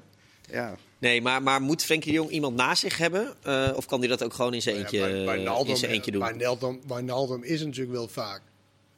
Ja. 0.51 0.75
Nee, 0.99 1.21
maar, 1.21 1.43
maar 1.43 1.61
moet 1.61 1.83
Frenkie 1.83 2.11
de 2.11 2.17
Jong 2.17 2.29
iemand 2.29 2.55
naast 2.55 2.81
zich 2.81 2.97
hebben? 2.97 3.33
Eh, 3.43 3.71
of 3.75 3.85
kan 3.85 3.99
hij 3.99 4.07
dat 4.07 4.23
ook 4.23 4.33
gewoon 4.33 4.53
in 4.53 4.61
zijn 4.61 4.75
eentje, 4.75 4.97
Ja, 4.97 5.03
bij- 5.07 5.25
bij 5.25 5.37
eh, 5.37 5.43
Naldum- 5.43 5.69
in 5.71 5.77
zijn 5.77 5.91
eentje 5.91 6.11
doen? 6.11 6.21
Bij 6.21 6.31
Naldum, 6.33 6.81
bij 6.87 7.01
Naldum 7.01 7.43
is 7.43 7.59
het 7.59 7.67
natuurlijk 7.67 7.95
wel 7.95 8.07
vaak. 8.07 8.41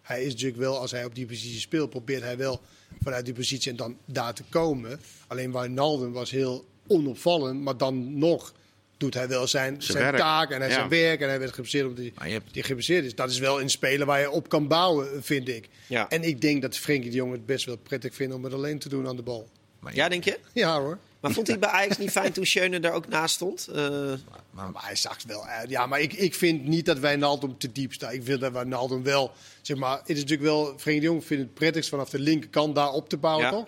Hij 0.01 0.23
is 0.23 0.31
natuurlijk 0.31 0.60
wel, 0.60 0.79
als 0.79 0.91
hij 0.91 1.05
op 1.05 1.15
die 1.15 1.25
positie 1.25 1.60
speelt, 1.60 1.89
probeert 1.89 2.21
hij 2.21 2.38
wel 2.38 2.62
vanuit 3.03 3.25
die 3.25 3.33
positie 3.33 3.71
en 3.71 3.77
dan 3.77 3.97
daar 4.05 4.33
te 4.33 4.43
komen. 4.49 4.99
Alleen 5.27 5.51
Wijnaldum 5.51 6.12
was 6.12 6.31
heel 6.31 6.65
onopvallend, 6.88 7.62
maar 7.62 7.77
dan 7.77 8.17
nog 8.17 8.53
doet 8.97 9.13
hij 9.13 9.27
wel 9.27 9.47
zijn, 9.47 9.81
zijn, 9.81 10.15
taak 10.15 10.51
en 10.51 10.60
hij 10.60 10.69
Ja. 10.69 10.75
zijn 10.75 10.89
werk. 10.89 11.21
En 11.21 11.27
hij 11.29 11.39
werd 11.39 11.51
geblesseerd 11.53 11.86
omdat 11.88 12.03
hij, 12.03 12.12
Maar 12.15 12.27
je 12.27 12.33
hebt- 12.33 12.53
die 12.53 12.63
geblesseerd 12.63 13.05
is. 13.05 13.15
Dat 13.15 13.29
is 13.29 13.39
wel 13.39 13.62
een 13.62 13.69
speler 13.69 14.05
waar 14.05 14.19
je 14.19 14.31
op 14.31 14.49
kan 14.49 14.67
bouwen, 14.67 15.23
vind 15.23 15.47
ik. 15.49 15.69
Ja. 15.88 16.10
En 16.10 16.23
ik 16.23 16.41
denk 16.41 16.62
dat 16.62 16.77
Frenkie 16.77 17.10
de 17.10 17.15
Jong 17.15 17.31
het 17.31 17.45
best 17.45 17.65
wel 17.65 17.77
prettig 17.77 18.15
vindt 18.15 18.33
om 18.33 18.43
het 18.43 18.53
alleen 18.53 18.79
te 18.79 18.89
doen 18.89 19.07
aan 19.07 19.15
de 19.15 19.21
bal. 19.21 19.49
Maar, 19.88 19.95
Ja, 19.95 20.10
denk 20.10 20.23
je? 20.23 20.39
Ja 20.54 20.80
hoor. 20.80 20.97
Maar 21.19 21.32
vond 21.32 21.47
hij 21.47 21.60
bij 21.60 21.69
Ajax 21.69 21.97
niet 21.97 22.12
fijn 22.12 22.32
toen 22.34 22.45
Schöne 22.45 22.80
daar 22.80 22.93
ook 22.93 23.08
naast 23.08 23.36
stond? 23.36 23.67
Eh, 23.67 24.13
Maar 24.52 24.69
hij 24.73 24.95
zag 24.95 25.17
wel 25.23 25.45
uit. 25.45 25.69
Ja, 25.69 25.86
maar 25.86 26.00
ik, 26.02 26.13
ik 26.13 26.36
vind 26.36 26.65
niet 26.67 26.86
dat 26.86 27.00
Wijnaldum 27.00 27.58
te 27.58 27.71
diep 27.71 27.93
staat. 27.93 28.13
Ik 28.13 28.23
vind 28.23 28.39
dat 28.39 28.52
Wijnaldum 28.52 29.04
wel, 29.04 29.32
zeg 29.62 29.78
maar, 29.78 29.97
het 29.97 30.10
is 30.10 30.15
natuurlijk 30.15 30.41
wel, 30.50 30.65
Frenkie 30.78 31.00
de 31.00 31.08
Jong 31.08 31.26
vindt 31.26 31.43
het 31.43 31.54
prettigst 31.54 31.89
vanaf 31.89 32.10
de 32.10 32.19
linkerkant 32.19 32.76
daar 32.76 32.91
op 32.91 33.10
te 33.10 33.17
bouwen, 33.17 33.45
Ja. 33.45 33.52
toch? 33.52 33.67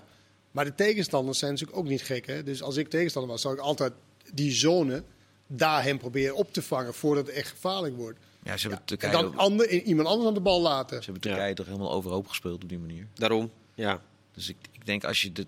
Maar 0.52 0.66
de 0.66 0.76
tegenstanders 0.76 1.40
zijn 1.40 1.52
natuurlijk 1.52 1.78
ook 1.80 1.88
niet 1.88 2.02
gek, 2.02 2.26
hè? 2.28 2.44
Dus 2.44 2.62
als 2.62 2.76
ik 2.78 2.90
tegenstander 2.90 3.32
was, 3.32 3.42
zou 3.42 3.54
ik 3.54 3.60
altijd 3.60 3.94
die 4.34 4.52
zone 4.52 5.04
daar 5.48 5.84
hem 5.84 5.98
proberen 5.98 6.36
op 6.36 6.54
te 6.54 6.62
vangen 6.62 6.94
voordat 6.94 7.28
het 7.28 7.36
echt 7.36 7.50
gevaarlijk 7.50 7.96
wordt. 7.96 8.20
ja, 8.44 8.58
ze 8.58 8.62
hebben 8.62 8.80
En 8.80 8.86
Turkije, 8.86 9.12
dan 9.12 9.38
ander, 9.38 9.70
iemand 9.70 10.08
anders 10.08 10.28
aan 10.28 10.34
de 10.34 10.40
bal 10.40 10.62
laten. 10.62 10.98
ze 10.98 11.04
hebben 11.04 11.22
Turkije 11.22 11.54
toch 11.54 11.66
helemaal 11.66 11.92
overhoop 11.92 12.28
gespeeld 12.28 12.64
op 12.64 12.70
die 12.70 12.80
manier. 12.80 13.08
daarom, 13.14 13.52
ja. 13.76 14.02
Dus 14.34 14.50
ik, 14.50 14.58
ik 14.72 14.86
denk 14.86 15.04
als 15.04 15.22
je 15.22 15.32
de, 15.32 15.46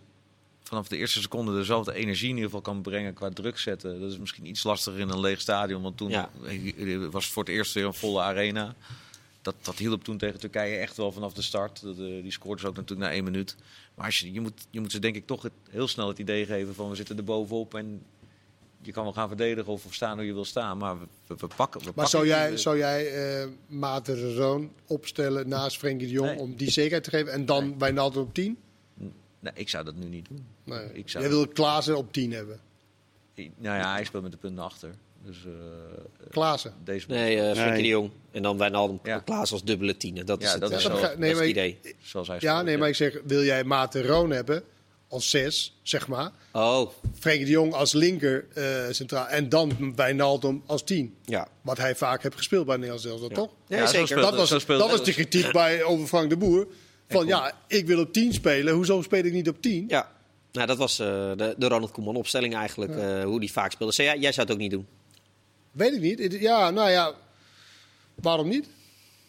vanaf 0.71 0.87
de 0.87 0.97
eerste 0.97 1.21
seconde 1.21 1.53
dezelfde 1.55 1.93
energie 1.93 2.29
in 2.29 2.35
ieder 2.35 2.45
geval 2.49 2.61
kan 2.61 2.81
brengen 2.81 3.13
qua 3.13 3.29
druk 3.29 3.57
zetten. 3.59 3.99
Dat 4.01 4.11
is 4.11 4.17
misschien 4.17 4.45
iets 4.45 4.63
lastiger 4.63 4.99
in 4.99 5.09
een 5.09 5.19
leeg 5.19 5.41
stadion. 5.41 5.81
Want 5.81 5.97
toen 5.97 6.09
Ja. 6.09 6.29
eh, 6.45 7.05
was 7.09 7.23
het 7.23 7.33
voor 7.33 7.43
het 7.43 7.51
eerst 7.53 7.73
weer 7.73 7.85
een 7.85 7.93
volle 7.93 8.21
arena. 8.21 8.75
Dat, 9.41 9.55
dat 9.61 9.77
hielp 9.77 10.03
toen 10.03 10.17
tegen 10.17 10.39
Turkije 10.39 10.75
echt 10.77 10.97
wel 10.97 11.11
vanaf 11.11 11.33
de 11.33 11.41
start. 11.41 11.81
Dat, 11.81 11.93
eh, 11.97 12.03
die 12.21 12.31
scoorde 12.31 12.61
ze 12.61 12.67
ook 12.67 12.75
natuurlijk 12.75 13.07
na 13.09 13.13
één 13.15 13.23
minuut. 13.23 13.55
Maar 13.95 14.05
als 14.05 14.19
je, 14.19 14.31
je, 14.33 14.41
moet, 14.41 14.67
je 14.69 14.79
moet 14.79 14.91
ze 14.91 14.99
denk 14.99 15.15
ik 15.15 15.25
toch 15.27 15.41
het, 15.41 15.51
heel 15.69 15.87
snel 15.87 16.07
het 16.07 16.19
idee 16.19 16.45
geven 16.45 16.75
van 16.75 16.89
we 16.89 16.95
zitten 16.95 17.17
er 17.17 17.23
bovenop. 17.23 17.75
En 17.75 18.03
je 18.81 18.91
kan 18.91 19.03
wel 19.03 19.13
gaan 19.13 19.27
verdedigen 19.27 19.73
of 19.73 19.85
staan 19.89 20.17
hoe 20.17 20.25
je 20.25 20.33
wil 20.33 20.45
staan. 20.45 20.77
Maar 20.77 20.99
we, 20.99 21.05
we, 21.27 21.35
we 21.39 21.47
pakken 21.55 21.79
we 21.79 21.85
Maar 21.85 21.93
pakken 21.93 22.11
zou 22.11 22.25
jij, 22.27 22.57
zou 22.57 22.77
jij 22.77 23.07
eh 23.41 23.47
Maarten 23.67 24.35
Roon 24.35 24.71
opstellen 24.87 25.47
naast 25.47 25.77
Frenkie 25.77 26.07
de 26.07 26.13
Jong 26.13 26.29
Nee. 26.29 26.37
om 26.39 26.55
die 26.55 26.71
zekerheid 26.71 27.03
te 27.03 27.09
geven 27.09 27.31
en 27.31 27.45
dan 27.45 27.77
Wijnaldum 27.79 28.21
op 28.21 28.33
10? 28.33 28.57
Nee, 29.43 29.53
ik 29.55 29.69
zou 29.69 29.85
dat 29.85 29.95
nu 29.95 30.05
niet 30.07 30.27
doen. 30.29 30.45
Nee. 30.71 30.89
Ik 30.93 31.09
zou, 31.09 31.23
Jij 31.23 31.33
wil 31.33 31.47
Klaassen 31.47 31.97
op 31.97 32.13
10 32.13 32.31
hebben. 32.31 32.59
Nou 33.35 33.77
ja, 33.79 33.91
hij 33.93 34.03
speelt 34.03 34.23
met 34.23 34.31
de 34.31 34.37
punten 34.37 34.63
achter. 34.63 34.89
Dus 35.25 35.37
eh, 35.45 35.51
Klaassen. 36.29 36.73
deze 36.83 37.05
Nee, 37.07 37.37
eh 37.39 37.43
Frenkie 37.51 37.71
Nee. 37.71 37.81
de 37.81 37.87
Jong. 37.87 38.11
En 38.31 38.41
dan 38.41 38.57
Wijnaldum 38.57 38.99
Ja. 39.03 39.19
Klaas 39.19 39.51
als 39.51 39.63
dubbele 39.63 39.97
tiener. 39.97 40.25
Dat 40.25 40.39
is 40.41 40.45
Ja, 40.45 40.51
het, 40.51 40.61
dat 40.61 40.71
eh, 40.71 40.77
is 40.77 40.83
dat 40.83 40.99
zo. 40.99 41.17
nee, 41.17 41.31
is 41.31 41.39
het 41.39 41.47
idee. 41.47 41.79
zoals 42.01 42.27
hij 42.27 42.37
Ja, 42.39 42.51
speelt, 42.51 42.65
nee, 42.65 42.77
maar 42.77 42.87
ik 42.87 42.95
zeg, 42.95 43.17
wil 43.25 43.43
jij 43.43 43.63
Maarten 43.63 44.03
Roon 44.05 44.29
hebben 44.31 44.63
als 45.07 45.29
6, 45.29 45.79
zeg 45.81 46.07
maar. 46.07 46.31
Oh, 46.51 46.91
Frenkie 47.19 47.45
de 47.45 47.51
Jong 47.51 47.73
als 47.73 47.93
linker 47.93 48.45
eh, 48.53 48.65
centraal. 48.91 49.27
En 49.27 49.49
dan 49.49 49.93
Wijnaldum 49.95 50.63
als 50.65 50.83
10. 50.83 51.15
ja. 51.25 51.47
Wat 51.61 51.77
hij 51.77 51.95
vaak 51.95 52.23
heeft 52.23 52.35
gespeeld 52.37 52.65
bij 52.65 52.75
Nederlands 52.75 53.03
zelfs, 53.05 53.23
toch? 53.33 53.49
Ja, 53.67 53.77
Ja, 53.77 53.87
zeker. 53.87 54.07
speelt- 54.07 54.21
Dat 54.21 54.35
was, 54.49 54.65
dat 54.65 54.89
was 54.91 55.03
de 55.03 55.13
kritiek 55.13 55.51
bij, 55.51 55.83
over 55.83 56.07
Frank 56.07 56.29
de 56.29 56.37
Boer. 56.37 56.67
Van 57.09 57.27
ja, 57.27 57.53
ik 57.67 57.87
wil 57.87 57.99
op 57.99 58.13
10 58.13 58.33
spelen. 58.33 58.73
Hoezo 58.73 59.01
speel 59.01 59.23
ik 59.23 59.33
niet 59.33 59.49
op 59.49 59.61
10? 59.61 59.85
Ja. 59.87 60.11
Nou, 60.51 60.67
dat 60.67 60.77
was 60.77 60.99
eh, 60.99 61.07
de, 61.07 61.55
de 61.57 61.67
Ronald 61.67 61.91
Koeman 61.91 62.15
opstelling 62.15 62.55
eigenlijk. 62.55 62.95
eh, 62.95 63.23
hoe 63.23 63.39
die 63.39 63.51
vaak 63.51 63.71
speelde. 63.71 64.03
Jij 64.03 64.31
zou 64.31 64.47
het 64.47 64.51
ook 64.51 64.61
niet 64.61 64.71
doen. 64.71 64.87
Weet 65.71 65.93
ik 65.93 66.01
niet. 66.01 66.41
Ja, 66.41 66.69
nou 66.69 66.89
ja. 66.89 67.13
Waarom 68.15 68.47
niet? 68.47 68.67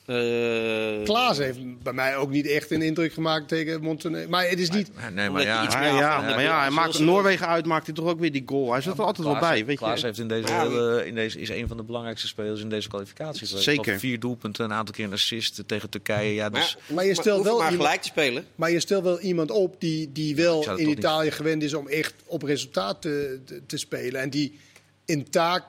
Eh, 0.07 1.03
Klaas 1.05 1.39
heeft 1.39 1.83
bij 1.83 1.93
mij 1.93 2.17
ook 2.17 2.31
niet 2.31 2.47
echt 2.47 2.71
een 2.71 2.83
indruk 2.83 3.13
gemaakt 3.13 3.49
tegen 3.49 3.81
Montenegro. 3.83 4.29
Maar 4.29 4.49
het 4.49 4.59
is 4.59 4.71
niet... 4.71 4.91
Nee, 5.01 5.11
nee, 5.11 5.31
maar 5.31 5.43
ja, 5.43 5.65
iets 5.65 5.75
Ja, 5.75 6.21
maar 6.21 6.43
ja, 6.43 6.61
hij 6.61 6.71
maakt, 6.71 6.99
Noorwegen 6.99 7.47
uit 7.47 7.67
maakt 7.67 7.87
hij 7.87 7.95
toch 7.95 8.07
ook 8.07 8.21
weer 8.21 8.33
die 8.33 8.43
goal. 8.47 8.73
Hij 8.73 8.81
zit 8.81 8.99
er 8.99 9.05
altijd 9.05 9.27
wel 9.27 9.39
bij, 9.39 9.65
weet 9.65 9.77
Klaas 9.79 10.01
je. 10.01 10.07
heeft 10.07 10.19
in 10.19 10.29
deze, 10.29 10.49
Ja, 10.49 10.61
hele, 10.69 11.07
in 11.07 11.15
deze 11.15 11.41
is 11.41 11.49
een 11.49 11.69
van 11.69 11.77
de 11.77 11.83
belangrijkste 11.83 12.27
spelers 12.27 12.61
in 12.61 12.69
deze 12.69 12.89
kwalificatie 12.89 13.47
geweest. 13.47 13.65
Zeker. 13.65 13.99
Vier 13.99 14.21
doelpunten, 14.21 14.65
een 14.65 14.73
aantal 14.73 14.95
keer 14.95 15.05
een 15.05 15.13
assist 15.13 15.63
tegen 15.67 15.89
Turkije. 15.91 16.35
Ja, 16.35 16.49
Maar, 16.49 16.61
dus, 16.61 16.77
Maar 16.95 17.05
je 17.07 17.15
stelt 17.15 17.45
wel 17.45 17.59
maar 17.59 17.71
iemand- 17.71 17.83
gelijk 17.85 18.03
te 18.03 18.09
spelen. 18.09 18.45
Maar 18.55 18.71
je 18.71 18.81
stelt 18.81 19.03
wel 19.05 19.21
iemand 19.21 19.51
op 19.51 19.75
die, 19.81 20.13
die 20.13 20.37
wel 20.37 20.77
in 20.79 20.87
niet- 20.87 20.99
Italië 20.99 21.31
gewend 21.31 21.63
is 21.63 21.75
om 21.75 21.89
echt 21.89 22.15
op 22.27 22.43
resultaat 22.43 23.03
te, 23.03 23.39
te, 23.45 23.61
te 23.67 23.77
spelen. 23.77 24.21
En 24.21 24.31
die 24.31 24.59
een 25.07 25.31
taak 25.31 25.65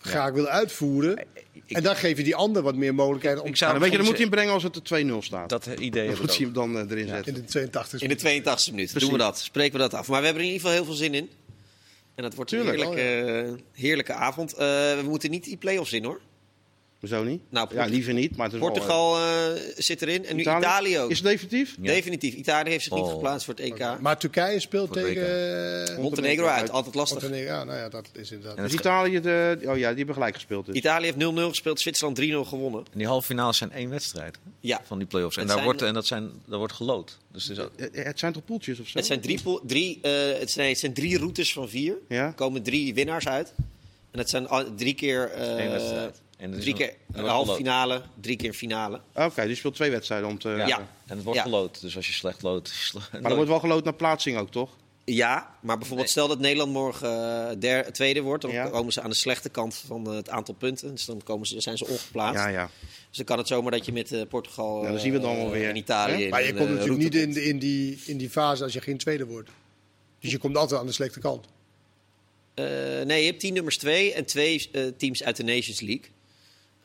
graag 0.00 0.32
wil 0.32 0.46
uitvoeren. 0.46 1.18
Ik- 1.66 1.76
en 1.76 1.82
dan 1.82 1.96
geef 1.96 2.16
je 2.16 2.24
die 2.24 2.34
ander 2.36 2.62
wat 2.62 2.74
meer 2.74 2.94
mogelijkheden 2.94 3.42
om 3.42 3.48
Ik 3.48 3.56
zou 3.56 3.70
dan 3.72 3.80
weet 3.80 3.90
je, 3.90 3.96
dan 3.96 4.06
moet 4.06 4.16
hij 4.16 4.26
soms- 4.26 4.36
hem 4.36 4.46
brengen 4.46 4.52
als 4.54 4.62
het 4.62 4.76
er 4.76 4.82
2-0 5.22 5.22
staat. 5.22 5.48
dat 5.48 5.66
idee 5.66 6.06
Dan 6.08 6.16
moet 6.20 6.30
ook. 6.30 6.36
hem 6.36 6.52
dan 6.52 6.78
eh, 6.78 6.90
erin 6.90 7.06
zetten. 7.08 7.34
in 7.34 7.40
de 7.40 7.46
82 7.46 8.02
In 8.02 8.08
de 8.08 8.16
82e 8.16 8.70
minuut 8.70 9.00
doen 9.00 9.12
we 9.12 9.18
dat. 9.18 9.38
Spreken 9.38 9.72
we 9.72 9.78
dat 9.78 9.94
af. 9.94 10.08
Maar 10.08 10.18
we 10.20 10.24
hebben 10.26 10.42
er 10.42 10.48
in 10.48 10.54
ieder 10.54 10.68
geval 10.68 10.84
heel 10.84 10.94
veel 10.94 11.04
zin 11.04 11.14
in. 11.14 11.30
En 12.14 12.22
dat 12.24 12.34
wordt 12.34 12.52
een 12.52 12.58
Tuurlijk. 12.62 12.94
heerlijke, 12.94 13.62
heerlijke 13.72 14.12
avond. 14.12 14.52
Eh, 14.52 14.58
we 14.66 15.00
moeten 15.04 15.30
niet 15.30 15.44
die 15.44 15.56
play-offs 15.56 15.92
in 15.92 16.04
hoor. 16.04 16.20
Zo 17.06 17.24
niet? 17.24 17.40
Nou, 17.50 17.68
ja, 17.74 17.84
liever 17.84 18.12
niet. 18.14 18.36
Maar 18.36 18.46
het 18.46 18.54
is 18.54 18.60
wel, 18.60 18.70
Portugal 18.70 19.16
eh, 19.18 19.62
zit 19.76 20.02
erin. 20.02 20.26
En 20.26 20.36
nu 20.36 20.40
Italië? 20.42 20.58
Italië, 20.64 20.98
ook. 20.98 21.10
Is 21.10 21.18
het 21.18 21.26
definitief? 21.26 21.76
Ja. 21.80 21.92
Definitief. 21.92 22.34
Italië 22.34 22.70
heeft 22.70 22.84
zich 22.84 22.92
niet 22.92 23.02
Oh. 23.04 23.10
geplaatst 23.12 23.44
voor 23.44 23.54
het 23.54 23.62
EK. 23.62 24.00
Maar 24.00 24.18
Turkije 24.18 24.60
speelt 24.60 24.92
tegen... 24.92 25.88
eh, 25.88 25.98
Montenegro 25.98 26.46
uit. 26.46 26.70
Altijd 26.70 26.94
lastig. 26.94 27.20
Montenegro, 27.22 27.52
ja, 27.54 27.64
nou 27.64 27.78
ja, 27.78 27.88
dat 27.88 28.08
is 28.12 28.30
inderdaad... 28.30 28.58
Het- 28.58 28.72
Italië 28.72 29.20
de... 29.20 29.58
Oh 29.66 29.76
ja, 29.78 29.88
die 29.88 29.96
hebben 29.96 30.14
gelijk 30.14 30.34
gespeeld 30.34 30.66
dus. 30.66 30.74
Italië 30.74 31.04
heeft 31.04 31.16
0-0 31.34 31.38
gespeeld. 31.48 31.80
Zwitserland 31.80 32.20
3-0 32.20 32.24
gewonnen. 32.48 32.80
En 32.92 32.98
die 32.98 33.06
halve 33.06 33.26
finales 33.26 33.56
zijn 33.56 33.72
één 33.72 33.90
wedstrijd 33.90 34.34
hè, 34.44 34.50
Ja. 34.60 34.80
van 34.84 34.98
die 34.98 35.06
play-offs. 35.06 35.36
En, 35.36 35.42
daar 35.42 35.52
zijn- 35.52 35.64
wordt, 35.64 35.82
en 35.82 35.94
dat, 35.94 36.06
zijn, 36.06 36.30
dat 36.46 36.58
wordt 36.58 36.72
gelood. 36.72 37.18
Dus 37.32 37.48
het 37.48 37.58
is 37.58 37.64
ook- 37.64 37.72
Eh, 37.76 38.04
Het 38.04 38.18
zijn 38.18 38.32
toch 38.32 38.44
poeltjes 38.44 38.80
of 38.80 38.86
zo? 38.88 38.98
Het 38.98 39.06
zijn 39.06 39.20
drie, 39.20 39.42
pool- 39.42 39.60
drie, 39.66 39.98
eh, 40.02 40.12
het, 40.38 40.50
zijn, 40.50 40.68
het 40.68 40.78
zijn 40.78 40.92
drie 40.94 41.18
routes 41.18 41.52
van 41.52 41.68
vier. 41.68 41.94
Ja. 42.08 42.26
Er 42.26 42.32
komen 42.32 42.62
drie 42.62 42.94
winnaars 42.94 43.28
uit. 43.28 43.52
En 44.10 44.18
het 44.18 44.30
zijn 44.30 44.46
drie 44.76 44.94
keer, 44.94 45.30
eh, 45.30 45.56
één 45.58 45.70
wedstrijd. 45.70 46.20
En 46.38 46.50
drie 46.50 46.68
een- 46.68 46.74
keer 46.74 46.94
er 47.12 47.18
een 47.18 47.24
halve 47.24 47.54
finale, 47.54 48.02
drie 48.20 48.36
keer 48.36 48.48
een 48.48 48.54
finale. 48.54 49.00
Oké, 49.14 49.46
die 49.46 49.54
speelt 49.56 49.74
twee 49.74 49.90
wedstrijden 49.90 50.28
om 50.28 50.38
te... 50.38 50.48
Ja. 50.48 50.78
En 51.06 51.14
het 51.16 51.22
wordt 51.22 51.38
Ja. 51.38 51.44
gelood. 51.44 51.80
Dus 51.80 51.96
als 51.96 52.06
je 52.06 52.12
slecht 52.12 52.42
loodt... 52.42 52.92
Maar 53.12 53.30
er 53.30 53.34
wordt 53.34 53.50
wel 53.50 53.60
geloot 53.60 53.84
naar 53.84 53.94
plaatsing 53.94 54.38
ook, 54.38 54.50
toch? 54.50 54.70
Ja, 55.04 55.54
maar 55.60 55.78
bijvoorbeeld 55.78 56.10
stel 56.10 56.28
dat 56.28 56.38
Nederland 56.38 56.72
morgen 56.72 57.08
eh, 57.50 57.56
der, 57.58 57.92
tweede 57.92 58.20
wordt, 58.20 58.42
dan 58.42 58.52
Ja. 58.52 58.68
komen 58.68 58.92
ze 58.92 59.00
aan 59.02 59.10
de 59.10 59.16
slechte 59.16 59.48
kant 59.48 59.74
van 59.86 60.04
het 60.08 60.28
aantal 60.30 60.54
punten. 60.54 60.90
Dus 60.94 61.04
dan 61.04 61.22
komen 61.22 61.46
ze, 61.46 61.60
zijn 61.60 61.78
ze 61.78 61.86
ongeplaatst. 61.86 62.42
Ja, 62.42 62.48
ja. 62.48 62.70
Dus 63.08 63.16
dan 63.16 63.26
kan 63.26 63.38
het 63.38 63.46
zomaar 63.46 63.70
dat 63.70 63.86
je 63.86 63.92
met 63.92 64.12
eh, 64.12 64.20
Portugal 64.28 64.82
Ja, 64.82 64.90
dan 64.90 64.98
zien 65.00 65.10
we 65.12 65.16
het 65.18 65.26
dan 65.26 65.36
wel 65.36 65.44
eh, 65.46 65.50
weer. 65.52 65.68
en 65.68 65.76
Italië. 65.76 66.22
In 66.24 66.30
Maar 66.30 66.44
je 66.46 66.54
komt 66.54 66.70
natuurlijk 66.70 66.98
niet 66.98 67.14
in, 67.14 67.44
in, 67.44 67.58
die, 67.58 68.02
in 68.06 68.16
die 68.18 68.30
fase 68.30 68.62
als 68.62 68.72
je 68.72 68.80
geen 68.80 68.98
tweede 68.98 69.26
wordt. 69.26 69.50
Dus 70.20 70.30
je 70.30 70.38
komt 70.38 70.56
altijd 70.56 70.80
aan 70.80 70.86
de 70.86 70.92
slechte 70.92 71.20
kant. 71.20 71.46
Eh, 72.54 72.64
nee, 73.04 73.20
je 73.20 73.26
hebt 73.26 73.40
tien 73.40 73.52
nummers 73.54 73.76
twee 73.78 74.12
en 74.12 74.24
twee 74.26 74.70
teams 74.96 75.22
uit 75.22 75.36
de 75.36 75.44
Nations 75.44 75.80
League. 75.80 76.04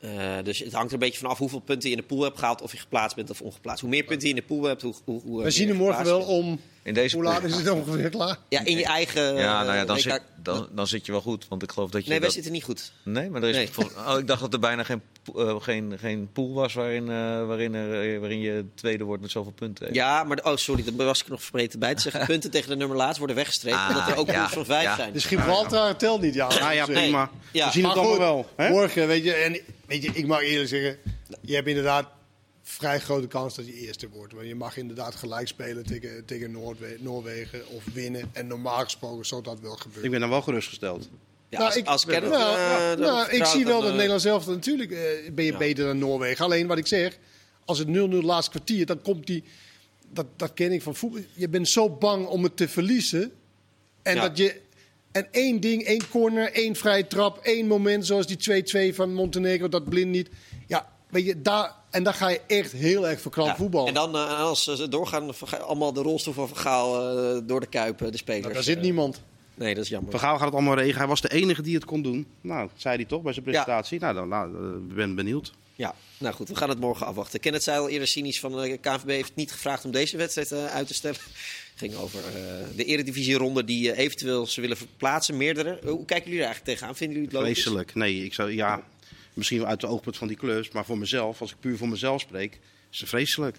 Eh, 0.04 0.44
dus 0.44 0.58
het 0.58 0.72
hangt 0.72 0.86
er 0.88 0.92
een 0.94 0.98
beetje 0.98 1.18
vanaf 1.18 1.38
hoeveel 1.38 1.58
punten 1.58 1.88
je 1.90 1.94
in 1.96 2.00
de 2.00 2.06
pool 2.06 2.22
hebt 2.22 2.38
gehaald, 2.38 2.62
of 2.62 2.72
je 2.72 2.78
geplaatst 2.78 3.16
bent 3.16 3.30
of 3.30 3.40
ongeplaatst. 3.40 3.80
Hoe 3.80 3.90
meer 3.90 4.04
punten 4.04 4.28
je 4.28 4.34
in 4.34 4.40
de 4.40 4.46
pool 4.46 4.62
hebt, 4.62 4.82
hoe, 4.82 4.94
hoe, 5.04 5.20
hoe 5.22 5.42
We 5.42 5.50
zien 5.50 5.68
hem 5.68 5.76
morgen 5.76 6.04
wel 6.04 6.20
om... 6.20 6.60
In 6.82 6.94
deze 6.94 7.16
Hoe 7.16 7.24
laat 7.24 7.42
is 7.44 7.54
het 7.54 7.68
ongeveer 7.70 8.08
klaar? 8.10 8.36
Ja, 8.48 8.64
in 8.64 8.76
je 8.78 8.84
eigen. 8.84 9.22
Ja, 9.34 9.62
nou 9.62 9.74
ja, 9.74 9.80
eh, 9.80 9.86
dan, 9.86 9.98
zit, 9.98 10.22
dan, 10.42 10.68
dan 10.72 10.86
zit 10.86 11.06
je 11.06 11.12
wel 11.12 11.20
goed. 11.20 11.46
Want 11.48 11.62
ik 11.62 11.72
geloof 11.72 11.90
dat 11.90 12.02
je... 12.04 12.08
Nee, 12.08 12.18
wij 12.18 12.26
dat- 12.26 12.34
zitten 12.36 12.52
niet 12.52 12.64
goed. 12.64 12.92
Nee, 13.04 13.30
maar 13.30 13.42
er 13.42 13.48
is 13.48 13.56
Nee. 13.56 13.68
vol- 13.70 13.90
oh, 14.06 14.18
ik 14.18 14.26
dacht 14.26 14.40
dat 14.40 14.52
er 14.52 14.58
bijna 14.60 14.82
geen, 14.82 15.02
eh, 15.36 15.60
geen, 15.60 15.98
geen 15.98 16.28
pool 16.32 16.52
was 16.52 16.74
waarin, 16.74 17.02
eh, 17.02 17.46
waarin, 17.46 17.74
er, 17.74 18.14
eh, 18.14 18.20
waarin 18.20 18.40
je 18.40 18.64
tweede 18.74 19.04
wordt 19.04 19.22
met 19.22 19.30
zoveel 19.30 19.52
punten. 19.52 19.94
Ja, 19.94 20.24
maar 20.24 20.40
oh, 20.42 20.56
sorry, 20.56 20.84
daar 20.84 21.06
was 21.06 21.22
ik 21.22 21.28
nog 21.28 21.42
vergeten 21.42 21.78
bij 21.78 21.94
te 21.94 22.00
zeggen. 22.00 22.26
Punten 22.34 22.50
tegen 22.50 22.68
de 22.68 22.76
nummer 22.76 22.96
laatst 22.96 23.18
worden 23.18 23.36
weggestreept. 23.36 23.76
Ah, 23.76 23.88
omdat 23.88 24.08
er 24.08 24.16
ook 24.16 24.30
ja, 24.30 24.48
van 24.48 24.64
vijf 24.64 24.82
ja. 24.82 24.96
zijn. 24.96 25.12
Dus 25.12 25.24
Gibraltar 25.24 25.96
telt 25.96 26.20
niet, 26.20 26.34
ja. 26.34 26.48
Nou 26.48 26.72
ja, 26.72 26.84
prima. 26.84 27.30
Ja. 27.52 27.66
We 27.66 27.72
zien 27.72 27.84
het 27.84 27.94
Maar 27.94 28.04
allemaal 28.04 28.36
goed, 28.36 28.46
wel. 28.56 28.66
Hè? 28.66 28.70
Morgen, 28.70 29.06
weet 29.06 29.24
je, 29.24 29.32
en 29.32 29.60
weet 29.86 30.02
je, 30.02 30.10
ik 30.12 30.26
mag 30.26 30.42
eerlijk 30.42 30.68
zeggen, 30.68 30.98
je 31.40 31.54
hebt 31.54 31.68
inderdaad 31.68 32.06
vrij 32.62 33.00
grote 33.00 33.26
kans 33.26 33.54
dat 33.54 33.66
je 33.66 33.74
eerste 33.74 34.08
wordt. 34.08 34.32
Want 34.32 34.46
je 34.46 34.54
mag 34.54 34.76
inderdaad 34.76 35.14
gelijk 35.14 35.48
spelen 35.48 35.86
tegen, 35.86 36.24
tegen 36.24 36.50
Noorwegen 37.00 37.68
of 37.68 37.84
winnen. 37.92 38.30
En 38.32 38.46
normaal 38.46 38.84
gesproken 38.84 39.26
zou 39.26 39.42
dat 39.42 39.60
wel 39.60 39.76
gebeuren. 39.76 40.04
Ik 40.04 40.10
ben 40.10 40.20
dan 40.20 40.30
wel 40.30 40.42
gerustgesteld. 40.42 41.08
Ja, 41.54 41.60
Nou, 41.60 41.70
als, 41.70 41.76
ik, 41.76 41.86
als 41.86 42.04
nou, 42.04 42.58
eh, 42.58 42.98
nou, 42.98 43.30
ik 43.30 43.44
zie 43.44 43.64
wel 43.64 43.80
dat 43.80 43.88
eh, 43.88 43.94
Nederland 43.94 44.22
zelf 44.22 44.46
natuurlijk 44.46 44.90
eh, 44.90 44.98
ben 45.32 45.44
je 45.44 45.56
beter 45.56 45.86
dan 45.86 45.98
Noorwegen. 45.98 46.44
Alleen 46.44 46.66
wat 46.66 46.78
ik 46.78 46.86
zeg, 46.86 47.18
als 47.64 47.78
het 47.78 47.88
0-0 47.88 47.90
laatste 47.92 48.50
kwartier, 48.50 48.86
dan 48.86 49.02
komt 49.02 49.26
die. 49.26 49.44
Dat, 50.12 50.26
dat 50.36 50.54
ken 50.54 50.72
ik 50.72 50.82
van 50.82 50.94
voetbal. 50.94 51.20
Je 51.32 51.48
bent 51.48 51.68
zo 51.68 51.90
bang 51.90 52.26
om 52.26 52.42
het 52.42 52.56
te 52.56 52.68
verliezen. 52.68 53.32
En 54.02 54.16
dat 54.16 54.38
je. 54.38 54.62
En 55.12 55.28
één 55.30 55.60
ding, 55.60 55.82
één 55.82 56.08
corner, 56.10 56.52
één 56.52 56.76
vrije 56.76 57.06
trap, 57.06 57.38
één 57.38 57.66
moment 57.66 58.06
zoals 58.06 58.26
die 58.26 58.92
2-2 58.92 58.94
van 58.94 59.14
Montenegro, 59.14 59.68
dat 59.68 59.88
blind 59.88 60.10
niet. 60.10 60.28
Ja, 60.66 60.92
weet 61.08 61.24
je, 61.24 61.42
daar, 61.42 61.74
en 61.90 62.02
daar 62.02 62.14
ga 62.14 62.28
je 62.28 62.40
echt 62.46 62.72
heel 62.72 63.08
erg 63.08 63.20
verkrampt 63.20 63.50
ja. 63.50 63.56
voetbal. 63.56 63.86
En 63.86 63.94
dan, 63.94 64.14
als 64.36 64.64
ze 64.64 64.88
doorgaan, 64.88 65.30
allemaal 65.60 65.92
de 65.92 66.02
rolstoel 66.02 66.34
van 66.34 66.48
Vergaal 66.48 66.92
door 67.46 67.60
de 67.60 67.66
kuip, 67.66 68.02
eh, 68.02 68.10
de 68.10 68.16
spelers. 68.16 68.42
Nou, 68.42 68.54
daar 68.54 68.62
zit 68.62 68.80
niemand. 68.80 69.20
Nee, 69.54 69.74
dat 69.74 69.84
is 69.84 69.90
jammer. 69.90 70.10
Van 70.10 70.20
Gaal 70.20 70.36
gaat 70.36 70.44
het 70.44 70.54
allemaal 70.54 70.74
regelen. 70.74 70.98
Hij 70.98 71.06
was 71.06 71.20
de 71.20 71.32
enige 71.32 71.62
die 71.62 71.74
het 71.74 71.84
kon 71.84 72.02
doen. 72.02 72.26
Nou, 72.40 72.68
zei 72.76 72.96
hij 72.96 73.04
toch 73.04 73.22
bij 73.22 73.32
zijn 73.32 73.44
presentatie. 73.44 74.00
Nou, 74.00 74.14
dan 74.14 74.28
nou, 74.28 74.54
eh, 74.54 74.94
ben 74.94 75.14
benieuwd. 75.14 75.52
Ja, 75.76 75.94
nou 76.18 76.34
goed, 76.34 76.48
we 76.48 76.56
gaan 76.56 76.68
het 76.68 76.80
morgen 76.80 77.06
afwachten. 77.06 77.40
Kenneth 77.40 77.62
zei 77.62 77.78
al 77.78 77.88
eerder 77.88 78.08
cynisch 78.08 78.40
van 78.40 78.52
de 78.52 78.78
KNVB 78.80 79.08
heeft 79.08 79.34
niet 79.34 79.52
gevraagd 79.52 79.84
om 79.84 79.90
deze 79.90 80.16
wedstrijd 80.16 80.52
eh, 80.52 80.66
uit 80.66 80.86
te 80.86 80.94
stellen. 80.94 81.18
ging 81.74 81.94
over 81.94 82.20
uh, 82.20 82.76
de 82.76 82.84
eredivisieronde 82.84 83.64
die 83.64 83.92
uh, 83.92 83.98
eventueel 83.98 84.46
ze 84.46 84.60
willen 84.60 84.76
verplaatsen, 84.76 85.36
meerdere. 85.36 85.78
hoe 85.84 86.04
kijken 86.04 86.24
jullie 86.24 86.40
er 86.40 86.46
eigenlijk 86.46 86.64
tegenaan? 86.64 86.96
Vinden 86.96 87.16
jullie 87.16 87.32
het 87.32 87.40
logisch? 87.40 87.62
Vreselijk. 87.62 87.94
Nee, 87.94 88.24
ik 88.24 88.34
zou, 88.34 88.52
ja, 88.52 88.82
misschien 89.32 89.66
uit 89.66 89.80
de 89.80 89.86
oogpunt 89.86 90.16
van 90.16 90.28
die 90.28 90.36
clubs, 90.36 90.70
maar 90.70 90.84
voor 90.84 90.98
mezelf, 90.98 91.40
als 91.40 91.50
ik 91.50 91.56
puur 91.60 91.76
voor 91.76 91.88
mezelf 91.88 92.20
spreek, 92.20 92.60
is 92.92 93.00
het 93.00 93.08
vreselijk. 93.08 93.56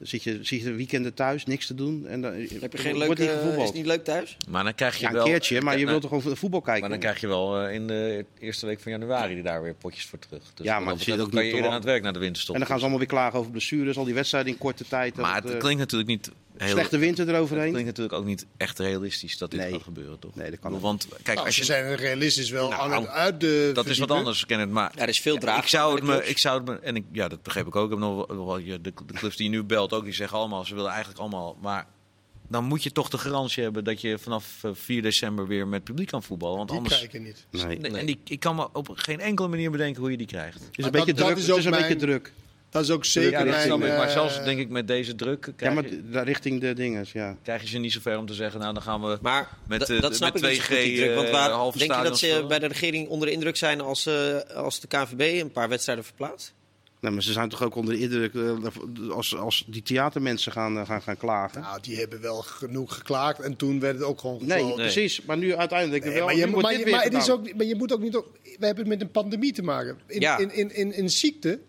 Dan 0.00 0.08
zit 0.08 0.22
je, 0.22 0.38
zit 0.42 0.62
je 0.62 0.72
weekenden 0.72 1.14
thuis, 1.14 1.46
niks 1.46 1.66
te 1.66 1.74
doen. 1.74 2.06
En 2.06 2.20
dan, 2.20 2.32
Heb 2.60 2.72
je 2.72 2.78
geen 2.78 2.98
leuke, 2.98 3.24
is 3.24 3.64
het 3.64 3.74
niet 3.74 3.86
leuk 3.86 4.04
thuis? 4.04 4.36
Maar 4.48 4.64
dan 4.64 4.74
krijg 4.74 4.96
je 4.96 5.06
ja, 5.06 5.12
wel... 5.12 5.24
een 5.24 5.30
keertje, 5.30 5.60
maar 5.60 5.78
je 5.78 5.86
wilt 5.86 6.02
toch 6.02 6.12
over 6.12 6.36
voetbal 6.36 6.60
kijken? 6.60 6.80
Maar 6.80 6.90
dan 6.90 6.98
krijg 6.98 7.20
je 7.20 7.26
wel 7.26 7.66
uh, 7.66 7.74
in 7.74 7.86
de 7.86 8.24
eerste 8.38 8.66
week 8.66 8.80
van 8.80 8.92
januari 8.92 9.42
daar 9.42 9.62
weer 9.62 9.74
potjes 9.74 10.06
voor 10.06 10.18
terug. 10.18 10.42
Dus 10.54 10.66
ja, 10.66 10.80
maar 10.80 10.96
dan 11.06 11.30
kan 11.30 11.44
je 11.44 11.52
eerder 11.52 11.70
aan 11.70 11.74
het 11.74 11.84
werk 11.84 12.02
naar 12.02 12.12
de 12.12 12.18
winterstop. 12.18 12.54
En 12.54 12.60
dan 12.60 12.68
gaan 12.68 12.78
ze 12.78 12.84
allemaal 12.84 13.06
weer 13.06 13.14
klagen 13.14 13.38
over 13.38 13.50
blessures, 13.50 13.96
al 13.96 14.04
die 14.04 14.14
wedstrijden 14.14 14.52
in 14.52 14.58
korte 14.58 14.84
tijd. 14.88 15.16
Maar 15.16 15.34
het, 15.34 15.44
het 15.44 15.56
klinkt 15.56 15.78
natuurlijk 15.78 16.10
niet... 16.10 16.30
Heel, 16.60 16.70
slechte 16.70 16.98
winter 16.98 17.28
eroverheen. 17.28 17.64
Het 17.64 17.72
klinkt 17.72 17.88
natuurlijk 17.88 18.18
ook 18.18 18.24
niet 18.24 18.46
echt 18.56 18.78
realistisch 18.78 19.38
dat 19.38 19.50
dit 19.50 19.60
nee. 19.60 19.70
kan 19.70 19.80
gebeuren, 19.80 20.18
toch? 20.18 20.34
Nee, 20.34 20.50
dat 20.50 20.60
kan 20.60 20.72
niet. 20.72 20.80
Want 20.80 21.06
kijk, 21.22 21.26
nou, 21.26 21.46
als 21.46 21.54
ze 21.54 21.60
je 21.60 21.66
zijn 21.66 21.96
realistisch 21.96 22.50
wel 22.50 22.68
nou, 22.68 22.92
aan 22.92 23.02
het 23.02 23.10
uit 23.10 23.40
de. 23.40 23.70
Dat 23.74 23.86
is 23.86 23.98
wat 23.98 24.10
anders, 24.10 24.46
ken 24.46 24.60
het. 24.60 24.70
Maar 24.70 24.92
er 24.94 25.08
is 25.08 25.20
veel 25.20 25.38
draag. 25.38 25.62
Ik 25.62 25.68
zou 25.68 25.94
het 25.94 26.04
me, 26.04 26.26
ik 26.26 26.38
zou 26.38 26.56
het 26.56 26.68
me, 26.68 26.78
en 26.78 26.96
ik, 26.96 27.04
ja, 27.12 27.28
dat 27.28 27.42
begreep 27.42 27.66
ik 27.66 27.76
ook. 27.76 27.84
Ik 27.84 27.90
heb 27.90 27.98
nog 27.98 28.26
wel, 28.26 28.64
de, 28.64 28.80
de 28.80 28.92
clubs 29.14 29.36
die 29.36 29.50
je 29.50 29.56
nu 29.56 29.62
belt 29.62 29.92
ook, 29.92 30.04
die 30.04 30.12
zeggen 30.12 30.38
allemaal, 30.38 30.64
ze 30.64 30.74
willen 30.74 30.90
eigenlijk 30.90 31.20
allemaal, 31.20 31.56
maar 31.60 31.86
dan 32.48 32.64
moet 32.64 32.82
je 32.82 32.92
toch 32.92 33.08
de 33.08 33.18
garantie 33.18 33.62
hebben 33.62 33.84
dat 33.84 34.00
je 34.00 34.18
vanaf 34.18 34.64
4 34.72 35.02
december 35.02 35.46
weer 35.46 35.68
met 35.68 35.84
publiek 35.84 36.08
kan 36.08 36.22
voetballen. 36.22 36.56
Want 36.56 36.68
die 36.68 36.78
anders. 36.78 36.96
krijg 36.96 37.12
je 37.12 37.18
niet. 37.18 37.46
Nee. 37.50 37.78
Nee, 37.78 38.00
en 38.00 38.06
die, 38.06 38.20
ik 38.24 38.40
kan 38.40 38.56
me 38.56 38.68
op 38.72 38.90
geen 38.94 39.20
enkele 39.20 39.48
manier 39.48 39.70
bedenken 39.70 40.00
hoe 40.00 40.10
je 40.10 40.16
die 40.16 40.26
krijgt. 40.26 40.60
Het 40.60 40.78
is 40.78 40.84
een 40.84 40.90
beetje 40.90 41.12
druk. 41.12 41.36
Is 41.36 41.46
het 41.46 41.56
is 41.56 41.64
een 41.64 41.70
mijn, 41.70 41.82
beetje 41.82 42.06
druk. 42.06 42.32
Dat 42.70 42.82
is 42.82 42.90
ook 42.90 43.04
zeker 43.04 43.30
ja, 43.30 43.38
dat 43.38 43.48
mijn, 43.48 43.66
snap 43.66 43.82
ik. 43.82 43.96
Maar 43.96 44.10
zelfs 44.10 44.44
denk 44.44 44.58
ik 44.58 44.68
met 44.68 44.88
deze 44.88 45.14
druk. 45.14 45.52
Ja, 45.56 45.70
maar 45.70 45.84
je, 45.84 46.20
richting 46.20 46.60
de 46.60 46.74
dingen, 46.74 47.04
ja. 47.12 47.36
Krijg 47.42 47.62
je 47.62 47.68
ze 47.68 47.78
niet 47.78 47.92
zover 47.92 48.18
om 48.18 48.26
te 48.26 48.34
zeggen, 48.34 48.60
nou 48.60 48.74
dan 48.74 48.82
gaan 48.82 49.00
we 49.00 49.18
maar 49.22 49.48
met, 49.66 49.88
uh, 49.88 50.00
dat 50.00 50.16
snap 50.16 50.32
met 50.32 50.42
ik 50.42 50.62
2G. 50.62 50.68
Niet 50.68 50.78
die 50.78 50.96
druk, 50.96 51.14
want 51.14 51.30
waar, 51.30 51.50
halve 51.50 51.78
denk 51.78 51.94
je 51.94 52.02
dat 52.02 52.18
ze 52.18 52.44
bij 52.48 52.58
de 52.58 52.66
regering 52.66 53.08
onder 53.08 53.28
de 53.28 53.34
indruk 53.34 53.56
zijn 53.56 53.80
als, 53.80 54.06
uh, 54.06 54.36
als 54.54 54.80
de 54.80 54.86
KNVB 54.86 55.40
een 55.40 55.52
paar 55.52 55.68
wedstrijden 55.68 56.04
verplaatst? 56.04 56.54
Nee, 57.00 57.12
maar 57.12 57.22
ze 57.22 57.32
zijn 57.32 57.48
toch 57.48 57.62
ook 57.62 57.74
onder 57.74 57.94
de 57.94 58.00
indruk 58.00 58.32
uh, 58.32 59.10
als, 59.10 59.36
als 59.36 59.64
die 59.66 59.82
theatermensen 59.82 60.52
gaan, 60.52 60.76
uh, 60.76 60.86
gaan, 60.86 61.02
gaan 61.02 61.16
klagen? 61.16 61.60
Nou, 61.60 61.80
die 61.80 61.96
hebben 61.96 62.20
wel 62.20 62.42
genoeg 62.42 62.94
geklaagd 62.94 63.40
en 63.40 63.56
toen 63.56 63.80
werd 63.80 63.94
het 63.94 64.04
ook 64.04 64.20
gewoon 64.20 64.38
Nee, 64.42 64.64
nee. 64.64 64.74
precies. 64.74 65.22
Maar 65.22 65.36
nu 65.36 65.54
uiteindelijk 65.54 66.04
nee, 66.04 66.14
wel. 66.14 66.24
Maar 66.24 66.36
je, 66.36 66.44
nu 66.44 66.50
wordt 66.50 66.66
maar, 66.66 66.76
dit 66.76 66.90
maar, 66.90 67.02
weer 67.02 67.12
het 67.12 67.22
is 67.22 67.30
ook, 67.30 67.54
maar 67.54 67.66
je 67.66 67.74
moet 67.74 67.92
ook 67.92 68.00
niet... 68.00 68.12
We 68.12 68.66
hebben 68.66 68.76
het 68.76 68.86
met 68.86 69.00
een 69.00 69.10
pandemie 69.10 69.52
te 69.52 69.62
maken. 69.62 69.98
In, 70.06 70.20
ja. 70.20 70.38
in, 70.38 70.52
in, 70.54 70.74
in, 70.74 70.92
in 70.92 71.10
ziekte. 71.10 71.60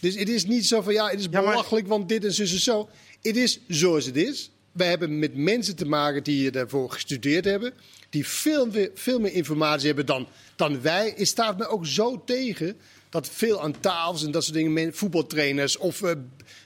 Dus 0.00 0.14
het 0.14 0.28
is 0.28 0.46
niet 0.46 0.66
zo 0.66 0.80
van, 0.80 0.92
ja, 0.92 1.08
het 1.08 1.18
is 1.20 1.28
belachelijk, 1.28 1.86
want 1.86 2.08
dit 2.08 2.24
en 2.24 2.32
zo 2.32 2.42
en 2.42 2.48
zo. 2.48 2.88
Het 3.22 3.36
is 3.36 3.60
zoals 3.68 4.04
het 4.04 4.16
is. 4.16 4.50
Wij 4.72 4.88
hebben 4.88 5.18
met 5.18 5.36
mensen 5.36 5.76
te 5.76 5.86
maken 5.86 6.22
die 6.22 6.50
daarvoor 6.50 6.90
gestudeerd 6.90 7.44
hebben. 7.44 7.72
Die 8.10 8.26
veel, 8.26 8.66
meer- 8.66 8.90
veel 8.94 9.20
meer 9.20 9.32
informatie 9.32 9.86
hebben 9.86 10.06
dan, 10.06 10.28
dan 10.56 10.80
wij. 10.82 11.14
Het 11.16 11.28
staat 11.28 11.58
me 11.58 11.66
ook 11.66 11.86
zo 11.86 12.22
tegen 12.24 12.76
dat 13.08 13.28
veel 13.28 13.62
aan 13.62 13.80
tafels 13.80 14.24
en 14.24 14.30
dat 14.30 14.44
soort 14.44 14.56
dingen, 14.56 14.94
voetbaltrainers 14.94 15.76
of 15.76 16.02
eh, 16.02 16.10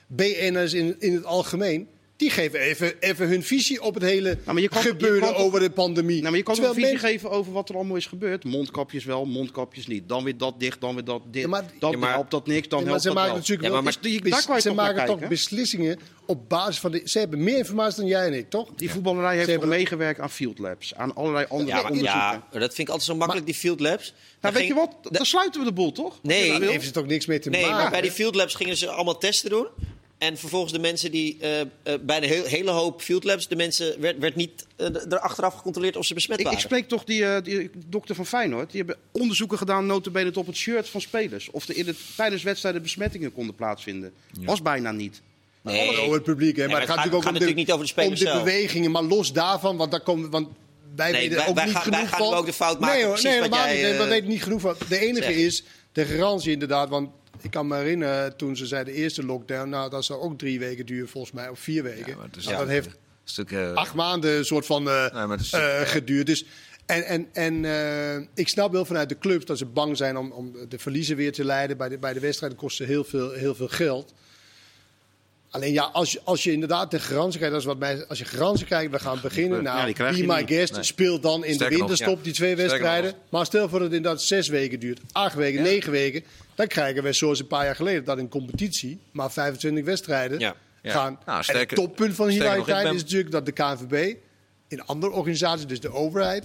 BN'ers 0.07 0.73
in, 0.73 0.95
in 0.99 1.13
het 1.13 1.23
algemeen. 1.25 1.87
Die 2.19 2.29
geven 2.29 2.59
even, 2.59 2.93
even 2.99 3.27
hun 3.27 3.43
visie 3.43 3.81
op 3.81 3.93
het 3.93 4.03
hele 4.03 4.37
maar 4.45 4.59
je 4.59 4.67
kan- 4.69 4.81
je 4.83 4.87
gebeuren 4.87 5.19
kan 5.21 5.35
over 5.35 5.59
de 5.59 5.69
pandemie. 5.69 6.17
Nou, 6.19 6.29
maar 6.29 6.37
je 6.37 6.43
kan 6.43 6.53
Terwijl 6.53 6.75
een 6.75 6.81
visie 6.81 6.97
geven 6.97 7.29
over 7.31 7.51
wat 7.53 7.69
er 7.69 7.75
allemaal 7.75 7.95
is 7.95 8.05
gebeurd. 8.05 8.43
Mondkapjes 8.43 9.05
wel, 9.05 9.25
mondkapjes 9.25 9.87
niet. 9.87 10.09
Dan 10.09 10.23
weer 10.23 10.37
dat 10.37 10.59
dicht, 10.59 10.81
dan 10.81 10.95
weer 10.95 11.03
dat 11.03 11.21
dicht. 11.31 11.43
Ja, 11.45 11.49
maar- 11.51 11.65
dan 11.79 11.91
Ja, 11.91 11.97
maar- 11.97 12.13
helpt 12.13 12.31
dat 12.31 12.47
niks, 12.47 12.67
dan 12.67 12.79
Ja, 12.79 12.85
maar 12.85 12.93
helpt 12.93 13.01
ze 13.01 13.07
dat 13.07 13.17
maken 13.17 13.31
wel. 13.31 13.39
natuurlijk 13.41 13.67
Ja, 13.67 13.73
wel 13.73 13.83
maar- 13.83 13.93
maar 13.93 14.11
die- 14.11 14.21
bes- 14.21 14.31
daar 14.31 14.45
kan 14.45 14.55
je 14.55 14.61
ze 14.61 14.73
maken 14.73 15.05
toch 15.05 15.27
beslissingen 15.27 15.99
op 16.25 16.49
basis 16.49 16.79
van 16.79 16.91
de, 16.91 17.01
ze 17.05 17.19
hebben 17.19 17.43
meer 17.43 17.57
informatie 17.57 17.97
dan 17.99 18.07
jij 18.07 18.25
en 18.25 18.33
ik, 18.33 18.49
toch? 18.49 18.69
Die 18.75 18.89
voetballerij 18.91 19.35
heeft 19.35 19.49
hebben- 19.49 19.69
meegewerkt 19.69 20.19
aan 20.19 20.29
field 20.29 20.59
labs. 20.59 20.95
Aan 20.95 21.15
allerlei 21.15 21.45
andere 21.49 21.69
Ja, 21.69 21.81
maar, 21.81 21.91
onderzoeken. 21.91 22.43
ja, 22.51 22.59
dat 22.59 22.73
vind 22.73 22.77
ik 22.87 22.89
altijd 22.89 23.03
zo 23.09 23.15
makkelijk, 23.15 23.45
die 23.45 23.55
field 23.55 23.79
labs. 23.79 24.13
nou, 24.41 24.53
weet 24.53 24.67
je 24.67 24.73
wat? 24.73 24.95
Dan 25.01 25.25
sluiten 25.25 25.59
we 25.61 25.67
de 25.67 25.73
boel, 25.73 25.91
toch? 25.91 26.19
Nee, 26.21 26.49
Daar 26.49 26.59
nee, 26.59 26.69
heeft 26.69 26.85
ze 26.85 26.91
toch 26.91 27.05
niks 27.05 27.25
mee 27.25 27.39
te 27.39 27.49
Nee, 27.49 27.61
maken? 27.61 27.77
maar 27.77 27.91
bij 27.91 28.01
die 28.01 28.11
field 28.11 28.35
labs 28.35 28.55
gingen 28.55 28.77
ze 28.77 28.89
allemaal 28.89 29.17
testen 29.17 29.49
doen. 29.49 29.67
En 30.19 30.37
vervolgens 30.37 30.71
de 30.73 30.79
mensen 30.79 31.11
die 31.11 31.37
eh, 31.39 31.59
eh, 31.61 31.67
bij 32.01 32.19
de 32.19 32.27
heel- 32.27 32.43
hele 32.45 32.71
hoop 32.71 33.01
field 33.01 33.23
labs, 33.23 33.47
de 33.47 33.55
mensen 33.55 34.01
werd, 34.01 34.17
werd 34.19 34.35
niet 34.35 34.65
eh, 34.75 34.85
er 35.11 35.19
achteraf 35.19 35.53
gecontroleerd 35.53 35.95
of 35.97 36.05
ze 36.05 36.13
besmet 36.13 36.37
Ik, 36.39 36.43
waren. 36.45 36.59
ik 36.59 36.65
spreek 36.65 36.87
toch 36.87 37.03
die, 37.03 37.25
eh, 37.25 37.43
die 37.43 37.69
dokter 37.87 38.15
van 38.15 38.25
Feyenoord. 38.25 38.71
Die 38.71 38.77
hebben 38.83 38.97
onderzoeken 39.11 39.57
gedaan, 39.57 39.85
notabene 39.85 40.31
op 40.33 40.45
het 40.47 40.55
shirt 40.55 40.89
van 40.89 41.01
spelers. 41.01 41.49
Of 41.51 41.67
er 41.67 41.77
in 41.77 41.87
het, 41.87 41.97
tijdens 42.15 42.43
wedstrijden 42.43 42.81
besmettingen 42.81 43.33
konden 43.33 43.55
plaatsvinden. 43.55 44.11
Was 44.39 44.61
bijna 44.61 44.91
niet. 44.91 45.21
nee, 45.61 45.87
Alles 45.87 45.99
over 45.99 46.13
het 46.13 46.23
publiek, 46.23 46.55
hè? 46.55 46.61
Nee, 46.63 46.71
maar 46.71 46.79
het 46.81 46.89
gaat 46.89 46.97
natuurlijk 46.97 47.25
ook 47.27 47.31
gaat 47.33 47.41
om 47.41 47.47
de, 47.47 47.53
niet 47.53 47.71
over 47.71 47.83
de 47.85 47.91
spelers 47.91 48.19
om 48.19 48.25
de 48.25 48.31
zelf. 48.31 48.43
bewegingen. 48.43 48.91
Maar 48.91 49.03
los 49.03 49.33
daarvan, 49.33 49.77
want 49.77 49.91
daar 49.91 50.01
komen... 50.01 50.29
Want 50.29 50.47
wij 50.95 51.11
Nee, 51.11 51.21
weten 51.21 51.37
wij- 51.37 51.47
ook 51.47 51.55
wij 51.55 51.65
niet 51.65 51.73
gaan- 51.73 51.83
genoeg 51.83 51.99
wij 51.99 52.07
gaan 52.09 52.17
van. 52.27 52.33
ook 52.33 52.45
de 52.45 52.53
fout 52.53 52.79
maken, 52.79 52.95
Nee, 52.95 53.05
hoor, 53.05 53.19
nee, 53.23 53.23
wat 53.23 53.33
helemaal 53.43 53.59
jij, 53.65 53.73
niet. 53.73 53.83
Nee, 53.83 53.91
eh, 53.93 53.99
we 54.03 54.07
weten 54.07 54.29
niet 54.29 54.43
genoeg 54.43 54.61
van. 54.61 54.75
De 54.89 54.99
enige 54.99 55.35
is 55.45 55.63
de 55.91 56.05
garantie 56.05 56.51
inderdaad, 56.51 56.89
want... 56.89 57.09
Ik 57.41 57.51
kan 57.51 57.67
me 57.67 57.75
herinneren, 57.75 58.37
toen 58.37 58.57
ze 58.57 58.65
zeiden 58.65 58.93
de 58.93 58.99
eerste 58.99 59.25
lockdown, 59.25 59.69
nou 59.69 59.89
dat 59.89 60.05
zou 60.05 60.21
ook 60.21 60.37
drie 60.37 60.59
weken 60.59 60.85
duren 60.85 61.09
volgens 61.09 61.33
mij, 61.33 61.49
of 61.49 61.59
vier 61.59 61.83
weken. 61.83 62.07
Ja, 62.07 62.15
maar 62.15 62.29
Nou, 62.43 62.57
dat 62.57 62.67
heeft 62.67 62.87
Een 62.87 62.93
stuk, 63.23 63.51
eh, 63.51 63.73
acht 63.73 63.93
maanden 63.93 64.37
een 64.37 64.45
soort 64.45 64.65
van 64.65 64.89
eh, 64.89 65.27
Nee, 65.27 65.37
eh, 65.51 65.81
geduurd. 65.81 66.25
Dus, 66.25 66.45
en 66.85 67.03
en, 67.03 67.27
en 67.33 68.29
ik 68.33 68.47
snap 68.47 68.71
wel 68.71 68.85
vanuit 68.85 69.09
de 69.09 69.17
clubs 69.17 69.45
dat 69.45 69.57
ze 69.57 69.65
bang 69.65 69.97
zijn 69.97 70.17
om, 70.17 70.31
om 70.31 70.55
de 70.69 70.79
verliezen 70.79 71.15
weer 71.15 71.31
te 71.31 71.45
leiden. 71.45 71.77
Bij 71.77 71.89
de, 71.89 71.97
bij 71.97 72.13
de 72.13 72.19
wedstrijden 72.19 72.57
kosten 72.57 72.85
heel 72.85 73.03
veel, 73.03 73.31
heel 73.31 73.55
veel 73.55 73.67
geld. 73.67 74.13
Alleen 75.51 75.73
ja, 75.73 75.83
als 75.83 76.11
je, 76.11 76.21
als 76.23 76.43
je 76.43 76.51
inderdaad 76.51 76.91
de 76.91 76.99
garantie 76.99 77.37
krijgt, 77.37 77.51
dat 77.51 77.61
is 77.61 77.67
wat 77.67 77.79
mij, 77.79 78.07
als 78.07 78.19
je 78.19 78.25
garantie 78.25 78.65
krijgt, 78.65 78.91
we 78.91 78.99
gaan 78.99 79.19
beginnen. 79.21 79.63
Nou, 79.63 79.93
be 79.93 80.23
my 80.25 80.39
niet. 80.39 80.49
guest, 80.49 80.73
Nee. 80.73 80.83
speelt 80.83 81.23
dan 81.23 81.45
in 81.45 81.53
Sterker 81.53 81.73
de 81.73 81.77
winterstop 81.77 82.17
ja. 82.17 82.23
die 82.23 82.33
twee 82.33 82.55
wedstrijden. 82.55 83.13
Maar 83.29 83.45
stel 83.45 83.69
voor 83.69 83.79
dat 83.79 83.87
het 83.87 83.97
inderdaad 83.97 84.21
zes 84.21 84.47
weken 84.47 84.79
duurt, 84.79 84.99
acht 85.11 85.35
weken, 85.35 85.61
negen 85.61 85.91
weken. 85.91 86.23
Dan 86.59 86.67
krijgen 86.67 87.03
we 87.03 87.13
zoals 87.13 87.39
een 87.39 87.47
paar 87.47 87.65
jaar 87.65 87.75
geleden 87.75 88.03
dat 88.03 88.17
in 88.17 88.29
competitie 88.29 88.99
maar 89.11 89.31
25 89.31 89.83
wedstrijden 89.85 90.39
Ja. 90.39 90.55
Ja. 90.81 90.91
gaan. 90.91 91.19
Nou, 91.25 91.43
en 91.47 91.57
het 91.57 91.75
toppunt 91.75 92.15
van 92.15 92.27
hilariteit 92.27 92.83
ben- 92.83 92.93
is 92.95 93.01
natuurlijk 93.01 93.31
dat 93.31 93.45
de 93.45 93.51
KNVB 93.51 94.15
in 94.67 94.85
andere 94.85 95.11
organisaties, 95.13 95.67
dus 95.67 95.79
de 95.79 95.91
overheid, 95.93 96.43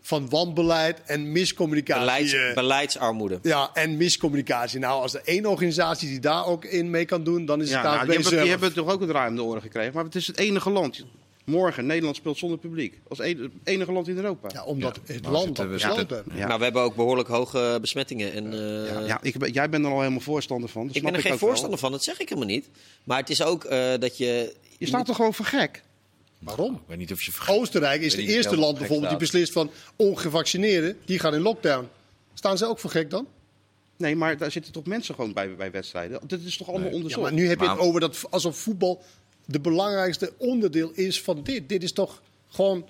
van 0.00 0.28
wanbeleid 0.28 1.02
en 1.06 1.32
miscommunicatie. 1.32 2.04
Beleids, 2.04 2.32
eh, 2.32 2.54
beleidsarmoede. 2.54 3.38
ja, 3.42 3.70
en 3.74 3.96
miscommunicatie. 3.96 4.78
Nou, 4.78 5.02
als 5.02 5.14
er 5.14 5.20
één 5.24 5.46
organisatie 5.46 6.08
die 6.08 6.20
daar 6.20 6.46
ook 6.46 6.64
in 6.64 6.90
mee 6.90 7.04
kan 7.04 7.24
doen, 7.24 7.44
dan 7.44 7.60
is 7.62 7.68
Ja, 7.70 7.74
het 7.76 7.84
nou, 7.84 8.04
die, 8.06 8.14
hebben, 8.14 8.40
die 8.40 8.50
hebben 8.50 8.72
toch 8.72 8.88
ook 8.90 9.00
om 9.00 9.36
de 9.36 9.42
oren 9.42 9.62
gekregen. 9.62 9.94
Maar 9.94 10.04
het 10.04 10.14
is 10.14 10.26
het 10.26 10.38
enige 10.38 10.70
land. 10.70 11.04
Morgen, 11.48 11.86
Nederland 11.86 12.16
speelt 12.16 12.38
zonder 12.38 12.58
publiek. 12.58 13.00
Als 13.08 13.18
het 13.18 13.38
enige 13.64 13.92
land 13.92 14.08
in 14.08 14.16
Europa. 14.16 14.48
Ja, 14.52 14.64
omdat 14.64 15.00
het 15.06 15.20
we 15.20 15.30
land 15.30 15.56
dat 15.56 15.66
we 15.66 15.72
besloten. 15.72 16.24
Ja. 16.34 16.46
Maar 16.46 16.58
we 16.58 16.64
hebben 16.64 16.82
ook 16.82 16.94
behoorlijk 16.94 17.28
hoge 17.28 17.78
besmettingen. 17.80 18.32
En, 18.32 18.52
eh, 18.52 18.86
Ja, 18.92 19.00
ja, 19.06 19.18
ik 19.22 19.38
ben, 19.38 19.52
jij 19.52 19.68
bent 19.68 19.84
er 19.84 19.90
al 19.90 19.98
helemaal 19.98 20.20
voorstander 20.20 20.68
van. 20.68 20.86
dat 20.86 20.94
ik 20.96 21.00
snap 21.00 21.12
ben 21.12 21.20
er 21.20 21.26
geen 21.26 21.34
ook 21.34 21.40
wel. 21.40 21.48
voorstander 21.48 21.78
van, 21.78 21.90
dat 21.92 22.04
zeg 22.04 22.18
ik 22.20 22.28
helemaal 22.28 22.50
niet. 22.50 22.68
Maar 23.04 23.18
het 23.18 23.30
is 23.30 23.42
ook 23.42 23.64
eh, 23.64 23.92
dat 23.98 24.16
je... 24.16 24.54
Je 24.78 24.86
staat 24.86 25.06
toch 25.06 25.16
gewoon 25.16 25.34
voor 25.34 25.44
gek? 25.44 25.82
Waarom? 26.38 26.74
Ik 26.74 26.80
weet 26.86 26.98
niet 26.98 27.12
of 27.12 27.22
je. 27.22 27.32
Oostenrijk 27.46 28.00
is 28.02 28.16
het 28.16 28.24
eerste 28.26 28.56
land 28.56 28.78
bijvoorbeeld 28.78 29.08
die 29.10 29.18
beslist 29.18 29.52
van 29.52 29.70
ongevaccineerden, 29.96 30.96
die 31.04 31.18
gaan 31.18 31.34
in 31.34 31.40
lockdown. 31.40 31.88
Staan 32.34 32.58
ze 32.58 32.66
ook 32.66 32.78
voor 32.78 32.90
gek 32.90 33.10
dan? 33.10 33.26
Nee, 33.96 34.16
maar 34.16 34.36
daar 34.36 34.50
zitten 34.50 34.72
toch 34.72 34.86
mensen 34.86 35.14
gewoon 35.14 35.32
bij, 35.32 35.56
bij 35.56 35.70
wedstrijden? 35.70 36.20
Dat 36.26 36.40
is 36.40 36.56
toch 36.56 36.68
allemaal 36.68 36.82
Nee. 36.84 36.90
Ja, 36.90 36.96
onderzocht? 37.04 37.22
maar 37.30 37.40
nu 37.40 37.48
heb 37.48 37.60
je 37.60 37.68
het 37.68 37.78
over 37.78 38.00
dat 38.00 38.24
alsof 38.30 38.56
voetbal 38.56 39.02
de 39.50 39.60
belangrijkste 39.60 40.32
onderdeel 40.38 40.90
is 40.94 41.20
van 41.22 41.42
dit. 41.42 41.68
Dit 41.68 41.82
is 41.82 41.92
toch 41.92 42.22
gewoon 42.48 42.88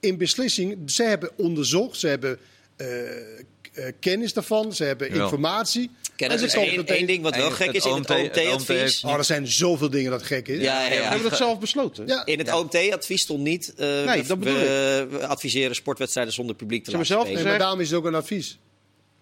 in 0.00 0.16
beslissing. 0.18 0.90
Ze 0.90 1.02
hebben 1.02 1.30
onderzocht, 1.36 1.98
ze 1.98 2.06
hebben 2.06 2.38
eh, 2.76 3.08
eh, 3.08 3.92
kennis 4.00 4.32
daarvan, 4.32 4.72
ze 4.74 4.84
hebben 4.84 5.08
informatie. 5.10 5.90
Ken 6.16 6.26
En 6.26 6.32
het 6.32 6.40
ze 6.40 6.46
is 6.46 6.66
één, 6.68 6.76
meteen- 6.76 7.06
ding 7.06 7.22
wat 7.22 7.36
wel 7.36 7.46
En 7.46 7.52
gek 7.52 7.72
is 7.72 7.84
in 7.84 7.90
het 7.92 8.10
OMT 8.10 8.18
het 8.34 8.36
OMT-advies. 8.46 9.04
Oh, 9.04 9.12
er 9.14 9.24
zijn 9.24 9.46
zoveel 9.46 9.90
dingen 9.90 10.10
dat 10.10 10.22
gek 10.22 10.48
is. 10.48 10.60
Ja, 10.62 10.82
ja, 10.82 10.88
We 10.88 10.94
ja. 10.94 11.08
hebben 11.08 11.28
dat 11.28 11.38
zelf 11.38 11.58
besloten. 11.58 12.06
Ja. 12.06 12.26
In 12.26 12.38
het 12.38 12.52
OMT-advies 12.52 13.22
stond 13.22 13.40
niet. 13.42 13.74
eh, 13.76 13.86
Nee, 14.04 14.20
we- 14.22 14.28
dat 14.28 14.38
bedoel 14.38 14.54
we, 14.54 15.06
we 15.10 15.26
adviseren 15.26 15.74
sportwedstrijden 15.74 16.32
zonder 16.34 16.54
publiek 16.56 16.84
te 16.84 16.90
hebben 16.90 17.08
laten 17.08 17.16
zelf 17.26 17.26
spelen. 17.36 17.42
Nee, 17.42 17.50
maar 17.52 17.60
daarom 17.62 17.80
is 17.80 17.90
het 17.90 17.98
ook 17.98 18.04
een 18.04 18.14
advies. 18.14 18.58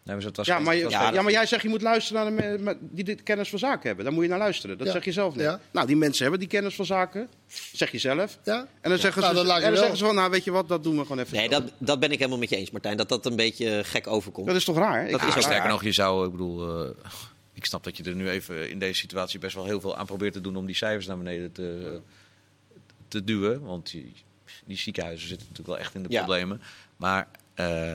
Nee, 0.07 0.17
maar 0.17 0.25
het 0.25 0.37
was 0.37 0.47
Ja, 0.47 0.59
maar, 0.59 0.83
was 0.83 0.93
Ja, 0.93 1.23
maar 1.23 1.33
jij 1.33 1.47
zegt 1.47 1.63
je 1.63 1.69
moet 1.69 1.83
luisteren 1.83 2.35
naar 2.35 2.57
de 2.59 2.77
die 2.81 3.05
dit 3.05 3.23
kennis 3.23 3.49
van 3.49 3.59
zaken 3.59 3.87
hebben. 3.87 4.05
Daar 4.05 4.15
moet 4.15 4.23
je 4.23 4.29
naar 4.31 4.39
luisteren. 4.39 4.79
Dat 4.79 4.87
Ja. 4.87 4.93
zeg 4.93 5.05
je 5.05 5.13
zelf 5.13 5.35
net. 5.35 5.45
Ja. 5.45 5.61
Nou, 5.71 5.87
die 5.87 5.97
mensen 5.97 6.23
hebben 6.23 6.41
die 6.41 6.49
kennis 6.49 6.75
van 6.75 6.85
zaken. 6.87 7.29
zeg 7.73 7.91
je 7.91 7.99
zelf. 7.99 8.39
Ja? 8.45 8.67
En 8.81 8.91
dan 8.91 8.99
zeggen, 8.99 9.23
Nou, 9.23 9.35
ze, 9.37 9.45
dan 9.45 9.57
en 9.57 9.63
dan 9.63 9.77
zeggen 9.77 9.97
ze 9.97 10.05
van, 10.05 10.15
nou 10.15 10.31
weet 10.31 10.45
je 10.45 10.51
wat, 10.51 10.69
dat 10.69 10.83
doen 10.83 10.97
we 10.97 11.03
gewoon 11.03 11.19
even. 11.19 11.37
Nee, 11.37 11.49
dat, 11.49 11.73
dat 11.79 12.01
ben 12.01 12.11
ik 12.13 12.19
helemaal 12.19 12.39
met 12.39 12.49
je 12.51 12.57
eens, 12.57 12.71
Martijn. 12.71 12.97
Dat 12.97 13.09
dat 13.09 13.27
een 13.27 13.37
beetje 13.37 13.85
gek 13.85 14.07
overkomt. 14.07 14.47
Dat 14.47 14.57
is 14.57 14.65
toch 14.65 14.77
raar? 14.77 15.11
Dat 15.11 15.21
is 15.21 15.27
ook 15.27 15.33
sterker 15.33 15.59
raar. 15.59 15.69
nog, 15.69 15.83
je 15.85 15.93
zou, 15.93 16.25
ik 16.25 16.31
bedoel, 16.31 16.85
eh, 16.85 16.91
ik 17.53 17.65
snap 17.65 17.85
dat 17.85 17.97
je 17.97 18.03
er 18.03 18.15
nu 18.15 18.29
even 18.29 18.71
in 18.71 18.79
deze 18.79 18.99
situatie 19.01 19.39
best 19.39 19.55
wel 19.55 19.65
heel 19.65 19.81
veel 19.81 19.97
aan 19.97 20.07
probeert 20.07 20.33
te 20.33 20.41
doen 20.41 20.57
om 20.57 20.67
die 20.67 20.77
cijfers 20.77 21.07
naar 21.07 21.19
beneden 21.19 21.53
te, 21.53 22.01
te 23.09 23.25
duwen. 23.25 23.63
Want 23.63 23.91
die, 23.91 24.13
die 24.65 24.77
ziekenhuizen 24.77 25.29
zitten 25.29 25.47
natuurlijk 25.49 25.77
wel 25.77 25.85
echt 25.87 25.95
in 25.95 26.03
de 26.03 26.09
Ja. 26.11 26.19
problemen. 26.25 26.61
Maar 26.97 27.29
eh, 27.55 27.93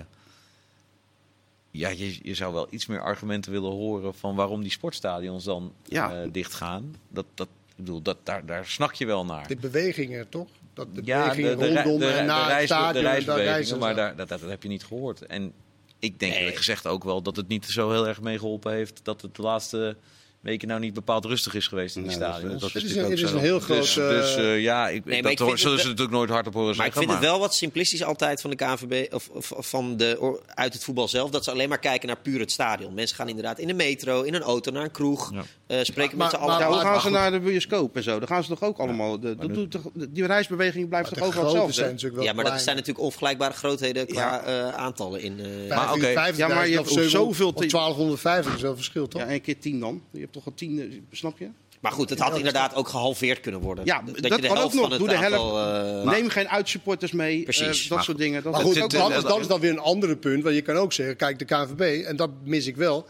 ja, 1.72 1.90
je, 1.90 2.18
je 2.22 2.34
zou 2.36 2.54
wel 2.54 2.68
iets 2.70 2.86
meer 2.86 3.02
argumenten 3.02 3.52
willen 3.52 3.72
horen 3.72 4.16
van 4.16 4.36
waarom 4.36 4.62
die 4.62 4.72
sportstadions 4.72 5.44
dan 5.44 5.74
Ja. 5.86 6.22
eh, 6.24 6.28
dichtgaan. 6.32 6.96
Dat, 7.10 7.26
dat, 7.34 7.48
ik 7.70 7.76
bedoel, 7.76 8.02
dat, 8.02 8.18
daar, 8.24 8.46
daar 8.46 8.66
snak 8.66 8.94
je 8.94 9.06
wel 9.06 9.26
naar. 9.26 9.48
De 9.48 9.56
bewegingen, 9.56 10.30
toch? 10.30 10.48
Dat 10.74 10.96
de 10.96 11.02
ja, 11.06 11.20
bewegingen 11.22 11.58
de, 11.60 11.66
de, 11.74 11.82
rondom 11.82 12.00
de, 12.00 12.08
en 12.14 12.26
na 12.26 12.56
het 12.56 12.66
stadion. 12.66 13.04
reisbewegingen, 13.04 13.80
maar 13.80 13.96
daar, 13.96 14.16
dat, 14.16 14.30
dat 14.30 14.42
heb 14.42 14.64
je 14.64 14.70
niet 14.70 14.84
gehoord. 14.84 15.26
En 15.26 15.54
ik 16.00 16.20
denk 16.20 16.32
Nee. 16.32 16.40
eerlijk 16.40 16.58
gezegd 16.58 16.88
ook 16.88 17.04
wel 17.04 17.22
dat 17.22 17.36
het 17.36 17.48
niet 17.48 17.66
zo 17.66 17.92
heel 17.92 18.08
erg 18.08 18.22
meegeholpen 18.22 18.72
heeft 18.74 19.00
dat 19.04 19.22
het 19.22 19.36
de 19.36 19.42
laatste 19.42 19.98
weken 20.42 20.68
nou 20.68 20.80
niet 20.80 20.94
bepaald 20.94 21.26
rustig 21.26 21.54
is 21.54 21.68
geweest 21.68 21.96
in 21.96 22.02
die 22.02 22.18
Nee, 22.18 22.28
stadion. 22.28 22.58
Dat 22.58 22.62
Het 22.62 22.84
is 22.84 22.84
natuurlijk 22.84 22.98
een- 22.98 23.04
ook 23.06 23.12
het 23.12 23.20
is 23.22 23.30
zo. 23.30 23.36
een 23.36 23.42
heel 23.42 23.56
Dus, 23.58 23.94
groot, 23.94 24.10
dus 24.10 24.36
eh, 24.36 24.54
eh, 24.56 24.62
ja, 24.62 24.90
ik, 24.90 25.06
maar 25.06 25.22
dat 25.22 25.32
ik 25.32 25.40
hoor- 25.40 25.58
zullen 25.58 25.74
het 25.74 25.82
ze 25.82 25.88
natuurlijk 25.88 26.16
nooit 26.18 26.30
hardop 26.30 26.54
horen 26.54 26.78
Maar 26.78 26.86
ik 26.86 26.94
vind 26.94 27.10
het 27.12 27.20
wel 27.20 27.40
wat 27.40 27.56
simplistisch 27.56 28.04
altijd 28.04 28.42
van 28.42 28.50
de 28.50 28.56
KNVB, 28.56 29.14
of, 29.14 29.30
of 29.30 29.70
van 29.70 29.98
de, 29.98 30.40
uit 30.48 30.74
het 30.74 30.84
voetbal 30.84 31.08
zelf, 31.08 31.30
dat 31.30 31.44
ze 31.44 31.52
alleen 31.52 31.70
maar 31.70 31.80
kijken 31.80 32.08
naar 32.08 32.18
puur 32.18 32.40
het 32.40 32.52
stadion. 32.52 32.94
Mensen 32.94 33.16
gaan 33.16 33.28
inderdaad 33.30 33.60
in 33.60 33.68
de 33.68 33.74
metro, 33.74 34.22
in 34.22 34.34
een 34.34 34.42
auto, 34.42 34.72
naar 34.72 34.84
een 34.84 34.92
kroeg, 34.92 35.32
Ja. 35.34 35.44
Eh, 35.78 35.84
spreken 35.84 36.18
Maar- 36.18 36.28
met 36.32 36.36
z'n 36.36 36.46
maar- 36.46 36.56
allen. 36.56 36.60
Ja, 36.60 36.66
hoe 36.66 36.76
maar- 36.76 36.84
gaan 36.84 36.92
maar 36.92 37.02
ze 37.02 37.08
goed. 37.08 37.16
naar 37.18 37.32
de 37.32 37.40
bioscoop 37.40 37.96
en 37.96 38.04
zo? 38.04 38.20
Dan 38.20 38.28
gaan 38.28 38.44
ze 38.44 38.50
toch 38.50 38.64
ook 38.64 38.78
allemaal. 38.78 39.20
De, 39.20 39.36
dat 39.36 39.48
nu- 39.48 39.54
doet 39.54 39.72
toch, 39.72 39.82
die 39.94 40.26
reisbeweging 40.26 40.90
blijft 40.90 41.10
Maar 41.10 41.20
toch 41.20 41.28
overal 41.28 41.46
hetzelfde? 41.46 41.74
zijn 41.74 41.90
natuurlijk 41.90 42.16
wel 42.16 42.24
ja, 42.26 42.34
maar 42.34 42.44
dat 42.46 42.62
zijn 42.62 42.76
natuurlijk 42.76 43.04
onvergelijkbare 43.04 43.54
grootheden 43.54 44.08
qua 44.08 44.44
eh, 44.44 44.68
aantallen. 44.68 45.22
In, 45.22 45.40
eh, 45.40 45.76
Maar 45.78 45.94
oké. 45.94 46.08
Ja, 46.36 46.48
maar 46.48 46.68
je 46.68 46.76
hebt 46.76 46.90
zoveel 47.10 47.48
Of 47.48 47.54
te- 47.62 47.66
1250 47.68 48.56
is 48.56 48.62
wel 48.62 48.76
verschil, 48.76 49.08
toch? 49.08 49.22
Ja, 49.22 49.28
één 49.28 49.42
keer 49.42 49.60
tien 49.60 49.80
dan. 49.80 50.02
Je 50.12 50.20
hebt 50.20 50.34
toch 50.34 50.46
al 50.46 50.54
tien, 50.56 50.80
eh, 50.80 50.86
snap 51.12 51.38
je? 51.40 51.48
maar 51.80 51.92
goed, 51.92 52.10
het 52.10 52.20
had 52.20 52.38
inderdaad 52.38 52.76
ook 52.76 52.88
gehalveerd 52.88 53.40
kunnen 53.40 53.62
worden. 53.62 53.86
Ja, 53.86 54.02
dat, 54.06 54.16
dat 54.22 54.36
je 54.36 54.42
de 54.42 54.48
kan 54.48 54.50
ook 54.50 54.58
helft 54.58 54.74
nog. 54.74 54.82
van 54.84 54.92
het 54.92 55.00
Doe 55.00 55.10
de 55.10 55.16
aantal... 55.16 55.60
eh, 56.04 56.12
Neem 56.12 56.30
geen 56.30 56.50
uitsupporters 56.50 57.12
mee. 57.12 57.44
Precies. 57.44 57.88
dat 57.88 57.90
Maar 57.98 58.04
soort 58.06 58.18
dingen. 58.18 58.44
Dat 58.44 58.52
Maar 58.52 58.62
is 58.62 58.68
goed, 58.68 58.82
ook 58.84 58.90
dat, 58.90 59.10
is, 59.12 59.24
dat 59.24 59.40
is 59.40 59.48
dan 59.48 59.60
weer 59.60 59.70
een 59.72 59.80
andere 59.80 60.16
punt. 60.18 60.44
Want 60.44 60.56
je 60.56 60.62
kan 60.62 60.76
ook 60.76 60.94
zeggen, 60.94 61.16
kijk, 61.16 61.40
de 61.40 61.46
KNVB, 61.46 62.06
en 62.06 62.16
dat 62.16 62.30
mis 62.44 62.68
ik 62.68 62.76
wel. 62.76 63.06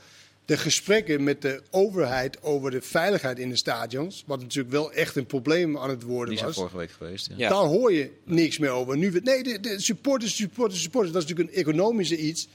De 0.46 0.58
gesprekken 0.58 1.24
met 1.24 1.42
de 1.42 1.62
overheid 1.72 2.44
over 2.44 2.72
de 2.72 2.82
veiligheid 2.82 3.40
in 3.40 3.50
de 3.50 3.56
stadions. 3.56 4.24
Wat 4.28 4.40
natuurlijk 4.42 4.74
wel 4.74 4.92
echt 4.92 5.16
een 5.16 5.26
probleem 5.26 5.78
aan 5.78 5.90
het 5.90 6.04
worden 6.04 6.30
Die 6.30 6.38
zijn 6.38 6.48
was. 6.50 6.58
vorige 6.58 6.78
week 6.78 6.92
geweest. 6.92 7.28
Ja. 7.28 7.34
Ja. 7.38 7.50
Daar 7.50 7.66
hoor 7.66 7.94
je 7.94 8.12
niks 8.26 8.58
meer 8.58 8.70
over. 8.70 8.98
Nu, 8.98 9.20
nee, 9.24 9.44
de, 9.44 9.60
de 9.60 9.80
supporters, 9.80 10.36
supporters, 10.36 10.82
supporters. 10.82 11.14
Dat 11.14 11.24
is 11.24 11.30
natuurlijk 11.30 11.56
een 11.56 11.62
economische 11.64 12.18
iets. 12.18 12.48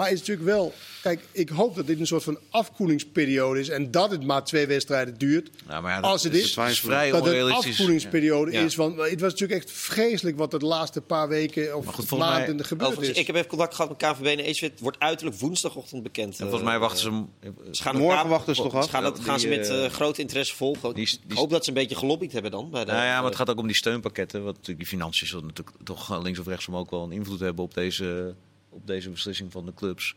Maar 0.00 0.08
het 0.08 0.20
is 0.20 0.26
natuurlijk 0.28 0.56
wel... 0.56 0.72
Kijk, 1.02 1.20
ik 1.32 1.48
hoop 1.48 1.74
dat 1.76 1.86
dit 1.86 2.00
een 2.00 2.06
soort 2.06 2.22
van 2.22 2.38
afkoelingsperiode 2.50 3.60
is. 3.60 3.68
En 3.68 3.90
dat 3.90 4.10
het 4.10 4.24
maar 4.24 4.44
twee 4.44 4.66
wedstrijden 4.66 5.18
duurt. 5.18 5.50
Ja, 5.68 5.80
maar 5.80 5.90
ja, 5.92 6.00
dat 6.00 6.10
Als 6.10 6.22
het 6.22 6.34
is, 6.34 6.56
is, 6.56 6.56
is 6.70 6.80
vrij 6.80 7.10
dat 7.10 7.24
het 7.24 7.34
een 7.34 7.52
afkoelingsperiode 7.52 8.52
Ja. 8.52 8.60
is. 8.60 8.74
Want 8.74 8.96
het 8.96 9.20
was 9.20 9.30
natuurlijk 9.32 9.60
echt 9.60 9.70
vreselijk 9.72 10.36
wat 10.36 10.52
het 10.52 10.60
de 10.60 10.66
laatste 10.66 11.00
paar 11.00 11.28
weken 11.28 11.76
of 11.76 11.86
goed, 11.86 12.10
maanden 12.18 12.56
mij- 12.56 12.64
gebeurd 12.64 13.00
is. 13.00 13.08
ik 13.08 13.26
heb 13.26 13.36
even 13.36 13.48
contact 13.48 13.74
gehad 13.74 13.90
met 13.90 13.98
KNVB 13.98 14.26
en 14.38 14.44
Eeswit. 14.44 14.80
Wordt 14.80 14.98
uiterlijk 14.98 15.36
woensdagochtend 15.38 16.02
bekend. 16.02 16.32
En 16.32 16.46
volgens 16.46 16.62
mij 16.62 16.78
wachten 16.78 17.00
ze 17.00 17.10
hem. 17.10 17.28
Ze 17.70 17.82
gaan 17.82 17.96
Morgen 17.96 18.18
het 18.18 18.28
wachten 18.28 18.54
ze 18.54 18.62
toch 18.62 18.74
af? 18.74 18.84
Ze 18.84 18.90
gaan, 18.90 19.04
het, 19.04 19.14
Die, 19.16 19.24
gaan 19.24 19.40
ze 19.40 19.48
met 19.48 19.68
eh, 19.68 19.84
eh, 19.84 19.90
groot 19.92 20.18
interesse 20.18 20.56
volgen. 20.56 20.94
die- 20.94 21.18
ik 21.28 21.36
hoop 21.36 21.50
dat 21.50 21.62
ze 21.64 21.70
een 21.70 21.76
beetje 21.76 21.96
gelobbyd 21.96 22.32
hebben 22.32 22.50
dan. 22.50 22.70
Bij 22.70 22.84
de, 22.84 22.90
Nou 22.92 23.04
ja, 23.04 23.14
maar 23.16 23.24
het 23.24 23.36
gaat 23.36 23.50
ook 23.50 23.58
om 23.58 23.66
die 23.66 23.76
steunpakketten. 23.76 24.44
Wat 24.44 24.52
natuurlijk 24.52 24.78
die 24.78 24.98
financiën 24.98 25.26
zullen 25.26 25.46
natuurlijk 25.46 25.76
toch 25.84 26.22
links 26.22 26.38
of 26.38 26.46
rechtsom 26.46 26.76
ook 26.76 26.90
wel 26.90 27.02
een 27.02 27.12
invloed 27.12 27.40
hebben 27.40 27.64
op 27.64 27.74
deze, 27.74 28.34
op 28.70 28.86
deze 28.86 29.10
beslissing 29.10 29.52
van 29.52 29.64
de 29.66 29.74
clubs. 29.74 30.14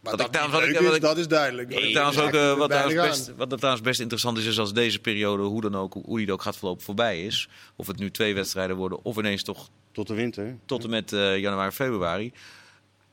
Maar 0.00 0.16
wat 0.16 0.32
dat, 0.32 0.44
ik 0.44 0.50
wat 0.50 0.62
ik- 0.62 0.68
is, 0.80 0.86
wat 0.86 0.94
ik- 0.94 1.00
dat 1.02 1.18
is 1.18 1.28
duidelijk. 1.28 1.68
Nee, 1.68 1.90
trouwens 1.92 2.18
ook, 2.20 2.32
eh, 2.34 2.56
wat, 2.56 2.70
trouwens 2.70 2.94
best, 3.08 3.32
wat 3.36 3.52
er 3.52 3.58
trouwens 3.58 3.84
best 3.84 4.00
interessant 4.00 4.38
is, 4.38 4.46
is 4.46 4.58
als 4.58 4.72
deze 4.72 4.98
periode, 4.98 5.42
hoe 5.42 5.60
dan 5.60 5.76
ook, 5.76 5.92
hoe 6.04 6.18
die 6.18 6.32
ook 6.32 6.42
gaat 6.42 6.56
verlopen, 6.56 6.82
voorbij 6.84 7.24
is. 7.24 7.48
Of 7.76 7.86
het 7.86 7.98
nu 7.98 8.10
twee 8.10 8.34
wedstrijden 8.34 8.76
worden, 8.76 9.04
of 9.04 9.16
ineens 9.16 9.42
toch 9.42 9.68
Tot 9.92 10.06
de 10.06 10.14
winter. 10.14 10.56
tot 10.66 10.84
en 10.84 10.90
met 10.90 11.12
eh, 11.12 11.38
januari, 11.38 11.70
februari. 11.70 12.32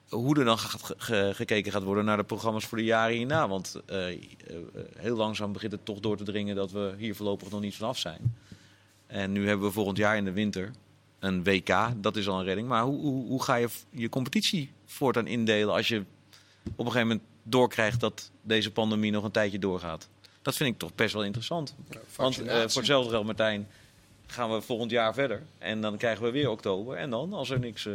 Hoe 0.10 0.38
er 0.40 0.46
dan 0.46 0.58
gaat, 0.60 0.84
ge- 0.84 0.96
ge- 0.98 1.32
gekeken 1.36 1.72
gaat 1.72 1.84
worden 1.84 2.06
naar 2.06 2.18
de 2.18 2.24
programma's 2.24 2.66
voor 2.66 2.78
de 2.78 2.84
jaren 2.84 3.16
hierna. 3.18 3.48
Want 3.48 3.82
eh, 3.86 4.06
heel 4.98 5.16
langzaam 5.16 5.52
begint 5.54 5.72
het 5.72 5.86
toch 5.86 6.00
door 6.00 6.18
te 6.18 6.24
dringen 6.24 6.56
dat 6.56 6.72
we 6.72 6.94
hier 6.98 7.16
voorlopig 7.16 7.50
nog 7.50 7.62
niet 7.62 7.76
vanaf 7.76 7.98
zijn. 7.98 8.36
En 9.08 9.32
nu 9.32 9.48
hebben 9.48 9.68
we 9.68 9.74
volgend 9.74 9.98
jaar 9.98 10.18
in 10.18 10.26
de 10.26 10.32
winter 10.32 10.72
een 11.20 11.44
WK. 11.44 11.76
Dat 11.96 12.16
is 12.16 12.28
al 12.28 12.40
een 12.40 12.46
redding. 12.46 12.68
Maar 12.68 12.84
hoe, 12.84 13.00
hoe, 13.00 13.26
hoe 13.26 13.44
ga 13.44 13.56
je 13.56 13.70
je 13.90 14.10
competitie 14.10 14.72
voortaan 14.86 15.28
indelen 15.28 15.74
als 15.74 15.88
je 15.88 16.00
op 16.66 16.86
een 16.86 16.92
gegeven 16.92 17.08
moment 17.08 17.22
doorkrijgt 17.44 18.00
dat 18.00 18.32
deze 18.42 18.72
pandemie 18.72 19.12
nog 19.12 19.24
een 19.24 19.32
tijdje 19.32 19.60
doorgaat? 19.60 20.08
Dat 20.42 20.56
vind 20.56 20.70
ik 20.70 20.78
toch 20.78 20.96
best 20.96 21.14
wel 21.14 21.24
interessant. 21.24 21.76
Want 22.16 22.42
eh, 22.42 22.56
voor 22.56 22.82
hetzelfde 22.82 23.10
geld, 23.10 23.26
Martijn, 23.26 23.68
gaan 24.28 24.52
we 24.52 24.62
volgend 24.62 24.92
jaar 24.92 25.14
verder. 25.14 25.44
En 25.58 25.82
dan 25.82 25.98
krijgen 25.98 26.24
we 26.24 26.32
weer 26.32 26.50
oktober. 26.50 26.98
En 26.98 27.10
dan, 27.10 27.34
als 27.34 27.50
er 27.50 27.60
niks... 27.60 27.86
eh, 27.86 27.94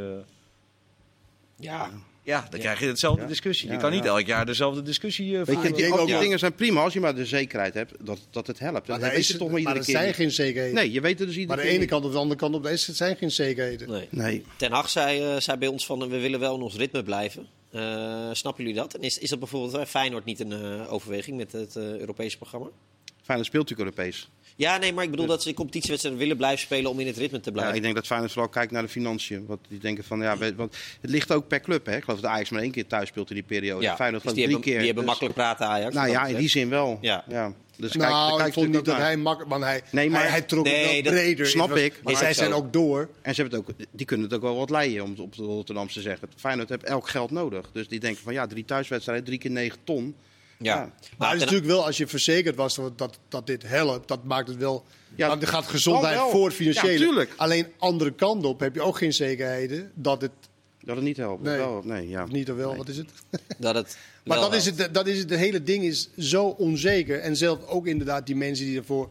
ja, 1.57 1.91
ja, 2.23 2.47
dan 2.51 2.61
krijg 2.61 2.81
je 2.81 2.87
hetzelfde 2.87 3.23
Ja. 3.23 3.29
discussie. 3.29 3.67
je 3.69 3.75
Ja, 3.75 3.81
kan 3.81 3.91
niet 3.91 4.05
elk 4.05 4.27
jaar 4.27 4.47
dezelfde 4.47 4.83
discussie 4.83 5.27
eh, 5.27 5.37
Weet 5.37 5.47
je, 5.47 5.53
voeren. 5.53 5.75
die, 5.75 5.93
al 5.93 6.07
die 6.07 6.19
dingen 6.19 6.39
zijn 6.39 6.55
prima 6.55 6.83
als 6.83 6.93
je 6.93 7.01
maar 7.01 7.15
de 7.15 7.27
zekerheid 7.27 7.75
hebt 7.75 7.93
dat, 8.01 8.19
dat 8.31 8.47
het 8.47 8.59
helpt. 8.59 8.89
Maar 8.89 9.01
Dat 9.01 9.13
is 9.13 9.27
je 9.27 9.33
het- 9.33 9.43
toch 9.43 9.51
maar 9.51 9.63
maar 9.63 9.73
iedere 9.75 9.79
er 9.79 9.85
keer. 9.85 9.95
zijn 9.95 10.15
geen 10.15 10.31
zekerheden. 10.31 10.75
Nee, 10.75 10.93
je 10.93 11.01
weet 11.01 11.19
het 11.19 11.29
dus 11.29 11.37
iedere 11.37 11.47
Maar 11.57 11.65
de 11.65 11.71
keer 11.71 11.81
ene 11.81 11.89
kant 11.89 12.05
of 12.05 12.13
de 12.13 12.19
andere 12.19 12.41
kant 12.41 12.55
op, 12.55 12.65
er 12.65 12.73
is- 12.73 12.87
het 12.87 12.97
zijn 12.97 13.17
geen 13.17 13.31
zekerheden. 13.31 13.91
nee. 13.91 14.07
Nee. 14.11 14.45
Ten 14.57 14.73
Hag 14.73 14.89
zei, 14.91 15.21
eh, 15.23 15.37
zei 15.41 15.59
bij 15.59 15.69
ons 15.69 15.87
van, 15.87 16.09
we 16.09 16.19
willen 16.19 16.41
wel 16.41 16.55
in 16.55 16.61
ons 16.63 16.77
ritme 16.77 17.03
blijven. 17.03 17.47
Eh, 17.71 18.29
snappen 18.33 18.65
jullie 18.65 18.79
dat? 18.81 18.95
En 18.95 19.01
is, 19.03 19.19
is 19.19 19.29
dat 19.31 19.39
bijvoorbeeld 19.39 19.73
bij 19.73 19.87
Feyenoord 19.87 20.25
niet 20.25 20.41
een 20.41 20.53
eh, 20.53 20.93
overweging 20.93 21.37
met 21.37 21.53
het 21.53 21.77
eh, 21.77 21.83
Europese 21.83 22.37
programma? 22.37 22.67
Feyenoord 23.23 23.49
speelt 23.49 23.69
natuurlijk 23.71 23.97
Europees. 23.97 24.31
Ja, 24.57 24.77
nee, 24.77 24.93
maar 24.93 25.05
ik 25.05 25.11
bedoel 25.11 25.27
dat 25.27 25.43
ze 25.43 25.55
competitiewedstrijden 25.55 26.21
willen 26.23 26.37
blijven 26.37 26.59
spelen 26.61 26.91
om 26.91 27.01
in 27.01 27.07
het 27.07 27.17
ritme 27.17 27.41
te 27.41 27.45
Ja, 27.49 27.53
blijven. 27.53 27.75
ik 27.77 27.83
denk 27.83 27.95
dat 27.95 28.07
Feyenoord 28.07 28.33
vooral 28.33 28.51
kijkt 28.51 28.73
naar 28.73 28.83
de 28.83 28.89
financiën. 28.89 29.47
Want 29.47 29.61
die 29.69 29.79
denken 29.79 30.05
van, 30.05 30.21
ja, 30.21 30.37
want 30.57 30.77
het 31.01 31.11
ligt 31.11 31.33
ook 31.33 31.49
per 31.49 31.61
club. 31.61 31.87
Hè. 31.87 31.97
Ik 31.97 32.05
geloof 32.05 32.21
dat 32.21 32.31
Ajax 32.31 32.51
maar 32.51 32.63
één 32.63 32.71
keer 32.71 32.87
thuis 32.87 33.09
speelt 33.09 33.29
in 33.29 33.35
die 33.35 33.45
periode. 33.45 33.83
ja, 33.83 33.97
Feyenoord 33.97 34.23
dus 34.23 34.33
die 34.33 34.43
drie 34.43 34.55
hebben, 34.55 34.71
keer. 34.71 34.77
die 34.79 34.87
hebben 34.87 35.05
Dus- 35.05 35.13
makkelijk 35.13 35.35
praten 35.35 35.67
Ajax. 35.67 35.95
Nou 35.95 36.09
ja, 36.09 36.27
in 36.27 36.37
die 36.37 36.49
zin 36.49 36.69
wel. 36.69 36.99
Ja. 37.01 37.25
Ja. 37.29 37.53
Dus 37.77 37.91
kijk, 37.91 38.03
Nou, 38.03 38.23
daar 38.23 38.31
ik 38.33 38.37
kijkt 38.39 38.55
vond 38.55 38.67
niet 38.67 38.75
dat 38.85 38.87
naar. 38.87 39.05
hij 39.05 39.17
makkelijk... 39.17 39.51
Want 39.51 39.65
hij, 39.65 39.83
Nee, 39.91 40.11
maar- 40.11 40.21
hij, 40.21 40.31
hij 40.31 40.43
trok 40.43 40.65
Nee, 40.65 40.75
het 40.97 41.05
dat 41.05 41.13
wel 41.13 41.23
breder. 41.23 41.47
snap 41.47 41.69
was- 41.71 41.79
ik, 41.81 42.01
Maar 42.03 42.17
zij 42.17 42.33
zijn 42.35 42.53
ook 42.53 42.73
door. 42.73 43.09
En 43.23 43.35
ze 43.35 43.41
hebben 43.41 43.61
het 43.61 43.69
ook, 43.69 43.87
die 43.91 44.07
kunnen 44.07 44.27
het 44.27 44.35
ook 44.37 44.43
wel 44.43 44.57
wat 44.57 44.71
leiden, 44.71 45.03
om 45.03 45.11
het 45.11 45.21
op 45.21 45.37
de 45.37 45.43
Rotterdamse 45.43 45.95
te 45.95 46.01
zeggen. 46.01 46.29
Feyenoord 46.37 46.69
heeft 46.69 46.83
elk 46.85 47.09
geld 47.09 47.31
nodig. 47.31 47.71
Dus 47.73 47.89
die 47.89 48.01
denken 48.01 48.23
van, 48.23 48.33
ja, 48.33 48.47
drie 48.47 48.65
thuiswedstrijden, 48.65 49.25
drie 49.25 49.39
keer 49.39 49.51
negen 49.51 49.79
ton. 49.85 50.15
Ja. 50.63 50.75
Ja. 50.75 50.81
Maar 50.81 50.93
Maar 51.19 51.29
het 51.29 51.37
is 51.37 51.45
natuurlijk 51.45 51.71
wel, 51.71 51.85
als 51.85 51.97
je 51.97 52.07
verzekerd 52.07 52.57
was 52.57 52.75
dat, 52.75 52.99
dat, 52.99 53.19
dat 53.29 53.47
dit 53.47 53.63
helpt, 53.63 54.09
dat 54.09 54.25
maakt 54.25 54.49
het 54.49 54.57
wel... 54.57 54.85
Ja, 55.15 55.37
dan 55.37 55.49
gaat 55.49 55.67
gezondheid 55.67 56.15
wel. 56.15 56.31
voor 56.31 56.47
het 56.47 56.55
financiële. 56.55 57.21
Ja. 57.21 57.27
Alleen 57.37 57.67
andere 57.79 58.13
kant 58.13 58.45
op 58.45 58.61
heb 58.61 58.75
je 58.75 58.83
ook 58.83 58.97
geen 58.97 59.13
zekerheden 59.13 59.91
dat 59.95 60.21
het 60.21 60.31
Dat 60.85 60.97
het 60.97 61.05
niet 61.05 61.17
helpt. 61.17 61.43
Nee. 61.43 61.57
Wel, 61.57 61.83
nee, 61.85 62.09
ja. 62.09 62.27
niet 62.27 62.51
of 62.51 62.57
wel, 62.57 62.77
wat 62.77 62.89
is 62.89 62.97
het? 62.97 63.09
dat 63.59 63.75
het 63.75 63.97
Maar 64.25 64.41
dat 64.41 64.55
is, 64.55 64.65
het, 64.65 64.95
dat 64.95 65.07
is 65.07 65.19
het, 65.19 65.31
het 65.31 65.39
hele 65.39 65.63
ding 65.63 65.85
is 65.85 66.09
zo 66.19 66.45
onzeker. 66.45 67.21
En 67.21 67.37
zelf 67.37 67.67
ook 67.67 67.87
inderdaad 67.87 68.27
die 68.27 68.37
mensen 68.37 68.67
die 68.67 68.79
ervoor... 68.79 69.11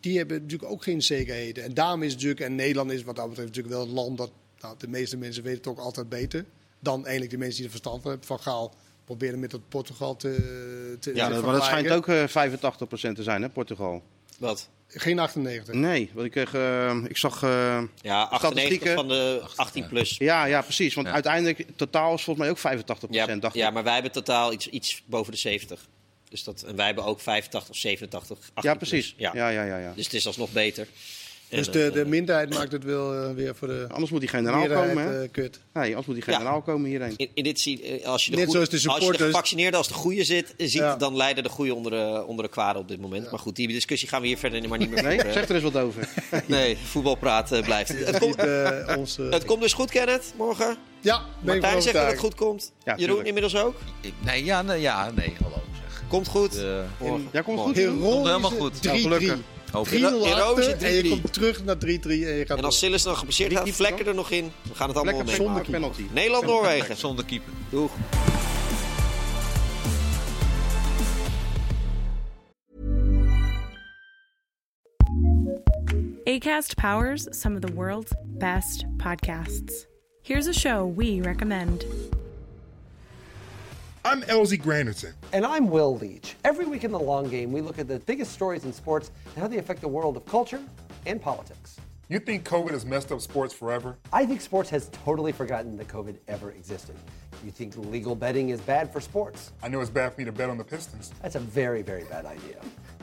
Die 0.00 0.16
hebben 0.16 0.42
natuurlijk 0.42 0.70
ook 0.70 0.82
geen 0.82 1.02
zekerheden. 1.02 1.64
En 1.64 1.74
daarom 1.74 2.02
is 2.02 2.12
het 2.12 2.16
natuurlijk... 2.16 2.50
En 2.50 2.54
Nederland 2.54 2.90
is 2.90 3.02
wat 3.02 3.16
dat 3.16 3.28
betreft 3.28 3.48
natuurlijk 3.48 3.74
wel 3.74 3.86
een 3.86 3.92
land 3.92 4.18
dat... 4.18 4.30
Nou, 4.60 4.74
de 4.78 4.88
meeste 4.88 5.16
mensen 5.16 5.42
weten 5.42 5.58
het 5.58 5.68
ook 5.68 5.78
altijd 5.78 6.08
beter. 6.08 6.44
Dan 6.80 7.00
eigenlijk 7.00 7.30
de 7.30 7.38
mensen 7.38 7.56
die 7.56 7.64
er 7.64 7.70
verstand 7.70 8.02
van 8.02 8.10
hebben. 8.10 8.28
Van 8.28 8.40
Gaal 8.40 8.74
proberen 9.16 9.40
met 9.40 9.50
dat 9.50 9.68
Portugal 9.68 10.16
te, 10.16 10.96
te 11.00 11.14
Ja, 11.14 11.28
te 11.28 11.40
maar 11.42 11.52
dat 11.52 11.64
schijnt 11.64 11.90
ook 11.90 12.08
eh 12.08 12.28
85% 12.28 13.12
te 13.14 13.22
zijn, 13.22 13.42
hè, 13.42 13.48
Portugal. 13.48 14.02
Wat? 14.38 14.68
Geen 14.86 15.18
98. 15.18 15.74
Nee, 15.74 16.10
want 16.14 16.26
ik, 16.26 16.32
kreeg, 16.32 16.54
eh, 16.54 16.96
ik 17.08 17.16
zag... 17.16 17.42
eh, 17.42 17.82
Ja, 18.02 18.22
98 18.22 18.40
Statistieken. 18.40 18.94
van 18.94 19.08
de 19.08 19.42
18 19.56 19.86
plus. 19.88 20.16
ja, 20.18 20.44
ja, 20.44 20.62
precies. 20.62 20.94
Want 20.94 21.06
Ja. 21.06 21.12
uiteindelijk, 21.12 21.66
totaal 21.76 22.14
is 22.14 22.22
volgens 22.22 22.46
mij 22.46 22.50
ook 22.50 22.58
85%, 22.58 23.10
Ja, 23.10 23.36
dacht 23.36 23.54
ja 23.54 23.68
ik. 23.68 23.74
maar 23.74 23.84
wij 23.84 23.92
hebben 23.94 24.12
totaal 24.12 24.52
iets, 24.52 24.68
iets 24.68 25.02
boven 25.06 25.32
de 25.32 25.38
70. 25.38 25.86
Dus 26.28 26.44
dat, 26.44 26.62
en 26.62 26.76
wij 26.76 26.86
hebben 26.86 27.04
ook 27.04 27.20
85 27.20 27.70
of 27.70 27.76
87. 27.76 28.38
18 28.54 28.70
Ja, 28.70 28.76
precies. 28.76 29.14
plus. 29.14 29.20
Ja. 29.32 29.32
Ja, 29.34 29.48
ja, 29.48 29.62
ja, 29.64 29.78
ja. 29.78 29.92
Dus 29.96 30.04
het 30.04 30.14
is 30.14 30.26
alsnog 30.26 30.52
beter. 30.52 30.86
Dus 31.50 31.70
de, 31.70 31.90
de 31.92 32.04
minderheid 32.06 32.54
maakt 32.54 32.72
het 32.72 32.84
wel 32.84 33.14
eh, 33.14 33.30
weer 33.34 33.54
voor 33.54 33.68
de 33.68 33.86
Anders 33.90 34.10
moet 34.10 34.20
die 34.20 34.28
generaal 34.28 34.66
komen, 34.66 35.04
hè? 35.04 35.22
eh, 35.22 35.28
kut. 35.32 35.60
Nee, 35.72 35.86
anders 35.88 36.06
moet 36.06 36.14
die 36.16 36.24
Ja. 36.26 36.32
generaal 36.36 36.60
komen 36.62 36.90
hierheen. 36.90 37.14
in, 37.16 37.28
in 37.34 37.44
dit 37.44 37.60
zie, 37.60 37.82
eh, 37.82 38.06
als 38.06 38.24
je 38.24 38.30
de, 38.30 38.36
Net 38.36 38.46
goeie- 38.46 38.66
zoals 38.66 38.82
de 38.82 38.90
als 38.90 39.04
je 39.06 39.12
de 39.12 39.18
gevaccineerde 39.24 39.76
als 39.76 39.88
de 39.88 39.94
goede 39.94 40.24
zit, 40.24 40.54
ziet, 40.56 40.72
Ja. 40.72 40.96
dan 40.96 41.16
leiden 41.16 41.42
de 41.42 41.48
goede 41.48 41.74
onder 41.74 41.92
de, 41.92 42.24
onder 42.26 42.44
de 42.44 42.50
kwade 42.50 42.78
op 42.78 42.88
dit 42.88 43.00
moment. 43.00 43.30
Maar 43.30 43.38
goed, 43.40 43.56
die 43.56 43.68
discussie 43.68 44.08
gaan 44.08 44.20
we 44.20 44.26
hier 44.26 44.38
verder 44.38 44.68
maar 44.68 44.78
niet 44.78 44.90
meer 44.90 45.02
Nee, 45.02 45.18
zeg 45.18 45.48
er 45.48 45.54
eens 45.54 45.64
wat 45.64 45.76
over. 45.76 46.08
Nee, 46.46 46.76
voetbalpraat 46.84 47.48
blijft. 47.64 47.88
Het 48.06 48.18
komt, 48.18 48.36
eh, 48.36 48.94
ons, 48.98 49.18
eh, 49.18 49.30
het 49.30 49.44
komt 49.44 49.60
dus 49.62 49.72
goed, 49.72 49.90
Kenneth, 49.90 50.32
morgen. 50.36 50.76
ja, 51.00 51.18
ben 51.18 51.54
ik 51.54 51.60
Martijn 51.60 51.72
van 51.72 51.82
zegt 51.82 51.94
dat 51.94 52.06
het 52.10 52.18
goed 52.18 52.34
komt. 52.34 52.72
Ja, 52.78 52.84
Jeroen 52.84 52.98
tuurlijk. 53.06 53.26
inmiddels 53.26 53.56
ook. 53.56 53.74
Ik- 54.00 54.12
Nee, 54.24 54.44
ja, 54.44 54.62
nee, 54.62 54.80
ja, 54.80 55.10
nee, 55.10 55.32
hallo 55.42 55.56
zeg. 55.88 56.02
Komt 56.08 56.28
goed. 56.28 56.64
Morgen. 57.00 57.28
Ja, 57.32 57.40
komt 57.42 57.58
goed. 57.60 57.74
Komt 57.84 58.26
helemaal 58.26 58.40
goed. 58.50 58.72
3-3. 58.82 58.82
Nou, 58.82 58.98
gelukkig. 59.00 59.36
3-0 59.70 59.72
Heroïsche 59.72 60.70
achter 60.72 60.86
en 60.86 60.92
je 60.92 61.02
3-3. 61.02 61.08
komt 61.08 61.32
terug 61.32 61.64
naar 61.64 61.76
3-3 61.76 61.78
en 61.80 61.88
je 62.10 62.44
gaat 62.46 62.58
En 62.58 62.64
als 62.64 62.78
Silas 62.78 63.02
dan 63.02 63.16
gepasseerd 63.16 63.52
gaat, 63.52 63.70
vlekken 63.70 64.06
er 64.06 64.14
nog 64.14 64.30
in. 64.30 64.52
We 64.62 64.74
gaan 64.74 64.88
het 64.88 64.96
allemaal 64.96 65.14
Lekker 65.16 65.38
meemaken. 65.38 65.64
zonder 65.64 65.80
penalty. 65.80 66.14
Nederland-Noorwegen. 66.14 66.96
Zonder 66.96 67.24
keeper. 67.24 67.52
Doeg. 67.70 67.90
ACAST 76.24 76.76
powers 76.76 77.26
some 77.30 77.56
of 77.56 77.60
the 77.60 77.72
world's 77.74 78.12
best 78.38 78.84
podcasts. 78.96 79.86
Here's 80.22 80.46
a 80.46 80.52
show 80.52 80.86
we 80.96 81.20
recommend. 81.22 81.84
I'm 84.02 84.22
Elsie 84.24 84.56
Granderson. 84.56 85.12
And 85.34 85.44
I'm 85.44 85.68
Will 85.68 85.94
Leach. 85.94 86.34
Every 86.42 86.64
week 86.64 86.84
in 86.84 86.90
the 86.90 86.98
long 86.98 87.28
game, 87.28 87.52
we 87.52 87.60
look 87.60 87.78
at 87.78 87.86
the 87.86 87.98
biggest 87.98 88.32
stories 88.32 88.64
in 88.64 88.72
sports 88.72 89.10
and 89.26 89.42
how 89.42 89.46
they 89.46 89.58
affect 89.58 89.82
the 89.82 89.88
world 89.88 90.16
of 90.16 90.24
culture 90.24 90.62
and 91.04 91.20
politics. 91.20 91.76
You 92.10 92.18
think 92.18 92.44
COVID 92.44 92.72
has 92.72 92.84
messed 92.84 93.12
up 93.12 93.20
sports 93.20 93.54
forever? 93.54 93.96
I 94.12 94.26
think 94.26 94.40
sports 94.40 94.68
has 94.70 94.88
totally 95.04 95.30
forgotten 95.30 95.76
that 95.76 95.86
COVID 95.86 96.16
ever 96.26 96.50
existed. 96.50 96.96
You 97.44 97.52
think 97.52 97.76
legal 97.76 98.16
betting 98.16 98.48
is 98.48 98.60
bad 98.60 98.92
for 98.92 99.00
sports? 99.00 99.52
I 99.62 99.68
know 99.68 99.80
it's 99.80 99.90
bad 99.90 100.12
for 100.12 100.20
me 100.20 100.24
to 100.24 100.32
bet 100.32 100.50
on 100.50 100.58
the 100.58 100.64
Pistons. 100.64 101.12
That's 101.22 101.36
a 101.36 101.38
very, 101.38 101.82
very 101.82 102.02
bad 102.02 102.26
idea. 102.26 102.56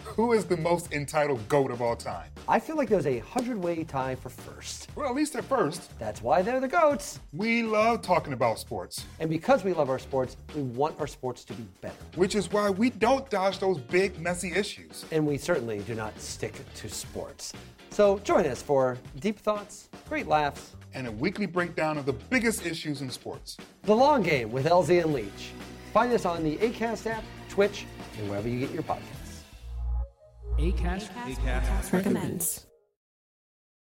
Who 0.03 0.33
is 0.33 0.43
the 0.43 0.57
most 0.57 0.91
entitled 0.91 1.47
GOAT 1.47 1.71
of 1.71 1.81
all 1.81 1.95
time? 1.95 2.29
I 2.49 2.59
feel 2.59 2.75
like 2.75 2.89
there's 2.89 3.07
a 3.07 3.19
hundred 3.19 3.63
way 3.63 3.85
tie 3.85 4.15
for 4.15 4.27
first. 4.27 4.89
Well, 4.93 5.07
at 5.07 5.15
least 5.15 5.37
at 5.37 5.45
first. 5.45 5.97
That's 5.99 6.21
why 6.21 6.41
they're 6.41 6.59
the 6.59 6.67
GOATs. 6.67 7.21
We 7.31 7.63
love 7.63 8.01
talking 8.01 8.33
about 8.33 8.59
sports. 8.59 9.05
And 9.21 9.29
because 9.29 9.63
we 9.63 9.71
love 9.71 9.89
our 9.89 9.99
sports, 9.99 10.35
we 10.53 10.63
want 10.63 10.99
our 10.99 11.07
sports 11.07 11.45
to 11.45 11.53
be 11.53 11.65
better. 11.79 11.95
Which 12.15 12.35
is 12.35 12.51
why 12.51 12.71
we 12.71 12.89
don't 12.89 13.29
dodge 13.29 13.59
those 13.59 13.77
big, 13.77 14.19
messy 14.19 14.51
issues. 14.53 15.05
And 15.11 15.25
we 15.25 15.37
certainly 15.37 15.79
do 15.79 15.95
not 15.95 16.19
stick 16.19 16.59
to 16.75 16.89
sports. 16.89 17.53
So 17.89 18.19
join 18.19 18.45
us 18.45 18.61
for 18.61 18.97
deep 19.19 19.39
thoughts, 19.39 19.89
great 20.07 20.27
laughs, 20.27 20.75
and 20.93 21.07
a 21.07 21.11
weekly 21.11 21.45
breakdown 21.45 21.97
of 21.97 22.05
the 22.05 22.13
biggest 22.13 22.65
issues 22.65 23.01
in 23.01 23.09
sports. 23.09 23.57
The 23.83 23.95
Long 23.95 24.21
Game 24.21 24.51
with 24.51 24.65
LZ 24.65 25.03
and 25.03 25.13
Leach. 25.13 25.51
Find 25.93 26.13
us 26.13 26.25
on 26.25 26.43
the 26.43 26.57
ACAST 26.57 27.07
app, 27.07 27.23
Twitch, 27.49 27.85
and 28.17 28.29
wherever 28.29 28.47
you 28.47 28.59
get 28.59 28.71
your 28.71 28.83
podcasts. 28.83 29.41
ACAST, 30.59 31.09
ACAST, 31.09 31.93
recommends. 31.93 32.66